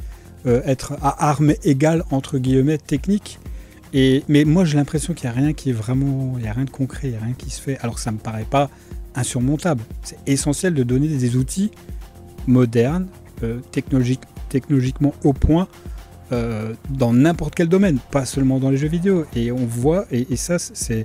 euh, 0.47 0.63
être 0.65 0.95
à 1.03 1.29
armes 1.29 1.55
égales 1.65 2.05
entre 2.11 2.39
guillemets 2.39 2.79
techniques. 2.79 3.39
Et, 3.93 4.23
mais 4.29 4.45
moi 4.45 4.65
j'ai 4.65 4.77
l'impression 4.77 5.15
qu'il 5.15 5.29
n'y 5.29 5.37
a 5.37 5.39
rien 5.39 5.53
qui 5.53 5.71
est 5.71 5.75
vraiment, 5.75 6.35
il 6.37 6.43
n'y 6.43 6.49
a 6.49 6.53
rien 6.53 6.65
de 6.65 6.71
concret, 6.71 7.09
il 7.09 7.11
n'y 7.11 7.17
a 7.17 7.21
rien 7.21 7.35
qui 7.35 7.51
se 7.51 7.61
fait. 7.61 7.79
Alors 7.79 7.99
ça 7.99 8.13
me 8.13 8.19
paraît 8.19 8.47
pas 8.49 8.71
insurmontable. 9.15 9.83
C'est 10.03 10.19
essentiel 10.27 10.75
de 10.75 10.83
donner 10.83 11.09
des 11.09 11.37
outils 11.37 11.71
modernes, 12.47 13.07
euh, 13.43 13.59
technologique, 13.73 14.21
technologiquement 14.49 15.15
au 15.25 15.33
point 15.33 15.69
euh, 16.33 16.75
dans 16.89 17.13
n'importe 17.13 17.55
quel 17.57 17.69
domaine, 17.69 17.99
pas 18.11 18.25
seulement 18.25 18.61
dans 18.61 18.71
les 18.71 18.77
jeux 18.77 18.89
vidéo. 18.89 19.27
Et 19.35 19.51
on 19.51 19.67
voit, 19.67 20.07
et, 20.13 20.37
ça 20.37 20.59
c'est, 20.59 21.05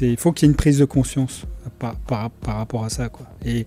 il 0.00 0.16
faut 0.18 0.32
qu'il 0.32 0.46
y 0.46 0.48
ait 0.48 0.52
une 0.52 0.56
prise 0.56 0.78
de 0.78 0.84
conscience 0.84 1.44
par, 1.78 1.96
par, 1.96 2.30
par 2.30 2.56
rapport 2.56 2.84
à 2.84 2.90
ça. 2.90 3.08
Quoi. 3.08 3.26
Et, 3.44 3.66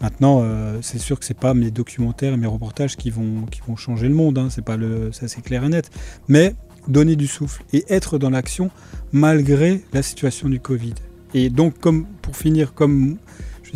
Maintenant, 0.00 0.40
euh, 0.42 0.78
c'est 0.82 0.98
sûr 0.98 1.18
que 1.18 1.24
c'est 1.24 1.38
pas 1.38 1.54
mes 1.54 1.70
documentaires 1.70 2.34
et 2.34 2.36
mes 2.36 2.46
reportages 2.46 2.96
qui 2.96 3.10
vont, 3.10 3.46
qui 3.50 3.60
vont 3.66 3.76
changer 3.76 4.08
le 4.08 4.14
monde, 4.14 4.38
hein, 4.38 4.48
c'est 4.50 4.64
pas 4.64 4.76
le, 4.76 5.12
ça 5.12 5.28
c'est 5.28 5.42
clair 5.42 5.64
et 5.64 5.68
net. 5.68 5.90
Mais 6.28 6.54
donner 6.88 7.16
du 7.16 7.26
souffle 7.26 7.62
et 7.72 7.84
être 7.88 8.18
dans 8.18 8.30
l'action 8.30 8.70
malgré 9.12 9.82
la 9.92 10.02
situation 10.02 10.48
du 10.48 10.60
Covid. 10.60 10.94
Et 11.32 11.48
donc, 11.48 11.78
comme 11.78 12.06
pour 12.22 12.36
finir, 12.36 12.74
comme 12.74 13.16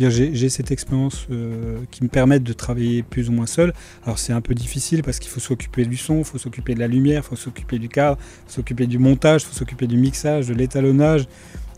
j'ai 0.07 0.49
cette 0.49 0.71
expérience 0.71 1.27
euh, 1.29 1.79
qui 1.91 2.03
me 2.03 2.09
permet 2.09 2.39
de 2.39 2.53
travailler 2.53 3.03
plus 3.03 3.27
ou 3.29 3.33
moins 3.33 3.45
seul. 3.45 3.73
Alors 4.05 4.17
c'est 4.17 4.31
un 4.31 4.39
peu 4.39 4.55
difficile 4.55 5.03
parce 5.03 5.19
qu'il 5.19 5.29
faut 5.29 5.41
s'occuper 5.41 5.85
du 5.85 5.97
son, 5.97 6.19
il 6.19 6.23
faut 6.23 6.37
s'occuper 6.37 6.73
de 6.73 6.79
la 6.79 6.87
lumière, 6.87 7.23
il 7.25 7.27
faut 7.27 7.35
s'occuper 7.35 7.79
du 7.79 7.89
cadre, 7.89 8.17
il 8.19 8.47
faut 8.47 8.55
s'occuper 8.55 8.87
du 8.87 8.97
montage, 8.97 9.41
il 9.41 9.47
faut 9.47 9.53
s'occuper 9.53 9.87
du 9.87 9.97
mixage, 9.97 10.47
de 10.47 10.53
l'étalonnage 10.53 11.27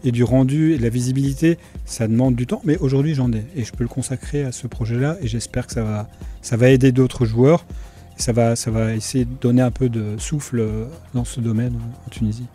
et 0.04 0.12
du 0.12 0.24
rendu 0.24 0.74
et 0.74 0.78
de 0.78 0.84
la 0.84 0.90
visibilité. 0.90 1.58
Ça 1.86 2.08
demande 2.08 2.36
du 2.36 2.48
temps, 2.48 2.62
mais 2.64 2.78
aujourd'hui 2.78 3.14
j'en 3.16 3.32
ai 3.32 3.44
et 3.56 3.64
je 3.64 3.72
peux 3.72 3.84
le 3.84 3.90
consacrer 3.90 4.44
à 4.44 4.52
ce 4.52 4.68
projet-là 4.68 5.18
et 5.22 5.28
j'espère 5.28 5.68
que 5.68 5.74
ça 5.74 5.84
va, 5.84 6.08
ça 6.42 6.58
va 6.58 6.70
aider 6.70 6.92
d'autres 6.92 7.26
joueurs. 7.26 7.66
Et 8.18 8.22
ça 8.22 8.34
va, 8.34 8.56
ça 8.56 8.72
va 8.72 8.94
essayer 8.94 9.26
de 9.26 9.34
donner 9.40 9.62
un 9.62 9.72
peu 9.72 9.90
de 9.90 10.18
souffle 10.18 10.60
euh, 10.60 10.86
dans 11.14 11.24
ce 11.24 11.40
domaine 11.40 11.74
euh, 11.76 12.08
en 12.08 12.10
Tunisie. 12.10 12.48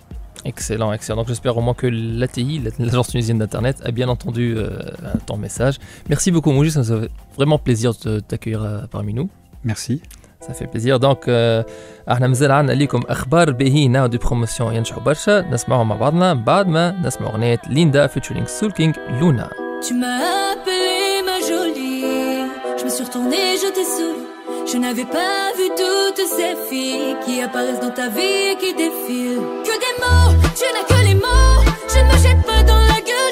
Excellent, 0.46 0.92
excellent. 0.92 1.16
Donc 1.16 1.28
j'espère 1.28 1.56
au 1.56 1.60
moins 1.60 1.74
que 1.74 1.88
l'ATI, 1.88 2.62
l'agence 2.78 3.08
tunisienne 3.08 3.38
d'Internet, 3.38 3.78
a 3.84 3.90
bien 3.90 4.08
entendu 4.08 4.54
euh, 4.56 4.78
ton 5.26 5.36
message. 5.36 5.78
Merci 6.08 6.30
beaucoup 6.30 6.52
Moujis, 6.52 6.70
ça 6.70 6.80
nous 6.80 7.00
fait 7.00 7.10
vraiment 7.34 7.58
plaisir 7.58 7.92
de 8.04 8.20
t'accueillir 8.20 8.62
euh, 8.62 8.82
parmi 8.88 9.12
nous. 9.12 9.28
Merci. 9.64 10.00
Ça 10.45 10.53
fait 10.53 10.67
plaisir. 10.67 10.99
Donc 10.99 11.27
euh, 11.27 11.63
احنا 12.11 12.27
مازال 12.27 12.51
عندنا 12.51 12.73
ليكم 12.75 12.99
اخبار 13.09 13.51
باهيين 13.51 14.09
دي 14.09 14.17
بروموسيون 14.17 14.75
ينجحوا 14.75 15.01
برشا 15.03 15.41
نسمعهم 15.41 15.87
مع 15.89 15.95
بعضنا 15.95 16.33
بعد 16.33 16.67
ما 16.67 16.91
نسمع 17.03 17.27
اغنيه 17.27 17.61
ليندا 17.69 18.07
فيتشرينج 18.07 18.47
سول 18.47 18.71
كينج 18.71 18.95
لونا 19.19 19.49
Tu 19.87 19.93
m'as 20.01 20.21
appelé 20.53 21.23
ma 21.29 21.37
jolie. 21.49 22.45
Je 22.77 22.83
me 22.85 22.89
suis 22.95 23.03
retournée, 23.07 23.47
je 23.63 23.69
t'ai 23.75 23.85
saoulé. 23.95 24.23
Je 24.71 24.77
n'avais 24.83 25.09
pas 25.17 25.41
vu 25.57 25.67
toutes 25.81 26.23
ces 26.37 26.53
filles 26.69 27.15
qui 27.23 27.33
apparaissent 27.45 27.83
dans 27.87 27.95
ta 28.01 28.07
vie 28.15 28.41
et 28.51 28.55
qui 28.61 28.71
défilent. 28.83 29.43
Que 29.67 29.75
des 29.85 29.95
mots, 30.03 30.33
tu 30.59 30.65
n'as 30.75 30.85
que 30.91 30.99
les 31.09 31.17
mots. 31.25 31.59
Je 31.93 31.99
ne 32.03 32.07
me 32.11 32.17
jette 32.25 32.43
pas 32.51 32.61
dans 32.71 32.81
la 32.91 32.99
gueule 33.09 33.24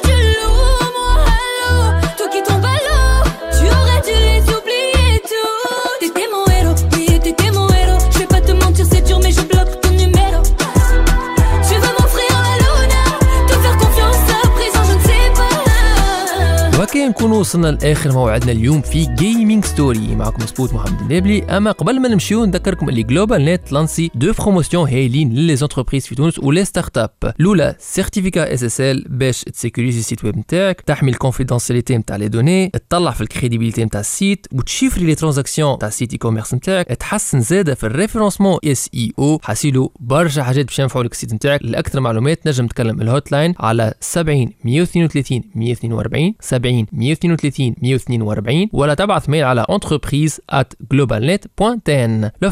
نكونوا 17.09 17.39
وصلنا 17.39 17.67
لآخر 17.67 18.11
موعدنا 18.11 18.51
اليوم 18.51 18.81
في 18.81 19.05
Gaming 19.05 19.65
Story 19.65 20.15
معكم 20.15 20.45
Spoots 20.45 20.73
محمد 20.73 21.01
النابلي. 21.01 21.43
أما 21.43 21.71
قبل 21.71 21.99
ما 21.99 22.07
نمشيو 22.07 22.45
نذكركم 22.45 22.89
اللي 22.89 23.03
GlobalNet 23.03 23.71
lancé 23.71 24.11
deux 24.15 24.33
promotions 24.39 24.89
هايلين 24.89 25.33
ل 25.33 25.55
les 25.55 25.66
entreprises 25.66 26.07
في 26.07 26.15
تونس 26.15 26.39
و 26.39 26.65
les 26.65 26.97
startups 26.97 27.09
الاولى 27.39 27.75
certificat 27.79 28.53
SSL 28.53 29.05
باش 29.09 29.43
ت 29.43 29.49
sécuriser 29.49 29.99
ال 29.99 30.04
site 30.04 30.25
web 30.25 30.37
نتاعك 30.37 30.81
تحمي 30.81 31.11
ال 31.11 31.16
confidentialité 31.16 31.97
نتاع 31.97 32.15
les 32.15 32.27
données 32.27 32.69
تطلع 32.69 33.11
في 33.11 33.21
ال 33.21 33.26
crédibilité 33.26 33.85
نتاع 33.85 33.99
ال 33.99 34.09
site 34.09 34.47
وت 34.53 34.63
chiffrer 34.63 35.05
les 35.05 35.15
transactions 35.15 35.77
تاع 35.77 35.87
ال 35.87 36.11
site 36.11 36.17
e-commerce 36.17 36.53
نتاعك. 36.53 36.85
تحسن 36.87 37.41
زاده 37.41 37.75
في 37.75 37.85
ال 37.85 37.90
référencement 37.90 38.57
SEO 38.65 39.39
حاسيلو 39.43 39.91
برشا 39.99 40.43
حاجات 40.43 40.65
باش 40.65 40.79
ينفعوا 40.79 41.03
لك 41.05 41.11
ال 41.11 41.15
site 41.15 41.33
نتاعك. 41.33 41.59
لأكثر 41.63 41.99
معلومات 41.99 42.47
نجم 42.47 42.67
تكلم 42.67 43.01
ال 43.01 43.31
hotline 43.31 43.53
على 43.59 43.93
70 44.01 44.49
132 44.63 45.41
142 45.55 46.33
70 46.39 46.85
132 46.95 47.75
142 47.81 48.69
ولا 48.73 48.93
تبعث 48.93 49.29
mail 49.29 49.43
على 49.43 49.65
entreprise 49.71 50.33
at 50.53 50.65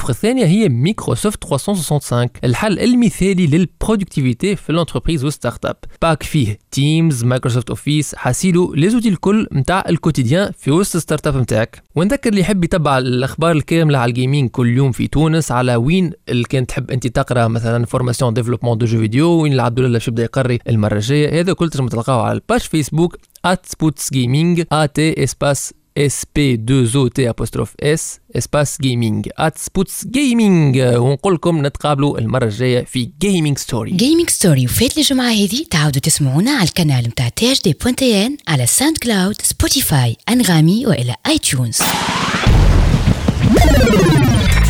الثانية 0.10 0.46
هي 0.46 0.70
مايكروسوفت 0.70 1.44
365 1.44 2.30
الحل 2.44 2.80
المثالي 2.80 3.48
لل 3.48 3.63
productivité 3.63 4.56
في 4.56 4.70
ال 4.70 4.75
entreprise 4.75 5.24
وال 5.24 5.33
startup 5.33 5.66
pack 5.66 6.24
فيه 6.24 6.60
Teams 6.72 7.24
Microsoft 7.24 7.70
Office 7.70 8.16
حاسيلو 8.16 8.74
les 8.74 8.90
outils 8.90 9.10
الكل 9.10 9.48
نتاع 9.54 9.84
ال 9.90 9.96
quotidien 9.96 10.52
في 10.58 10.72
وسط 10.72 10.96
ال 10.96 11.28
startup 11.28 11.38
نتاعك 11.38 11.84
ونذكر 11.96 12.30
اللي 12.30 12.42
يحب 12.42 12.64
يتبع 12.64 12.98
الأخبار 12.98 13.52
الكاملة 13.52 13.98
على 13.98 14.10
ال 14.10 14.16
gaming 14.16 14.50
كل 14.50 14.78
يوم 14.78 14.92
في 14.92 15.08
تونس 15.08 15.52
على 15.52 15.76
وين 15.76 16.12
اللي 16.30 16.44
كان 16.44 16.68
تحب 16.68 16.92
أنت 16.92 17.08
تقرأ 17.08 17.48
مثلا 17.48 17.86
formation 17.86 18.34
développement 18.34 18.78
de 18.78 18.86
jeux 18.86 19.00
vidéo 19.00 19.30
وين 19.30 19.52
اللي 19.52 19.62
عبد 19.64 19.80
الله 19.80 19.90
باش 20.04 20.08
يبدا 20.08 20.24
يقري 20.24 20.60
المرة 20.70 20.96
الجاية. 20.96 21.40
هذا 21.40 21.54
كل 21.54 21.70
تنجم 21.70 21.88
تلقاوه 21.88 22.24
على 22.24 22.34
ال 22.34 22.39
page 22.39 22.60
Facebook 22.60 23.18
at 23.46 23.66
Spoots 23.68 24.10
Gaming 24.10 24.64
at 24.72 24.98
espace 24.98 25.74
SP2OT 25.96 27.18
apostrophe 27.34 27.76
S 27.82 28.20
espace 28.34 28.78
gaming. 28.78 29.24
At 29.38 29.58
Spoots 29.58 30.06
Gaming 30.06 30.76
ونقول 30.78 31.34
لكم 31.34 31.66
نتقابلوا 31.66 32.20
المرة 32.20 32.46
الجاية 32.46 32.84
في 32.86 33.10
Gaming 33.22 33.58
Story 33.58 33.92
Gaming 33.92 34.30
Story 34.30 34.66
وفات 34.66 34.98
الجمعة 34.98 35.32
هذه 35.32 35.66
تعاودوا 35.72 36.02
تسمعونا 36.02 36.52
على 36.52 36.68
القناة 36.70 37.02
متاع 37.02 37.30
THD 37.30 37.52
point 37.52 38.26
TN 38.26 38.38
على 38.48 38.66
SoundCloud 38.66 39.42
Spotify 39.42 40.18
Anghami 40.30 40.86
وإلى 40.88 41.16
iTunes 41.28 41.78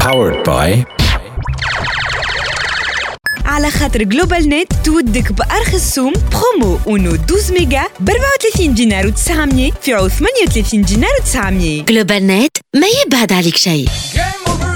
Powered 0.03 0.43
by 0.45 1.02
على 3.53 3.71
خاطر 3.71 4.03
GlobalNet 4.03 4.73
تودك 4.85 5.31
بأرخص 5.31 5.95
سوم 5.95 6.13
برومو 6.13 6.79
اونو 6.87 7.15
12 7.15 7.53
ميجا 7.53 7.83
ب 7.99 8.09
34 8.09 8.73
دينار 8.73 9.11
و900 9.11 9.73
في 9.81 9.93
عوض 9.93 10.09
38 10.09 10.81
دينار 10.81 11.09
و900 11.09 11.85
GlobalNet 11.85 12.57
ما 12.75 12.87
يبعد 13.05 13.33
عليك 13.33 13.55
شيء. 13.57 13.87
Game 14.15 14.72